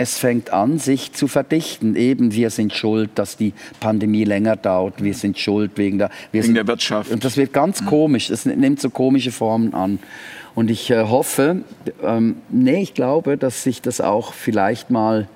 es 0.00 0.16
fängt 0.16 0.52
an, 0.52 0.78
sich 0.78 1.12
zu 1.12 1.26
verdichten. 1.26 1.96
Eben, 1.96 2.32
wir 2.32 2.50
sind 2.50 2.72
schuld, 2.72 3.10
dass 3.16 3.36
die 3.36 3.52
Pandemie 3.80 4.22
länger 4.22 4.54
dauert. 4.54 5.02
Wir 5.02 5.12
sind 5.12 5.38
schuld 5.38 5.72
wegen 5.74 5.98
der, 5.98 6.10
wegen 6.30 6.44
sind, 6.44 6.54
der 6.54 6.68
Wirtschaft. 6.68 7.10
Und 7.10 7.24
das 7.24 7.36
wird 7.36 7.52
ganz 7.52 7.80
mhm. 7.82 7.86
komisch. 7.86 8.30
Es 8.30 8.46
nimmt 8.46 8.80
so 8.80 8.90
komische 8.90 9.32
Formen 9.32 9.74
an. 9.74 9.98
Und 10.54 10.70
ich 10.70 10.90
äh, 10.90 11.02
hoffe, 11.02 11.62
ähm, 12.02 12.36
nee, 12.48 12.80
ich 12.80 12.94
glaube, 12.94 13.36
dass 13.36 13.64
sich 13.64 13.82
das 13.82 14.00
auch 14.00 14.32
vielleicht 14.34 14.90
mal 14.90 15.28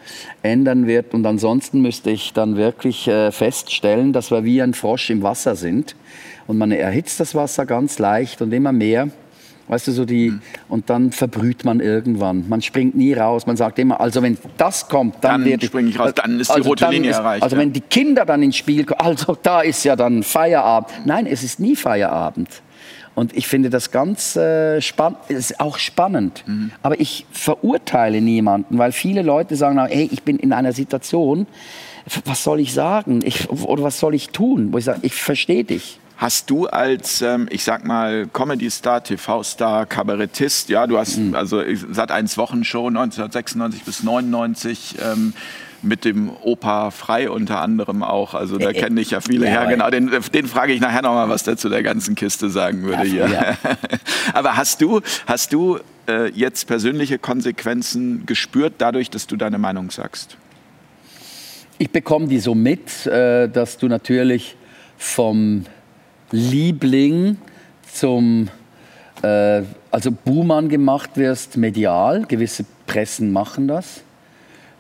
ändern 0.43 0.87
wird. 0.87 1.13
Und 1.13 1.27
ansonsten 1.27 1.83
müsste 1.83 2.11
ich 2.11 2.33
dann 2.33 2.57
wirklich 2.57 3.09
äh, 3.09 3.33
feststellen, 3.33 4.13
dass 4.13 4.31
wir 4.31 4.45
wie 4.45 4.63
ein 4.63 4.75
Frosch 4.75 5.11
im 5.11 5.23
Wasser 5.23 5.57
sind. 5.57 5.97
Und 6.47 6.59
man 6.59 6.71
erhitzt 6.71 7.19
das 7.19 7.35
Wasser 7.35 7.67
ganz 7.67 7.99
leicht 7.99 8.43
und 8.43 8.53
immer 8.53 8.73
mehr. 8.73 9.09
Weißt 9.73 9.89
du, 9.89 9.93
so 9.93 10.05
die, 10.05 10.29
mhm. 10.29 10.43
und 10.69 10.91
dann 10.91 11.13
verbrüht 11.13 11.65
man 11.65 11.81
irgendwann. 11.81 12.47
Man 12.47 12.61
springt 12.61 12.95
nie 12.95 13.15
raus. 13.15 13.47
Man 13.47 13.57
sagt 13.57 13.79
immer, 13.79 13.99
also 14.03 14.21
wenn 14.21 14.37
das 14.59 14.87
kommt, 14.87 15.17
dann, 15.23 15.49
dann 15.49 15.61
springe 15.63 15.89
ich 15.89 15.99
raus, 15.99 16.13
dann 16.15 16.39
ist 16.39 16.51
die 16.51 16.57
also 16.57 16.69
rote 16.69 16.91
Linie 16.91 17.13
ist, 17.13 17.17
erreicht. 17.17 17.43
Also 17.43 17.57
ja. 17.57 17.63
wenn 17.63 17.73
die 17.73 17.81
Kinder 17.81 18.27
dann 18.27 18.43
ins 18.43 18.57
Spiel 18.57 18.85
kommen, 18.85 19.01
also 19.01 19.35
da 19.43 19.63
ist 19.63 19.83
ja 19.85 19.97
dann 19.97 20.23
Feierabend. 20.25 20.91
Nein, 21.07 21.25
es 21.25 21.43
ist 21.43 21.59
nie 21.59 21.75
Feierabend. 21.75 22.51
Und 23.15 23.35
ich 23.35 23.49
finde 23.49 23.71
das 23.71 23.91
ganz 23.91 24.37
äh, 24.37 24.83
spannend, 24.83 25.21
ist 25.29 25.59
auch 25.59 25.79
spannend. 25.79 26.45
Mhm. 26.47 26.73
Aber 26.83 27.01
ich 27.01 27.25
verurteile 27.33 28.21
niemanden, 28.21 28.77
weil 28.77 28.93
viele 28.93 29.23
Leute 29.23 29.57
sagen, 29.57 29.81
hey, 29.87 30.07
ich 30.13 30.23
bin 30.23 30.37
in 30.37 30.53
einer 30.53 30.75
Situation, 30.75 31.47
was 32.27 32.45
soll 32.45 32.61
ich 32.61 32.75
sagen? 32.75 33.21
Ich, 33.25 33.49
oder 33.49 33.83
was 33.83 33.99
soll 33.99 34.15
ich 34.15 34.29
tun? 34.29 34.71
Wo 34.71 34.77
ich 34.77 34.85
sage, 34.85 34.99
ich 35.01 35.15
verstehe 35.15 35.65
dich. 35.65 35.99
Hast 36.23 36.51
du 36.51 36.69
als, 36.69 37.21
ähm, 37.21 37.49
ich 37.51 37.65
sag 37.65 37.85
mal, 37.85 38.29
Comedy-Star, 38.33 39.03
TV-Star, 39.03 39.87
Kabarettist, 39.87 40.69
ja, 40.69 40.87
du 40.87 40.97
hast 40.97 41.17
mhm. 41.17 41.35
also 41.35 41.61
seit 41.91 42.13
eins 42.13 42.39
Wochen 42.39 42.63
schon 42.63 42.97
1996 42.97 43.83
bis 43.83 44.05
99 44.05 44.99
ähm, 45.03 45.35
mit 45.83 46.05
dem 46.05 46.31
Opa 46.31 46.93
Frei 46.93 47.29
unter 47.29 47.61
anderem 47.61 48.05
auch. 48.05 48.35
Also 48.35 48.57
da 48.57 48.73
kenne 48.73 49.01
ich 49.01 49.11
ja 49.11 49.21
viele 49.21 49.47
ja, 49.47 49.63
her. 49.63 49.67
Genau, 49.67 49.91
den, 49.91 50.13
den 50.33 50.47
frage 50.47 50.73
ich 50.73 50.81
nachher 50.81 51.03
noch 51.03 51.13
mal, 51.13 51.29
was 51.29 51.43
der 51.43 51.57
zu 51.57 51.69
der 51.69 51.83
ganzen 51.83 52.15
Kiste 52.15 52.51
sagen 52.51 52.85
würde 52.85 53.03
hier. 53.03 53.27
Ja. 53.27 53.57
Aber 54.33 54.57
hast 54.57 54.81
du, 54.81 55.01
hast 55.27 55.53
du 55.53 55.81
äh, 56.07 56.31
jetzt 56.31 56.69
persönliche 56.69 57.19
Konsequenzen 57.19 58.27
gespürt 58.27 58.75
dadurch, 58.79 59.11
dass 59.11 59.27
du 59.27 59.35
deine 59.35 59.59
Meinung 59.59 59.91
sagst? 59.91 60.37
Ich 61.79 61.91
bekomme 61.91 62.29
die 62.29 62.39
so 62.39 62.55
mit, 62.55 63.09
äh, 63.09 63.49
dass 63.49 63.77
du 63.77 63.89
natürlich 63.89 64.55
vom 64.99 65.65
Liebling 66.33 67.37
zum 67.93 68.49
äh, 69.23 69.63
also 69.91 70.11
Buhmann 70.11 70.69
gemacht 70.69 71.11
wirst 71.15 71.57
medial. 71.57 72.25
Gewisse 72.27 72.65
Pressen 72.87 73.33
machen 73.33 73.69
das, 73.69 74.03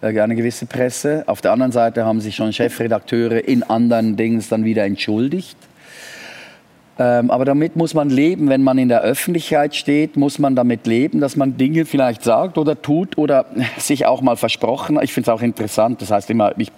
äh, 0.00 0.18
eine 0.18 0.34
gewisse 0.34 0.66
Presse. 0.66 1.24
Auf 1.26 1.40
der 1.40 1.52
anderen 1.52 1.72
Seite 1.72 2.04
haben 2.04 2.20
sich 2.20 2.34
schon 2.34 2.52
Chefredakteure 2.52 3.46
in 3.46 3.62
anderen 3.62 4.16
Dingen 4.16 4.42
dann 4.48 4.64
wieder 4.64 4.84
entschuldigt. 4.84 5.56
Ähm, 6.98 7.30
aber 7.30 7.44
damit 7.44 7.74
muss 7.76 7.94
man 7.94 8.10
leben, 8.10 8.48
wenn 8.48 8.62
man 8.62 8.76
in 8.76 8.88
der 8.88 9.00
Öffentlichkeit 9.00 9.74
steht, 9.74 10.16
muss 10.16 10.38
man 10.38 10.54
damit 10.54 10.86
leben, 10.86 11.20
dass 11.20 11.36
man 11.36 11.56
Dinge 11.56 11.86
vielleicht 11.86 12.22
sagt 12.22 12.58
oder 12.58 12.80
tut 12.80 13.16
oder 13.16 13.46
sich 13.78 14.06
auch 14.06 14.20
mal 14.20 14.36
versprochen. 14.36 14.98
Ich 15.02 15.12
finde 15.12 15.30
es 15.30 15.34
auch 15.34 15.42
interessant. 15.42 16.02
Das 16.02 16.10
heißt 16.10 16.28
immer, 16.30 16.52
ich, 16.58 16.70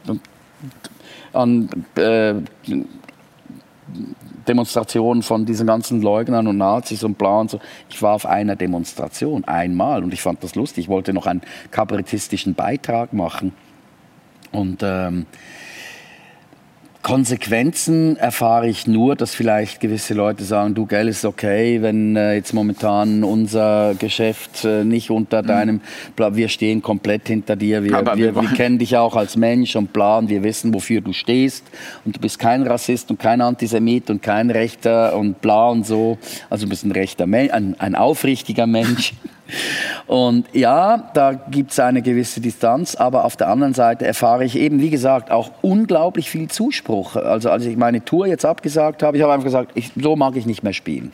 an 1.33 1.69
äh, 1.97 2.35
Demonstrationen 4.49 5.23
von 5.23 5.47
diesen 5.47 5.67
ganzen 5.67 6.03
Leugnern 6.03 6.47
und 6.47 6.59
Nazis 6.59 7.05
und 7.05 7.19
bla 7.19 7.41
und 7.41 7.51
so. 7.51 7.61
Ich 7.89 8.03
war 8.03 8.15
auf 8.15 8.27
einer 8.27 8.57
Demonstration 8.57 9.45
einmal 9.45 10.03
und 10.03 10.13
ich 10.13 10.23
fand 10.23 10.43
das 10.43 10.55
lustig. 10.55 10.85
Ich 10.85 10.89
wollte 10.89 11.13
noch 11.13 11.27
einen 11.27 11.43
kabarettistischen 11.71 12.55
Beitrag 12.55 13.13
machen. 13.13 13.53
Und 14.53 14.83
ähm, 14.83 15.27
Konsequenzen 17.05 18.17
erfahre 18.17 18.67
ich 18.67 18.87
nur, 18.87 19.15
dass 19.15 19.35
vielleicht 19.35 19.79
gewisse 19.79 20.15
Leute 20.15 20.43
sagen, 20.43 20.75
du, 20.75 20.87
gell, 20.87 21.07
ist 21.07 21.27
okay, 21.27 21.83
wenn 21.83 22.17
äh, 22.17 22.37
jetzt 22.37 22.55
momentan 22.55 23.25
unser 23.25 23.95
Geschäft 23.95 24.65
äh, 24.65 24.85
nicht 24.85 25.11
unter 25.11 25.43
mhm. 25.43 25.47
deinem, 25.47 25.81
bla, 26.17 26.35
wir 26.35 26.49
stehen 26.49 26.81
komplett 26.81 27.29
hinter 27.29 27.57
dir, 27.57 27.85
wir, 27.85 27.93
wir, 27.93 28.17
wir, 28.17 28.35
wir, 28.35 28.49
kennen 28.55 28.79
dich 28.79 28.97
auch 28.97 29.17
als 29.17 29.37
Mensch 29.37 29.77
und 29.77 29.93
bla, 29.93 30.17
und 30.17 30.31
wir 30.31 30.43
wissen, 30.43 30.73
wofür 30.73 31.03
du 31.03 31.13
stehst 31.13 31.67
und 32.07 32.17
du 32.17 32.21
bist 32.21 32.39
kein 32.39 32.67
Rassist 32.67 33.11
und 33.11 33.19
kein 33.19 33.43
Antisemit 33.43 34.09
und 34.09 34.23
kein 34.23 34.51
Rechter 34.51 35.15
und 35.15 35.43
bla 35.43 35.69
und 35.69 35.85
so, 35.87 36.17
also 36.49 36.65
du 36.65 36.71
bist 36.71 36.87
ein 36.87 36.93
rechter 36.93 37.27
Mensch, 37.27 37.53
ein, 37.53 37.79
ein 37.79 37.97
aufrichtiger 37.97 38.67
Mensch. 38.67 39.13
Und 40.07 40.47
ja, 40.53 41.11
da 41.15 41.33
gibt 41.33 41.73
es 41.73 41.81
eine 41.81 42.03
gewisse 42.03 42.41
Distanz, 42.41 42.95
aber 42.95 43.25
auf 43.25 43.37
der 43.37 43.49
anderen 43.49 43.75
Seite 43.75 44.07
erfahre 44.07 44.45
ich 44.45 44.57
eben, 44.57 44.81
wie 44.81 44.91
gesagt, 44.91 45.31
auch 45.31 45.51
unglaublich 45.63 46.31
viel 46.31 46.49
Zuspruch. 46.49 47.17
Also 47.17 47.51
als 47.51 47.65
ich 47.65 47.77
meine 47.77 48.05
Tour 48.05 48.27
jetzt 48.27 48.45
abgesagt 48.45 49.03
habe, 49.03 49.17
ich 49.17 49.23
habe 49.23 49.33
einfach 49.33 49.45
gesagt, 49.45 49.73
ich, 49.75 49.93
so 50.01 50.17
mag 50.17 50.37
ich 50.37 50.47
nicht 50.47 50.63
mehr 50.63 50.73
spielen. 50.73 51.13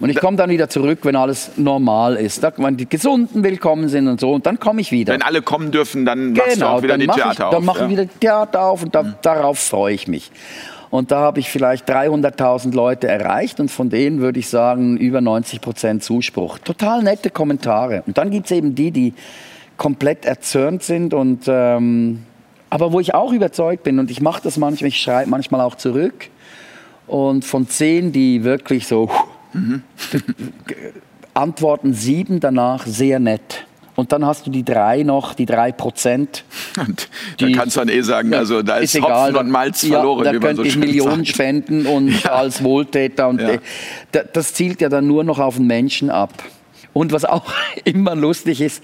Und 0.00 0.10
ich 0.10 0.18
komme 0.20 0.36
dann 0.36 0.50
wieder 0.50 0.68
zurück, 0.68 1.00
wenn 1.02 1.16
alles 1.16 1.52
normal 1.56 2.16
ist, 2.16 2.42
da, 2.42 2.52
wenn 2.56 2.76
die 2.76 2.88
Gesunden 2.88 3.42
willkommen 3.42 3.88
sind 3.88 4.08
und 4.08 4.20
so, 4.20 4.32
und 4.32 4.46
dann 4.46 4.58
komme 4.58 4.80
ich 4.80 4.92
wieder. 4.92 5.12
Wenn 5.12 5.22
alle 5.22 5.42
kommen 5.42 5.70
dürfen, 5.70 6.04
dann 6.04 6.34
genau, 6.34 6.46
machst 6.46 6.60
du 6.60 6.66
auch 6.66 6.82
wieder 6.82 6.98
die 6.98 7.06
Theater 7.06 7.32
ich, 7.32 7.42
auf. 7.42 7.54
Dann 7.54 7.64
mache 7.64 7.84
ich 7.84 7.90
wieder 7.90 8.06
Theater 8.20 8.62
auf 8.62 8.82
und 8.82 8.94
da, 8.94 9.02
mhm. 9.02 9.14
darauf 9.22 9.58
freue 9.58 9.94
ich 9.94 10.08
mich. 10.08 10.30
Und 10.90 11.10
da 11.10 11.20
habe 11.20 11.40
ich 11.40 11.50
vielleicht 11.50 11.88
300.000 11.90 12.74
Leute 12.74 13.08
erreicht 13.08 13.60
und 13.60 13.70
von 13.70 13.90
denen 13.90 14.20
würde 14.20 14.40
ich 14.40 14.48
sagen, 14.48 14.96
über 14.96 15.20
90 15.20 15.60
Prozent 15.60 16.02
Zuspruch. 16.02 16.58
Total 16.58 17.02
nette 17.02 17.30
Kommentare. 17.30 18.02
Und 18.06 18.16
dann 18.16 18.30
gibt 18.30 18.46
es 18.46 18.52
eben 18.52 18.74
die, 18.74 18.90
die 18.90 19.14
komplett 19.76 20.24
erzürnt 20.24 20.82
sind 20.82 21.14
und 21.14 21.44
ähm, 21.46 22.24
aber 22.70 22.92
wo 22.92 23.00
ich 23.00 23.14
auch 23.14 23.32
überzeugt 23.32 23.82
bin 23.82 23.98
und 23.98 24.10
ich 24.10 24.20
mache 24.20 24.42
das 24.42 24.58
manchmal, 24.58 24.88
ich 24.88 25.00
schreibe 25.00 25.30
manchmal 25.30 25.60
auch 25.60 25.76
zurück 25.76 26.28
und 27.06 27.44
von 27.44 27.68
zehn, 27.68 28.12
die 28.12 28.44
wirklich 28.44 28.86
so 28.86 29.08
antworten 31.34 31.94
sieben 31.94 32.40
danach 32.40 32.86
sehr 32.86 33.20
nett. 33.20 33.67
Und 33.98 34.12
dann 34.12 34.24
hast 34.24 34.46
du 34.46 34.52
die 34.52 34.64
drei 34.64 35.02
noch, 35.02 35.34
die 35.34 35.44
drei 35.44 35.72
Prozent. 35.72 36.44
Und 36.78 37.08
da 37.40 37.48
kannst 37.50 37.74
du 37.74 37.80
dann 37.80 37.88
eh 37.88 38.00
sagen, 38.02 38.32
also 38.32 38.62
da 38.62 38.76
ist, 38.76 38.94
ist 38.94 39.02
Hopfen 39.02 39.34
und 39.34 39.50
Malz 39.50 39.84
verloren. 39.84 40.24
Ja, 40.24 40.32
da 40.34 40.38
könnte 40.38 40.62
so 40.62 40.62
ich 40.62 40.76
Millionen 40.76 41.24
sagt. 41.24 41.28
spenden 41.30 41.84
und 41.84 42.22
ja. 42.22 42.30
als 42.30 42.62
Wohltäter. 42.62 43.26
Und 43.26 43.40
ja. 43.40 43.58
das 44.32 44.54
zielt 44.54 44.80
ja 44.80 44.88
dann 44.88 45.08
nur 45.08 45.24
noch 45.24 45.40
auf 45.40 45.56
den 45.56 45.66
Menschen 45.66 46.10
ab. 46.10 46.32
Und 46.92 47.12
was 47.12 47.24
auch 47.24 47.44
immer 47.84 48.14
lustig 48.14 48.60
ist, 48.60 48.82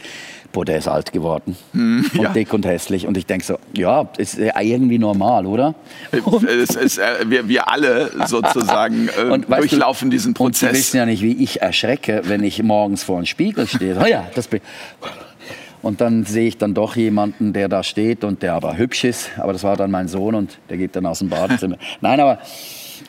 boah, 0.53 0.65
der 0.65 0.79
ist 0.79 0.89
alt 0.89 1.13
geworden 1.13 1.57
mm, 1.73 1.99
und 2.15 2.23
ja. 2.23 2.33
dick 2.33 2.53
und 2.55 2.65
hässlich. 2.65 3.07
Und 3.07 3.17
ich 3.17 3.27
denke 3.27 3.45
so, 3.45 3.59
ja, 3.75 4.09
ist 4.17 4.39
irgendwie 4.39 4.99
normal, 4.99 5.47
oder? 5.47 5.75
Es 6.13 6.77
ist, 6.77 6.99
äh, 6.99 7.25
wir, 7.27 7.49
wir 7.49 7.69
alle 7.69 8.11
sozusagen 8.27 9.09
äh, 9.19 9.31
und, 9.31 9.51
durchlaufen 9.51 10.11
du, 10.11 10.15
diesen 10.15 10.33
Prozess. 10.33 10.63
Und 10.63 10.75
Sie 10.75 10.79
wissen 10.81 10.97
ja 10.97 11.07
nicht, 11.07 11.23
wie 11.23 11.43
ich 11.43 11.61
erschrecke, 11.61 12.23
wenn 12.25 12.43
ich 12.45 12.63
morgens 12.63 13.03
vor 13.03 13.17
einem 13.17 13.27
Spiegel 13.27 13.67
stehe. 13.67 13.99
Oh 14.01 14.07
ja, 14.07 14.27
das 14.35 14.49
bin 14.49 14.61
und 15.83 16.01
dann 16.01 16.25
sehe 16.25 16.49
ich 16.49 16.57
dann 16.57 16.73
doch 16.73 16.97
jemanden, 16.97 17.53
der 17.53 17.69
da 17.69 17.83
steht 17.83 18.25
und 18.25 18.43
der 18.43 18.55
aber 18.55 18.79
hübsch 18.79 19.05
ist. 19.05 19.31
Aber 19.37 19.53
das 19.53 19.65
war 19.65 19.77
dann 19.77 19.91
mein 19.91 20.09
Sohn 20.09 20.35
und 20.35 20.59
der 20.71 20.79
geht 20.79 20.97
dann 20.97 21.05
aus 21.05 21.19
dem 21.19 21.29
Badezimmer. 21.29 21.77
Nein, 22.01 22.21
aber 22.21 22.39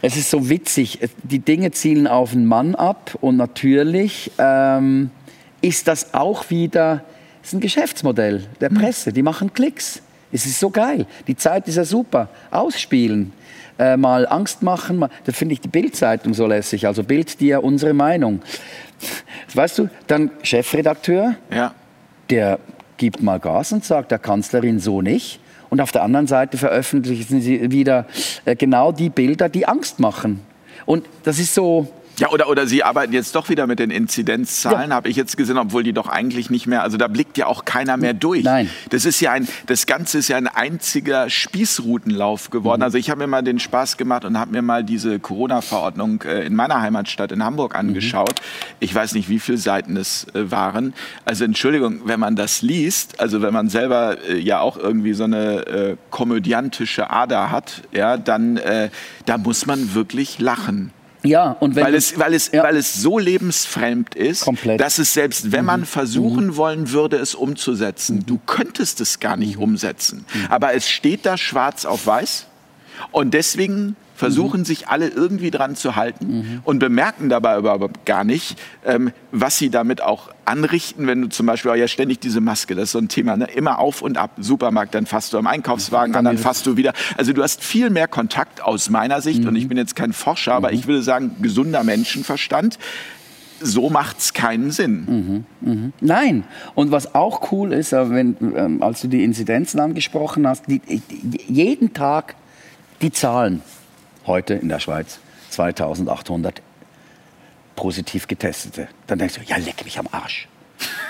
es 0.06 0.18
ist 0.18 0.30
so 0.30 0.50
witzig. 0.50 1.00
Die 1.24 1.40
Dinge 1.40 1.72
zielen 1.72 2.06
auf 2.06 2.32
den 2.32 2.46
Mann 2.46 2.76
ab 2.76 3.18
und 3.22 3.38
natürlich 3.38 4.32
ähm, 4.38 5.10
ist 5.62 5.88
das 5.88 6.14
auch 6.14 6.50
wieder 6.52 7.04
ist 7.42 7.54
ein 7.54 7.60
Geschäftsmodell 7.60 8.44
der 8.60 8.70
hm. 8.70 8.78
Presse. 8.78 9.14
Die 9.14 9.22
machen 9.22 9.54
Klicks. 9.54 10.02
Es 10.32 10.46
ist 10.46 10.60
so 10.60 10.70
geil. 10.70 11.06
Die 11.28 11.36
Zeit 11.36 11.68
ist 11.68 11.76
ja 11.76 11.86
super. 11.86 12.30
Ausspielen. 12.52 13.34
Äh, 13.78 13.98
mal 13.98 14.28
Angst 14.28 14.64
machen. 14.64 14.98
Mal, 14.98 15.10
da 15.26 15.32
finde 15.32 15.54
ich 15.54 15.62
die 15.62 15.68
Bildzeitung 15.68 16.34
so 16.34 16.46
lässig. 16.48 16.88
Also 16.88 17.04
Bild 17.04 17.40
dir 17.40 17.64
unsere 17.64 17.94
Meinung. 17.94 18.42
Weißt 19.54 19.80
du, 19.80 19.90
dann 20.08 20.32
Chefredakteur, 20.44 21.36
ja. 21.52 21.74
der 22.30 22.60
gibt 22.98 23.22
mal 23.22 23.40
Gas 23.40 23.72
und 23.74 23.84
sagt 23.84 24.12
der 24.12 24.20
Kanzlerin 24.20 24.80
so 24.80 25.02
nicht. 25.02 25.40
Und 25.76 25.82
auf 25.82 25.92
der 25.92 26.04
anderen 26.04 26.26
Seite 26.26 26.58
veröffentlichen 26.58 27.42
sie 27.42 27.70
wieder 27.70 28.06
äh, 28.46 28.56
genau 28.56 28.94
die 28.94 29.10
Bilder, 29.10 29.50
die 29.50 29.68
Angst 29.68 30.00
machen. 30.00 30.40
Und 30.86 31.06
das 31.24 31.38
ist 31.38 31.54
so, 31.54 31.90
Ja, 32.18 32.30
oder, 32.30 32.48
oder 32.50 32.66
Sie 32.68 32.84
arbeiten 32.84 33.14
jetzt 33.14 33.36
doch 33.36 33.50
wieder 33.50 33.68
mit 33.68 33.80
den 33.80 33.92
Inzidenzzahlen, 33.92 34.90
Ja. 34.90 34.96
habe 34.96 35.10
ich 35.10 35.16
jetzt 35.16 35.38
gesehen, 35.38 35.58
obwohl 35.58 35.84
die 35.84 35.94
doch 35.94 36.08
eigentlich 36.08 36.50
nicht 36.50 36.66
mehr, 36.68 36.82
also 36.84 36.98
da 36.98 37.08
blickt 37.08 37.38
ja 37.38 37.48
auch 37.48 37.66
keiner 37.66 37.98
mehr 37.98 38.14
durch. 38.14 38.44
Nein. 38.44 38.70
Das 38.90 39.06
ist 39.06 39.20
ja 39.20 39.32
ein, 39.32 39.48
das 39.68 39.86
Ganze 39.86 40.20
ist 40.20 40.28
ja 40.30 40.38
ein 40.38 40.48
einziger 40.48 41.30
Spießrutenlauf 41.30 42.50
geworden. 42.50 42.80
Mhm. 42.80 42.84
Also 42.84 42.98
ich 42.98 43.10
habe 43.10 43.20
mir 43.20 43.28
mal 43.28 43.42
den 43.44 43.60
Spaß 43.60 43.98
gemacht 43.98 44.26
und 44.26 44.38
habe 44.40 44.52
mir 44.52 44.62
mal 44.62 44.84
diese 44.84 45.20
Corona-Verordnung 45.20 46.22
äh, 46.24 46.46
in 46.46 46.56
meiner 46.56 46.82
Heimatstadt 46.82 47.32
in 47.32 47.44
Hamburg 47.44 47.74
Mhm. 47.74 47.80
angeschaut. 47.90 48.36
Ich 48.80 48.94
weiß 48.94 49.14
nicht, 49.14 49.30
wie 49.30 49.40
viele 49.40 49.58
Seiten 49.58 49.98
es 49.98 50.26
äh, 50.34 50.52
waren. 50.52 50.94
Also 51.26 51.44
Entschuldigung, 51.46 52.02
wenn 52.06 52.20
man 52.20 52.36
das 52.36 52.62
liest, 52.62 53.20
also 53.20 53.42
wenn 53.42 53.54
man 53.54 53.70
selber 53.70 54.18
äh, 54.30 54.38
ja 54.38 54.60
auch 54.60 54.78
irgendwie 54.78 55.14
so 55.14 55.24
eine 55.26 55.98
komödiantische 56.12 57.10
Ader 57.10 57.52
hat, 57.52 57.82
ja, 57.92 58.18
dann 58.18 58.58
äh, 58.58 58.90
da 59.26 59.38
muss 59.38 59.66
man 59.66 59.94
wirklich 59.94 60.40
lachen. 60.40 60.92
Ja, 61.26 61.52
und 61.60 61.76
Weil 61.76 61.96
es, 61.96 62.18
weil, 62.20 62.34
es, 62.34 62.52
Ja. 62.52 62.64
weil 62.64 62.76
es 62.78 62.94
so 62.94 63.18
lebensfremd 63.20 64.16
ist, 64.16 64.42
Komplett. 64.44 64.80
dass 64.80 64.98
es 65.00 65.14
selbst, 65.14 65.52
wenn 65.52 65.62
Mhm. 65.62 65.66
man 65.66 65.86
versuchen 65.86 66.56
wollen 66.56 66.92
würde, 66.92 67.18
es 67.18 67.36
umzusetzen, 67.36 68.26
du 68.26 68.40
könntest 68.46 69.02
es 69.02 69.20
gar 69.20 69.36
Mhm. 69.36 69.44
nicht 69.44 69.58
umsetzen. 69.58 70.26
Aber 70.50 70.74
es 70.74 70.90
steht 70.90 71.26
da 71.26 71.38
schwarz 71.38 71.86
auf 71.86 72.06
weiß 72.08 72.46
und 73.12 73.34
deswegen 73.34 73.96
versuchen 74.16 74.62
Mhm. 74.62 74.66
sich 74.66 74.88
alle 74.88 75.08
irgendwie 75.10 75.52
dran 75.52 75.76
zu 75.76 75.96
halten 75.98 76.62
und 76.64 76.80
bemerken 76.80 77.28
dabei 77.30 77.56
aber 77.56 77.90
gar 78.06 78.24
nicht, 78.24 78.58
ähm, 78.86 79.12
was 79.32 79.58
sie 79.58 79.70
damit 79.70 80.02
auch 80.02 80.30
anrichten, 80.48 81.08
wenn 81.08 81.22
du 81.22 81.28
zum 81.30 81.46
Beispiel 81.46 81.72
auch 81.72 81.76
ja 81.76 81.88
ständig 81.88 82.20
diese 82.20 82.42
Maske, 82.42 82.76
das 82.76 82.86
ist 82.86 82.92
so 82.92 83.00
ein 83.00 83.08
Thema, 83.08 83.38
ne? 83.38 83.46
immer 83.46 83.80
auf 83.80 84.02
und 84.02 84.18
ab, 84.18 84.32
Supermarkt, 84.38 84.96
dann 84.96 85.06
fasst 85.06 85.34
du 85.34 85.38
am 85.38 85.48
Einkaufswagen 85.48 86.16
an, 86.16 86.26
dann 86.26 86.38
fasst 86.38 86.66
du 86.66 86.78
wieder. 86.78 86.94
Also 87.18 87.34
du 87.34 87.44
hast 87.44 87.64
viel 87.64 87.90
mehr 87.90 88.08
Kontakt 88.08 88.62
aus 88.64 88.90
meiner 88.90 89.22
Sicht 89.22 89.42
Mhm. 89.42 89.48
und 89.50 89.56
ich 89.56 89.68
bin 89.68 89.78
jetzt 89.78 89.96
kein 89.96 90.14
Forscher, 90.14 90.54
aber 90.54 90.72
ich 90.74 90.88
würde 90.88 91.02
sagen, 91.02 91.36
gesunder 91.42 91.84
Menschenverstand. 91.84 92.78
So 93.62 93.90
macht 93.90 94.20
es 94.20 94.34
keinen 94.34 94.70
Sinn. 94.72 95.46
Nein. 96.02 96.44
Und 96.76 96.92
was 96.92 97.16
auch 97.16 97.52
cool 97.54 97.72
ist, 97.72 97.94
äh, 97.94 98.10
wenn, 98.10 98.36
ähm, 98.56 98.84
als 98.84 99.02
du 99.02 99.08
die 99.08 99.24
Inzidenzen 99.24 99.80
angesprochen 99.80 100.46
hast, 100.46 100.66
die, 100.68 100.80
die, 100.80 101.02
jeden 101.48 101.94
Tag 101.94 102.36
die 103.02 103.12
Zahlen. 103.12 103.62
Heute 104.28 104.56
in 104.56 104.68
der 104.68 104.80
Schweiz 104.80 105.20
2800 105.52 106.62
positiv 107.76 108.28
Getestete. 108.28 108.88
Dann 109.08 109.20
denkst 109.20 109.36
du, 109.36 109.42
ja, 109.42 109.58
leck 109.58 109.84
mich 109.84 110.00
am 110.00 110.08
Arsch. 110.12 110.48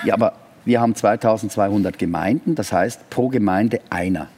Ja, 0.04 0.14
aber 0.14 0.34
wir 0.64 0.80
haben 0.80 0.94
2200 0.94 1.98
Gemeinden, 1.98 2.54
das 2.54 2.72
heißt 2.72 3.08
pro 3.10 3.28
Gemeinde 3.28 3.80
einer. 3.88 4.28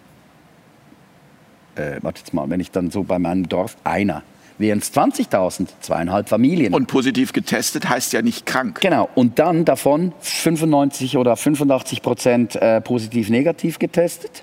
Äh, 1.74 1.98
warte 2.02 2.20
jetzt 2.20 2.34
mal, 2.34 2.48
wenn 2.50 2.60
ich 2.60 2.70
dann 2.70 2.90
so 2.90 3.02
bei 3.02 3.18
meinem 3.18 3.48
Dorf 3.48 3.76
einer. 3.84 4.22
Wären 4.58 4.80
es 4.80 4.92
20.000, 4.92 5.68
zweieinhalb 5.80 6.28
Familien. 6.28 6.74
Und 6.74 6.88
positiv 6.88 7.32
getestet 7.32 7.88
heißt 7.88 8.12
ja 8.12 8.22
nicht 8.22 8.44
krank. 8.44 8.80
Genau, 8.80 9.08
und 9.14 9.38
dann 9.38 9.64
davon 9.64 10.12
95 10.20 11.16
oder 11.16 11.36
85 11.36 12.02
Prozent 12.02 12.56
äh, 12.56 12.80
positiv-negativ 12.80 13.78
getestet. 13.78 14.42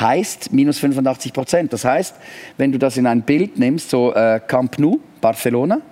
Heißt 0.00 0.52
minus 0.52 0.78
85 0.78 1.34
Prozent. 1.34 1.72
Das 1.72 1.84
heißt, 1.84 2.16
wenn 2.56 2.72
du 2.72 2.78
das 2.78 2.96
in 2.96 3.06
ein 3.06 3.22
Bild 3.22 3.58
nimmst, 3.58 3.90
so 3.90 4.14
äh, 4.14 4.40
Camp 4.46 4.78
Nou, 4.78 5.00
Barcelona, 5.20 5.82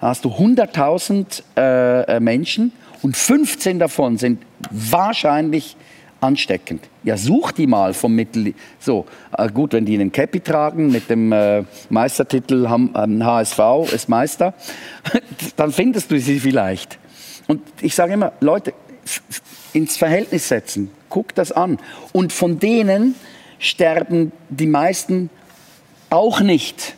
hast 0.00 0.24
du 0.24 0.30
100.000 0.30 1.42
äh, 1.56 2.16
äh, 2.16 2.20
Menschen 2.20 2.72
und 3.02 3.16
15 3.16 3.78
davon 3.78 4.16
sind 4.16 4.42
wahrscheinlich 4.70 5.76
ansteckend. 6.20 6.88
Ja, 7.04 7.16
such 7.16 7.52
die 7.52 7.66
mal 7.66 7.94
vom 7.94 8.14
Mittel. 8.14 8.54
So, 8.80 9.06
äh, 9.36 9.48
gut, 9.48 9.72
wenn 9.72 9.84
die 9.84 9.94
einen 9.94 10.10
Cappy 10.10 10.40
tragen 10.40 10.90
mit 10.90 11.08
dem 11.08 11.32
äh, 11.32 11.64
Meistertitel 11.90 12.68
Ham- 12.68 12.94
ähm, 12.96 13.24
HSV 13.24 13.92
ist 13.92 14.08
Meister, 14.08 14.54
dann 15.56 15.72
findest 15.72 16.10
du 16.10 16.18
sie 16.18 16.40
vielleicht. 16.40 16.98
Und 17.46 17.62
ich 17.80 17.94
sage 17.94 18.14
immer, 18.14 18.32
Leute, 18.40 18.74
ins 19.72 19.96
Verhältnis 19.96 20.48
setzen, 20.48 20.90
guck 21.08 21.34
das 21.34 21.52
an. 21.52 21.78
Und 22.12 22.32
von 22.32 22.58
denen 22.58 23.14
sterben 23.58 24.32
die 24.48 24.66
meisten 24.66 25.30
auch 26.10 26.40
nicht. 26.40 26.94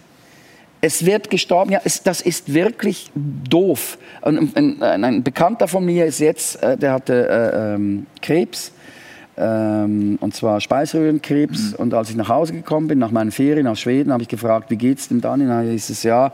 Es 0.83 1.05
wird 1.05 1.28
gestorben, 1.28 1.72
ja, 1.72 1.81
es, 1.85 2.03
das 2.03 2.22
ist 2.22 2.55
wirklich 2.55 3.11
doof. 3.14 3.99
Und 4.22 4.57
ein, 4.57 4.83
ein, 4.83 5.05
ein 5.05 5.22
Bekannter 5.22 5.68
von 5.68 5.85
mir 5.85 6.07
ist 6.07 6.20
jetzt, 6.20 6.62
äh, 6.62 6.76
der 6.76 6.93
hatte 6.93 7.28
äh, 7.28 7.74
ähm, 7.74 8.07
Krebs, 8.22 8.72
ähm, 9.37 10.18
und 10.20 10.35
zwar 10.35 10.61
Speiseröhrenkrebs. 10.61 11.74
Und 11.74 11.95
als 11.95 12.11
ich 12.11 12.16
nach 12.16 12.28
Hause 12.28 12.53
gekommen 12.53 12.89
bin, 12.89 12.99
nach 12.99 13.11
meinen 13.11 13.31
Ferien 13.31 13.66
aus 13.66 13.81
Schweden, 13.81 14.12
habe 14.12 14.22
ich 14.22 14.28
gefragt, 14.28 14.70
wie 14.70 14.76
geht's 14.76 15.09
dem 15.09 15.20
Dani? 15.20 15.45
Na, 15.45 15.61
hieß 15.61 15.91
es 15.91 16.03
ja, 16.03 16.33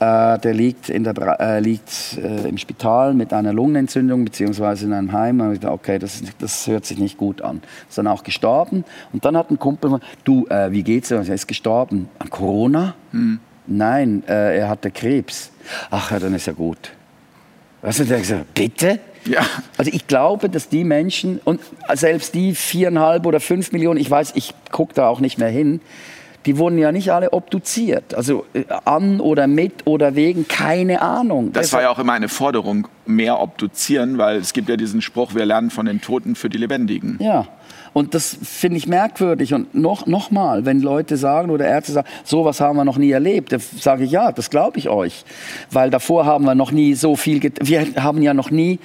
äh, 0.00 0.38
der 0.38 0.54
liegt, 0.54 0.88
in 0.88 1.04
der, 1.04 1.14
äh, 1.40 1.60
liegt 1.60 2.18
äh, 2.18 2.48
im 2.48 2.58
Spital 2.58 3.14
mit 3.14 3.32
einer 3.32 3.52
Lungenentzündung 3.52 4.24
beziehungsweise 4.24 4.86
in 4.86 4.92
einem 4.92 5.12
Heim. 5.12 5.38
Da 5.38 5.44
habe 5.44 5.54
ich 5.54 5.60
gedacht, 5.60 5.74
okay, 5.74 5.98
das, 5.98 6.22
das 6.38 6.66
hört 6.66 6.84
sich 6.84 6.98
nicht 6.98 7.16
gut 7.16 7.42
an. 7.42 7.62
Ist 7.88 7.98
dann 7.98 8.08
auch 8.08 8.24
gestorben. 8.24 8.84
Und 9.12 9.24
dann 9.24 9.36
hat 9.36 9.50
ein 9.50 9.58
Kumpel 9.58 9.90
gesagt, 9.90 10.06
du, 10.24 10.46
äh, 10.46 10.72
wie 10.72 10.82
geht's 10.82 11.08
dir? 11.08 11.16
Er 11.16 11.34
ist 11.34 11.46
gestorben. 11.46 12.08
An 12.18 12.30
Corona? 12.30 12.94
Nein, 13.66 14.24
äh, 14.26 14.58
er 14.58 14.68
hatte 14.68 14.90
Krebs. 14.90 15.50
Ach 15.90 16.10
ja, 16.10 16.18
dann 16.18 16.34
ist 16.34 16.46
ja 16.46 16.52
gut. 16.52 16.92
Was 17.80 17.98
hat 18.00 18.10
er 18.10 18.18
gesagt? 18.18 18.54
Bitte? 18.54 18.98
Ja. 19.24 19.42
Also 19.76 19.90
ich 19.92 20.06
glaube, 20.06 20.48
dass 20.48 20.68
die 20.68 20.84
Menschen 20.84 21.40
und 21.44 21.60
selbst 21.94 22.34
die 22.34 22.54
viereinhalb 22.54 23.26
oder 23.26 23.40
fünf 23.40 23.72
Millionen, 23.72 24.00
ich 24.00 24.10
weiß, 24.10 24.32
ich 24.34 24.54
gucke 24.70 24.94
da 24.94 25.08
auch 25.08 25.20
nicht 25.20 25.38
mehr 25.38 25.48
hin, 25.48 25.80
die 26.46 26.58
wurden 26.58 26.78
ja 26.78 26.90
nicht 26.90 27.12
alle 27.12 27.32
obduziert. 27.32 28.14
Also 28.14 28.44
äh, 28.52 28.64
an 28.84 29.20
oder 29.20 29.46
mit 29.46 29.86
oder 29.86 30.14
wegen, 30.14 30.48
keine 30.48 31.02
Ahnung. 31.02 31.52
Das 31.52 31.72
war 31.72 31.82
ja 31.82 31.90
auch 31.90 31.98
immer 31.98 32.14
eine 32.14 32.28
Forderung, 32.28 32.88
mehr 33.06 33.40
obduzieren, 33.40 34.18
weil 34.18 34.38
es 34.38 34.52
gibt 34.52 34.68
ja 34.68 34.76
diesen 34.76 35.02
Spruch, 35.02 35.34
wir 35.34 35.46
lernen 35.46 35.70
von 35.70 35.86
den 35.86 36.00
Toten 36.00 36.34
für 36.34 36.48
die 36.48 36.58
Lebendigen. 36.58 37.18
Ja. 37.20 37.46
Und 37.92 38.14
das 38.14 38.36
finde 38.42 38.78
ich 38.78 38.86
merkwürdig. 38.86 39.52
Und 39.52 39.74
noch, 39.74 40.06
noch 40.06 40.30
mal, 40.30 40.64
wenn 40.64 40.80
Leute 40.80 41.16
sagen 41.16 41.50
oder 41.50 41.66
Ärzte 41.66 41.92
sagen, 41.92 42.08
sowas 42.24 42.60
haben 42.60 42.76
wir 42.76 42.84
noch 42.84 42.96
nie 42.96 43.10
erlebt, 43.10 43.52
dann 43.52 43.60
sage 43.60 44.04
ich, 44.04 44.10
ja, 44.10 44.32
das 44.32 44.48
glaube 44.50 44.78
ich 44.78 44.88
euch. 44.88 45.24
Weil 45.70 45.90
davor 45.90 46.24
haben 46.24 46.44
wir 46.44 46.54
noch 46.54 46.72
nie 46.72 46.94
so 46.94 47.16
viel, 47.16 47.40
wir 47.60 47.86
haben 47.96 48.22
ja 48.22 48.32
noch 48.32 48.50
nie 48.50 48.78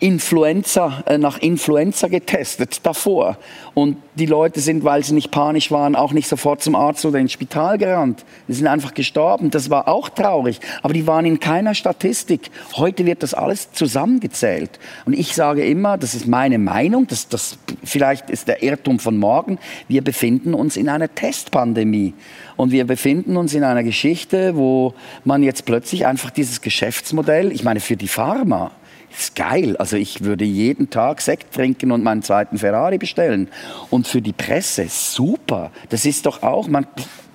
Influenza, 0.00 1.04
äh, 1.06 1.18
nach 1.18 1.38
Influenza 1.38 2.08
getestet, 2.08 2.80
davor. 2.82 3.36
Und 3.74 3.96
die 4.16 4.26
Leute 4.26 4.58
sind, 4.58 4.82
weil 4.82 5.04
sie 5.04 5.14
nicht 5.14 5.30
panisch 5.30 5.70
waren, 5.70 5.94
auch 5.94 6.12
nicht 6.12 6.26
sofort 6.26 6.60
zum 6.60 6.74
Arzt 6.74 7.04
oder 7.04 7.20
ins 7.20 7.32
Spital 7.32 7.78
gerannt. 7.78 8.24
Die 8.48 8.54
sind 8.54 8.66
einfach 8.66 8.94
gestorben. 8.94 9.50
Das 9.50 9.70
war 9.70 9.86
auch 9.86 10.08
traurig. 10.08 10.58
Aber 10.82 10.92
die 10.92 11.06
waren 11.06 11.24
in 11.24 11.38
keiner 11.38 11.74
Statistik. 11.74 12.50
Heute 12.74 13.06
wird 13.06 13.22
das 13.22 13.34
alles 13.34 13.72
zusammengezählt. 13.72 14.80
Und 15.04 15.12
ich 15.12 15.34
sage 15.34 15.64
immer, 15.64 15.96
das 15.96 16.16
ist 16.16 16.26
meine 16.26 16.58
Meinung, 16.58 17.06
das, 17.06 17.28
das, 17.28 17.58
vielleicht 17.84 18.30
ist 18.30 18.47
der 18.48 18.62
Irrtum 18.62 18.98
von 18.98 19.16
morgen, 19.16 19.58
wir 19.86 20.02
befinden 20.02 20.54
uns 20.54 20.76
in 20.76 20.88
einer 20.88 21.14
Testpandemie. 21.14 22.14
Und 22.56 22.72
wir 22.72 22.86
befinden 22.86 23.36
uns 23.36 23.54
in 23.54 23.62
einer 23.62 23.84
Geschichte, 23.84 24.56
wo 24.56 24.94
man 25.24 25.42
jetzt 25.42 25.64
plötzlich 25.64 26.06
einfach 26.06 26.30
dieses 26.30 26.60
Geschäftsmodell, 26.60 27.52
ich 27.52 27.62
meine 27.62 27.80
für 27.80 27.96
die 27.96 28.08
Pharma, 28.08 28.72
ist 29.16 29.36
geil. 29.36 29.76
Also 29.78 29.96
ich 29.96 30.22
würde 30.24 30.44
jeden 30.44 30.90
Tag 30.90 31.20
Sekt 31.20 31.54
trinken 31.54 31.92
und 31.92 32.02
meinen 32.04 32.22
zweiten 32.22 32.58
Ferrari 32.58 32.98
bestellen. 32.98 33.48
Und 33.90 34.06
für 34.06 34.20
die 34.20 34.32
Presse, 34.32 34.86
super. 34.88 35.70
Das 35.88 36.04
ist 36.04 36.26
doch 36.26 36.42
auch, 36.42 36.68
man, 36.68 36.86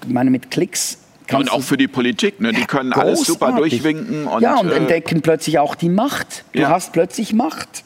ich 0.05 0.11
meine, 0.13 0.29
mit 0.29 0.51
Klicks 0.51 0.99
Und 1.31 1.51
auch 1.51 1.61
für 1.61 1.77
die 1.77 1.87
Politik, 1.87 2.39
ne? 2.41 2.51
die 2.53 2.65
können 2.65 2.93
alles 2.93 3.21
super 3.21 3.47
Großartig. 3.51 3.81
durchwinken. 3.81 4.27
Und, 4.27 4.41
ja, 4.43 4.55
und 4.59 4.69
äh, 4.69 4.75
entdecken 4.75 5.21
plötzlich 5.21 5.57
auch 5.59 5.75
die 5.75 5.89
Macht. 5.89 6.43
Du 6.53 6.59
Ja. 6.59 6.69
hast 6.69 6.93
plötzlich 6.93 7.33
Macht. 7.33 7.83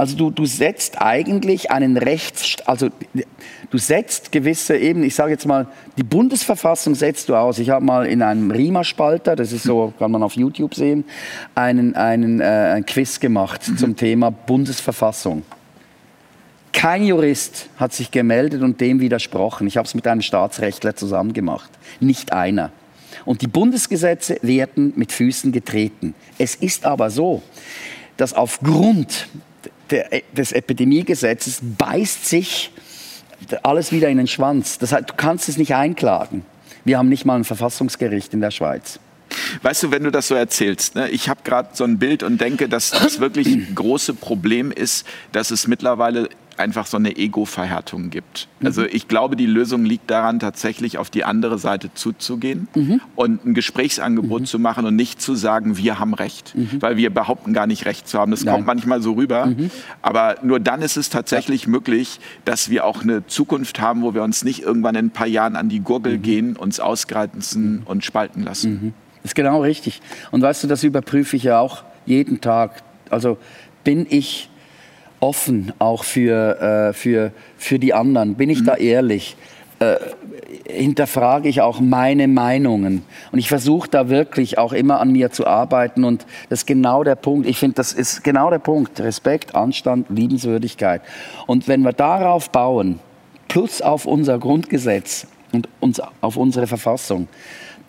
Also 0.00 0.16
du, 0.16 0.30
du 0.30 0.46
setzt 0.46 1.02
eigentlich 1.02 1.70
einen 1.70 1.98
Rechts... 1.98 2.56
Also 2.64 2.88
du 3.68 3.76
setzt 3.76 4.32
gewisse 4.32 4.74
eben, 4.78 5.02
ich 5.04 5.14
sage 5.14 5.32
jetzt 5.32 5.44
mal, 5.44 5.66
die 5.98 6.02
Bundesverfassung 6.02 6.94
setzt 6.94 7.28
du 7.28 7.36
aus. 7.36 7.58
Ich 7.58 7.68
habe 7.68 7.84
mal 7.84 8.06
in 8.06 8.22
einem 8.22 8.50
RIMA-Spalter, 8.50 9.36
das 9.36 9.52
ist 9.52 9.64
so, 9.64 9.92
kann 9.98 10.10
man 10.10 10.22
auf 10.22 10.36
YouTube 10.36 10.74
sehen, 10.74 11.04
einen, 11.54 11.96
einen 11.96 12.40
äh, 12.40 12.44
ein 12.76 12.86
Quiz 12.86 13.20
gemacht 13.20 13.60
zum 13.76 13.94
Thema 13.94 14.30
Bundesverfassung. 14.30 15.42
Kein 16.72 17.04
Jurist 17.04 17.68
hat 17.76 17.92
sich 17.92 18.10
gemeldet 18.10 18.62
und 18.62 18.80
dem 18.80 19.00
widersprochen. 19.00 19.66
Ich 19.66 19.76
habe 19.76 19.86
es 19.86 19.94
mit 19.94 20.06
einem 20.06 20.22
Staatsrechtler 20.22 20.96
zusammen 20.96 21.34
gemacht. 21.34 21.70
Nicht 22.00 22.32
einer. 22.32 22.72
Und 23.26 23.42
die 23.42 23.48
Bundesgesetze 23.48 24.38
werden 24.40 24.94
mit 24.96 25.12
Füßen 25.12 25.52
getreten. 25.52 26.14
Es 26.38 26.54
ist 26.54 26.86
aber 26.86 27.10
so, 27.10 27.42
dass 28.16 28.32
aufgrund 28.32 29.28
der, 29.90 30.22
des 30.32 30.52
Epidemiegesetzes 30.52 31.60
beißt 31.62 32.26
sich 32.26 32.70
alles 33.62 33.92
wieder 33.92 34.08
in 34.08 34.18
den 34.18 34.26
Schwanz. 34.26 34.78
Das 34.78 34.92
heißt, 34.92 35.10
du 35.10 35.14
kannst 35.14 35.48
es 35.48 35.56
nicht 35.56 35.74
einklagen. 35.74 36.44
Wir 36.84 36.98
haben 36.98 37.08
nicht 37.08 37.24
mal 37.24 37.36
ein 37.36 37.44
Verfassungsgericht 37.44 38.32
in 38.34 38.40
der 38.40 38.50
Schweiz. 38.50 39.00
Weißt 39.62 39.82
du, 39.84 39.90
wenn 39.90 40.02
du 40.02 40.10
das 40.10 40.28
so 40.28 40.34
erzählst, 40.34 40.96
ne, 40.96 41.08
ich 41.08 41.28
habe 41.28 41.40
gerade 41.44 41.68
so 41.72 41.84
ein 41.84 41.98
Bild 41.98 42.22
und 42.22 42.40
denke, 42.40 42.68
dass 42.68 42.90
das 42.90 43.20
wirklich 43.20 43.46
ein 43.46 43.68
große 43.74 44.14
Problem 44.14 44.72
ist, 44.72 45.06
dass 45.32 45.50
es 45.50 45.66
mittlerweile 45.66 46.28
einfach 46.60 46.86
so 46.86 46.96
eine 46.96 47.16
Ego-Verhärtung 47.16 48.10
gibt. 48.10 48.48
Mhm. 48.60 48.66
Also 48.66 48.84
ich 48.84 49.08
glaube, 49.08 49.36
die 49.36 49.46
Lösung 49.46 49.84
liegt 49.84 50.10
daran, 50.10 50.38
tatsächlich 50.38 50.98
auf 50.98 51.10
die 51.10 51.24
andere 51.24 51.58
Seite 51.58 51.92
zuzugehen 51.94 52.68
mhm. 52.74 53.00
und 53.16 53.44
ein 53.44 53.54
Gesprächsangebot 53.54 54.42
mhm. 54.42 54.46
zu 54.46 54.58
machen 54.58 54.84
und 54.86 54.94
nicht 54.94 55.20
zu 55.20 55.34
sagen, 55.34 55.76
wir 55.76 55.98
haben 55.98 56.14
Recht, 56.14 56.54
mhm. 56.54 56.80
weil 56.80 56.96
wir 56.96 57.10
behaupten 57.10 57.52
gar 57.52 57.66
nicht 57.66 57.86
Recht 57.86 58.06
zu 58.06 58.18
haben. 58.18 58.30
Das 58.30 58.44
Nein. 58.44 58.54
kommt 58.54 58.66
manchmal 58.66 59.02
so 59.02 59.14
rüber. 59.14 59.46
Mhm. 59.46 59.70
Aber 60.02 60.36
nur 60.42 60.60
dann 60.60 60.82
ist 60.82 60.96
es 60.96 61.10
tatsächlich 61.10 61.64
ja. 61.64 61.70
möglich, 61.70 62.20
dass 62.44 62.70
wir 62.70 62.84
auch 62.84 63.02
eine 63.02 63.26
Zukunft 63.26 63.80
haben, 63.80 64.02
wo 64.02 64.14
wir 64.14 64.22
uns 64.22 64.44
nicht 64.44 64.62
irgendwann 64.62 64.94
in 64.94 65.06
ein 65.06 65.10
paar 65.10 65.26
Jahren 65.26 65.56
an 65.56 65.68
die 65.68 65.80
Gurgel 65.80 66.18
mhm. 66.18 66.22
gehen, 66.22 66.56
uns 66.56 66.78
ausgreizen 66.78 67.82
und 67.84 68.04
spalten 68.04 68.42
lassen. 68.42 68.94
Das 69.22 69.32
ist 69.32 69.34
genau 69.34 69.62
richtig. 69.62 70.00
Und 70.30 70.42
weißt 70.42 70.64
du, 70.64 70.68
das 70.68 70.84
überprüfe 70.84 71.36
ich 71.36 71.44
ja 71.44 71.58
auch 71.58 71.84
jeden 72.06 72.40
Tag. 72.40 72.82
Also 73.10 73.38
bin 73.84 74.06
ich 74.08 74.50
offen 75.20 75.72
auch 75.78 76.04
für, 76.04 76.90
äh, 76.90 76.92
für, 76.92 77.32
für 77.56 77.78
die 77.78 77.94
anderen? 77.94 78.34
Bin 78.34 78.50
ich 78.50 78.60
mhm. 78.60 78.66
da 78.66 78.74
ehrlich? 78.76 79.36
Äh, 79.78 79.96
hinterfrage 80.68 81.48
ich 81.48 81.60
auch 81.60 81.80
meine 81.80 82.28
Meinungen. 82.28 83.02
Und 83.32 83.38
ich 83.38 83.48
versuche 83.48 83.88
da 83.88 84.08
wirklich 84.08 84.58
auch 84.58 84.72
immer 84.72 85.00
an 85.00 85.12
mir 85.12 85.30
zu 85.30 85.46
arbeiten. 85.46 86.04
Und 86.04 86.26
das 86.48 86.60
ist 86.60 86.66
genau 86.66 87.04
der 87.04 87.14
Punkt. 87.14 87.46
Ich 87.46 87.58
finde, 87.58 87.76
das 87.76 87.92
ist 87.92 88.22
genau 88.24 88.50
der 88.50 88.58
Punkt. 88.58 89.00
Respekt, 89.00 89.54
Anstand, 89.54 90.10
Liebenswürdigkeit. 90.10 91.02
Und 91.46 91.68
wenn 91.68 91.82
wir 91.82 91.92
darauf 91.92 92.50
bauen, 92.50 92.98
plus 93.48 93.82
auf 93.82 94.06
unser 94.06 94.38
Grundgesetz 94.38 95.26
und 95.52 95.68
uns, 95.80 96.00
auf 96.20 96.36
unsere 96.36 96.66
Verfassung, 96.66 97.28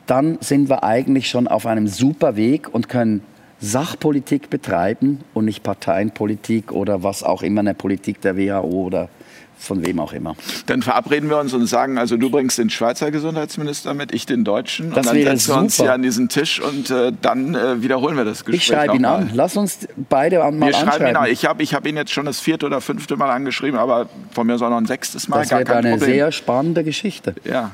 dann 0.07 0.37
sind 0.41 0.69
wir 0.69 0.83
eigentlich 0.83 1.29
schon 1.29 1.47
auf 1.47 1.65
einem 1.65 1.87
super 1.87 2.35
Weg 2.35 2.73
und 2.73 2.89
können 2.89 3.21
Sachpolitik 3.63 4.49
betreiben 4.49 5.19
und 5.35 5.45
nicht 5.45 5.61
Parteienpolitik 5.61 6.71
oder 6.71 7.03
was 7.03 7.21
auch 7.21 7.43
immer 7.43 7.59
eine 7.61 7.75
Politik 7.75 8.19
der 8.21 8.35
WHO 8.35 8.85
oder 8.85 9.09
von 9.61 9.85
wem 9.85 9.99
auch 9.99 10.13
immer. 10.13 10.35
Dann 10.65 10.81
verabreden 10.81 11.29
wir 11.29 11.37
uns 11.39 11.53
und 11.53 11.65
sagen, 11.67 11.97
also 11.97 12.17
du 12.17 12.29
bringst 12.29 12.57
den 12.57 12.69
Schweizer 12.69 13.11
Gesundheitsminister 13.11 13.93
mit, 13.93 14.13
ich 14.13 14.25
den 14.25 14.43
Deutschen. 14.43 14.89
Das 14.89 15.07
und 15.07 15.15
dann 15.15 15.23
setzen 15.23 15.53
wir 15.53 15.59
uns 15.59 15.75
hier 15.75 15.93
an 15.93 16.01
diesen 16.01 16.29
Tisch 16.29 16.59
und 16.59 16.89
äh, 16.89 17.11
dann 17.21 17.55
äh, 17.55 17.81
wiederholen 17.81 18.17
wir 18.17 18.25
das 18.25 18.43
Gespräch. 18.43 18.61
Ich 18.61 18.65
schreibe 18.65 18.95
ihn 18.95 19.05
an. 19.05 19.31
Lass 19.33 19.55
uns 19.57 19.87
beide 20.09 20.39
mal 20.51 20.67
wir 20.67 20.73
schreiben 20.73 21.07
ihn 21.07 21.15
an. 21.15 21.29
Ich 21.29 21.45
habe 21.45 21.61
ich 21.61 21.73
hab 21.73 21.85
ihn 21.85 21.95
jetzt 21.95 22.11
schon 22.11 22.25
das 22.25 22.39
vierte 22.39 22.65
oder 22.65 22.81
fünfte 22.81 23.15
Mal 23.17 23.29
angeschrieben, 23.29 23.79
aber 23.79 24.09
von 24.31 24.47
mir 24.47 24.57
soll 24.57 24.69
noch 24.69 24.77
ein 24.77 24.87
sechstes 24.87 25.27
Mal. 25.27 25.41
Das 25.41 25.51
wird 25.51 25.69
eine 25.69 25.91
Problem. 25.91 26.11
sehr 26.11 26.31
spannende 26.31 26.83
Geschichte. 26.83 27.35
Ja. 27.43 27.71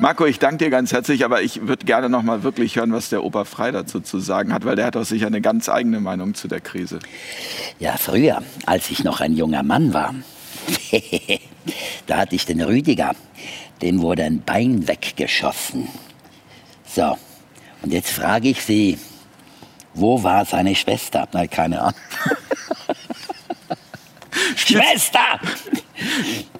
Marco, 0.00 0.26
ich 0.26 0.38
danke 0.38 0.64
dir 0.64 0.70
ganz 0.70 0.92
herzlich, 0.92 1.24
aber 1.24 1.42
ich 1.42 1.66
würde 1.66 1.86
gerne 1.86 2.08
noch 2.08 2.22
mal 2.22 2.42
wirklich 2.42 2.76
hören, 2.76 2.92
was 2.92 3.10
der 3.10 3.22
Opa 3.22 3.44
Frei 3.44 3.70
dazu 3.70 4.00
zu 4.00 4.18
sagen 4.18 4.52
hat, 4.52 4.64
weil 4.64 4.76
der 4.76 4.86
hat 4.86 4.96
auch 4.96 5.04
sicher 5.04 5.28
eine 5.28 5.40
ganz 5.40 5.68
eigene 5.68 6.00
Meinung 6.00 6.34
zu 6.34 6.48
der 6.48 6.60
Krise. 6.60 6.98
Ja, 7.78 7.96
früher, 7.96 8.42
als 8.66 8.90
ich 8.90 9.04
noch 9.04 9.20
ein 9.20 9.34
junger 9.34 9.62
Mann 9.62 9.94
war, 9.94 10.14
da 12.06 12.18
hatte 12.18 12.34
ich 12.34 12.46
den 12.46 12.60
Rüdiger, 12.60 13.14
dem 13.82 14.00
wurde 14.00 14.24
ein 14.24 14.42
Bein 14.42 14.88
weggeschossen. 14.88 15.88
So, 16.86 17.16
und 17.82 17.92
jetzt 17.92 18.10
frage 18.10 18.48
ich 18.48 18.62
Sie, 18.62 18.98
wo 19.94 20.22
war 20.22 20.44
seine 20.44 20.74
Schwester? 20.74 21.28
Na, 21.32 21.46
keine 21.46 21.80
Ahnung. 21.80 21.94
Schwester! 24.56 25.40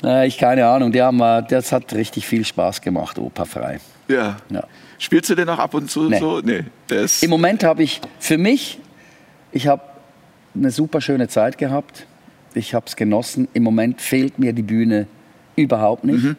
Na, 0.02 0.24
ich 0.24 0.38
keine 0.38 0.66
Ahnung. 0.66 0.92
Die 0.92 1.00
haben, 1.00 1.18
das 1.18 1.72
hat 1.72 1.92
richtig 1.92 2.26
viel 2.26 2.44
Spaß 2.44 2.80
gemacht, 2.80 3.18
Opa 3.18 3.44
frei. 3.44 3.80
Ja. 4.08 4.36
ja. 4.50 4.64
Spielst 4.98 5.30
du 5.30 5.34
denn 5.34 5.48
auch 5.48 5.58
ab 5.58 5.74
und 5.74 5.90
zu 5.90 6.08
nee. 6.08 6.18
so? 6.18 6.40
Nee. 6.40 6.64
Im 7.20 7.30
Moment 7.30 7.62
habe 7.62 7.82
ich 7.82 8.00
für 8.18 8.38
mich, 8.38 8.78
ich 9.52 9.66
habe 9.66 9.82
eine 10.54 10.70
super 10.70 11.00
schöne 11.00 11.28
Zeit 11.28 11.58
gehabt 11.58 12.06
ich 12.54 12.74
habe 12.74 12.86
es 12.86 12.96
genossen. 12.96 13.48
Im 13.52 13.62
Moment 13.62 14.00
fehlt 14.00 14.38
mir 14.38 14.52
die 14.52 14.62
Bühne 14.62 15.06
überhaupt 15.56 16.04
nicht, 16.04 16.24
mhm. 16.24 16.36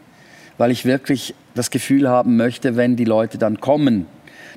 weil 0.57 0.71
ich 0.71 0.85
wirklich 0.85 1.35
das 1.55 1.71
Gefühl 1.71 2.07
haben 2.09 2.37
möchte, 2.37 2.75
wenn 2.75 2.95
die 2.95 3.05
Leute 3.05 3.37
dann 3.37 3.59
kommen, 3.59 4.05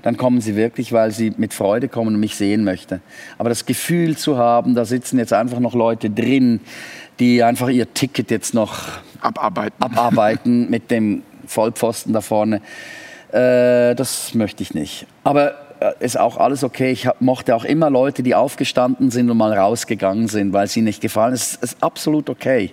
dann 0.02 0.16
kommen 0.16 0.40
sie 0.40 0.56
wirklich, 0.56 0.92
weil 0.92 1.12
sie 1.12 1.32
mit 1.36 1.54
Freude 1.54 1.88
kommen 1.88 2.14
und 2.14 2.20
mich 2.20 2.36
sehen 2.36 2.64
möchten. 2.64 3.00
Aber 3.38 3.48
das 3.48 3.66
Gefühl 3.66 4.16
zu 4.16 4.36
haben, 4.36 4.74
da 4.74 4.84
sitzen 4.84 5.18
jetzt 5.18 5.32
einfach 5.32 5.60
noch 5.60 5.74
Leute 5.74 6.10
drin, 6.10 6.60
die 7.18 7.42
einfach 7.42 7.68
ihr 7.68 7.92
Ticket 7.92 8.30
jetzt 8.30 8.54
noch 8.54 8.88
abarbeiten, 9.20 9.80
abarbeiten 9.80 10.70
mit 10.70 10.90
dem 10.90 11.22
Vollpfosten 11.46 12.12
da 12.12 12.20
vorne, 12.20 12.60
äh, 13.32 13.94
das 13.94 14.34
möchte 14.34 14.62
ich 14.62 14.74
nicht. 14.74 15.06
Aber 15.24 15.54
ist 16.00 16.18
auch 16.18 16.36
alles 16.36 16.64
okay. 16.64 16.92
Ich 16.92 17.06
hab, 17.06 17.20
mochte 17.20 17.54
auch 17.54 17.64
immer 17.64 17.90
Leute, 17.90 18.22
die 18.22 18.34
aufgestanden 18.34 19.10
sind 19.10 19.30
und 19.30 19.36
mal 19.36 19.52
rausgegangen 19.52 20.28
sind, 20.28 20.52
weil 20.52 20.66
sie 20.66 20.82
nicht 20.82 21.00
gefallen. 21.00 21.34
Es 21.34 21.56
ist 21.56 21.82
absolut 21.82 22.30
okay. 22.30 22.72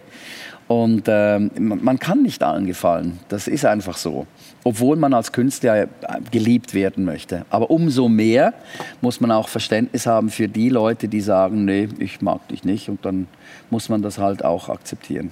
Und 0.67 1.05
ähm, 1.07 1.49
man 1.57 1.97
kann 1.97 2.21
nicht 2.21 2.43
allen 2.43 2.67
gefallen. 2.67 3.19
Das 3.27 3.47
ist 3.47 3.65
einfach 3.65 3.97
so. 3.97 4.27
Obwohl 4.63 4.97
man 4.97 5.15
als 5.15 5.31
Künstler 5.31 5.83
äh, 5.83 5.87
geliebt 6.29 6.75
werden 6.75 7.05
möchte. 7.05 7.43
Aber 7.49 7.71
umso 7.71 8.07
mehr 8.07 8.53
muss 9.01 9.19
man 9.19 9.31
auch 9.31 9.49
Verständnis 9.49 10.05
haben 10.05 10.29
für 10.29 10.47
die 10.47 10.69
Leute, 10.69 11.07
die 11.07 11.21
sagen, 11.21 11.65
nee, 11.65 11.89
ich 11.97 12.21
mag 12.21 12.47
dich 12.49 12.63
nicht. 12.63 12.87
Und 12.87 13.03
dann 13.03 13.27
muss 13.71 13.89
man 13.89 14.03
das 14.03 14.19
halt 14.19 14.45
auch 14.45 14.69
akzeptieren. 14.69 15.31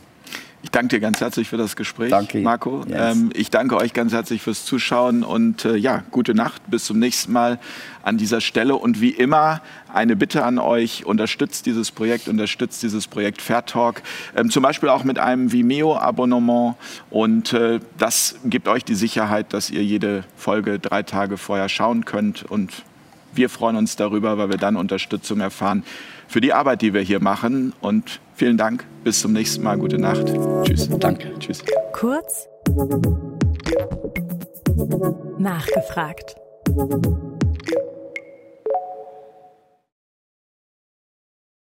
Ich 0.64 0.72
danke 0.72 0.96
dir 0.96 1.00
ganz 1.00 1.22
herzlich 1.22 1.48
für 1.48 1.58
das 1.58 1.76
Gespräch, 1.76 2.10
danke, 2.10 2.40
Marco. 2.40 2.84
Yes. 2.88 3.16
Ähm, 3.16 3.30
ich 3.36 3.52
danke 3.52 3.78
euch 3.78 3.94
ganz 3.94 4.12
herzlich 4.12 4.42
fürs 4.42 4.66
Zuschauen 4.66 5.24
und 5.24 5.66
äh, 5.66 5.76
ja, 5.76 6.04
gute 6.10 6.34
Nacht. 6.34 6.62
Bis 6.68 6.86
zum 6.86 6.98
nächsten 6.98 7.32
Mal 7.32 7.60
an 8.02 8.18
dieser 8.18 8.42
Stelle. 8.42 8.76
Und 8.76 9.00
wie 9.00 9.12
immer 9.12 9.62
eine 9.94 10.16
Bitte 10.16 10.44
an 10.44 10.58
euch, 10.58 11.06
unterstützt 11.06 11.68
dieses 11.68 11.92
Projekt, 11.92 12.28
unterstützt 12.28 12.82
dieses 12.82 13.08
Projekt 13.08 13.42
Fair 13.42 13.66
Talk, 13.66 14.02
ähm, 14.36 14.50
zum 14.50 14.64
Beispiel 14.64 14.90
auch 14.90 15.04
mit 15.04 15.20
einem 15.20 15.52
Vimeo-Abonnement. 15.52 16.76
Und 17.12 17.54
äh, 17.54 17.80
das 18.00 18.40
gibt 18.44 18.68
euch 18.68 18.84
die 18.84 18.96
Sicherheit, 18.96 19.54
dass 19.54 19.70
ihr 19.70 19.84
jede 19.84 20.24
Folge 20.36 20.80
drei 20.80 21.04
Tage 21.04 21.38
vorher 21.38 21.70
schauen 21.70 22.04
könnt. 22.04 22.44
Und 22.44 22.84
wir 23.32 23.50
freuen 23.50 23.76
uns 23.76 23.96
darüber, 23.96 24.40
weil 24.40 24.50
wir 24.50 24.58
dann 24.58 24.76
Unterstützung 24.76 25.40
erfahren 25.40 25.84
für 26.28 26.42
die 26.42 26.54
Arbeit, 26.54 26.82
die 26.82 26.94
wir 26.94 27.02
hier 27.02 27.22
machen. 27.22 27.74
Und 27.82 28.20
vielen 28.34 28.58
Dank. 28.58 28.86
Bis 29.04 29.22
zum 29.22 29.34
nächsten 29.34 29.64
Mal. 29.64 29.78
Gute 29.78 29.98
Nacht. 29.98 30.34
Tschüss. 30.64 30.90
Danke. 31.00 31.34
Tschüss. 31.40 31.64
Kurz 31.94 32.48
nachgefragt. 35.38 36.36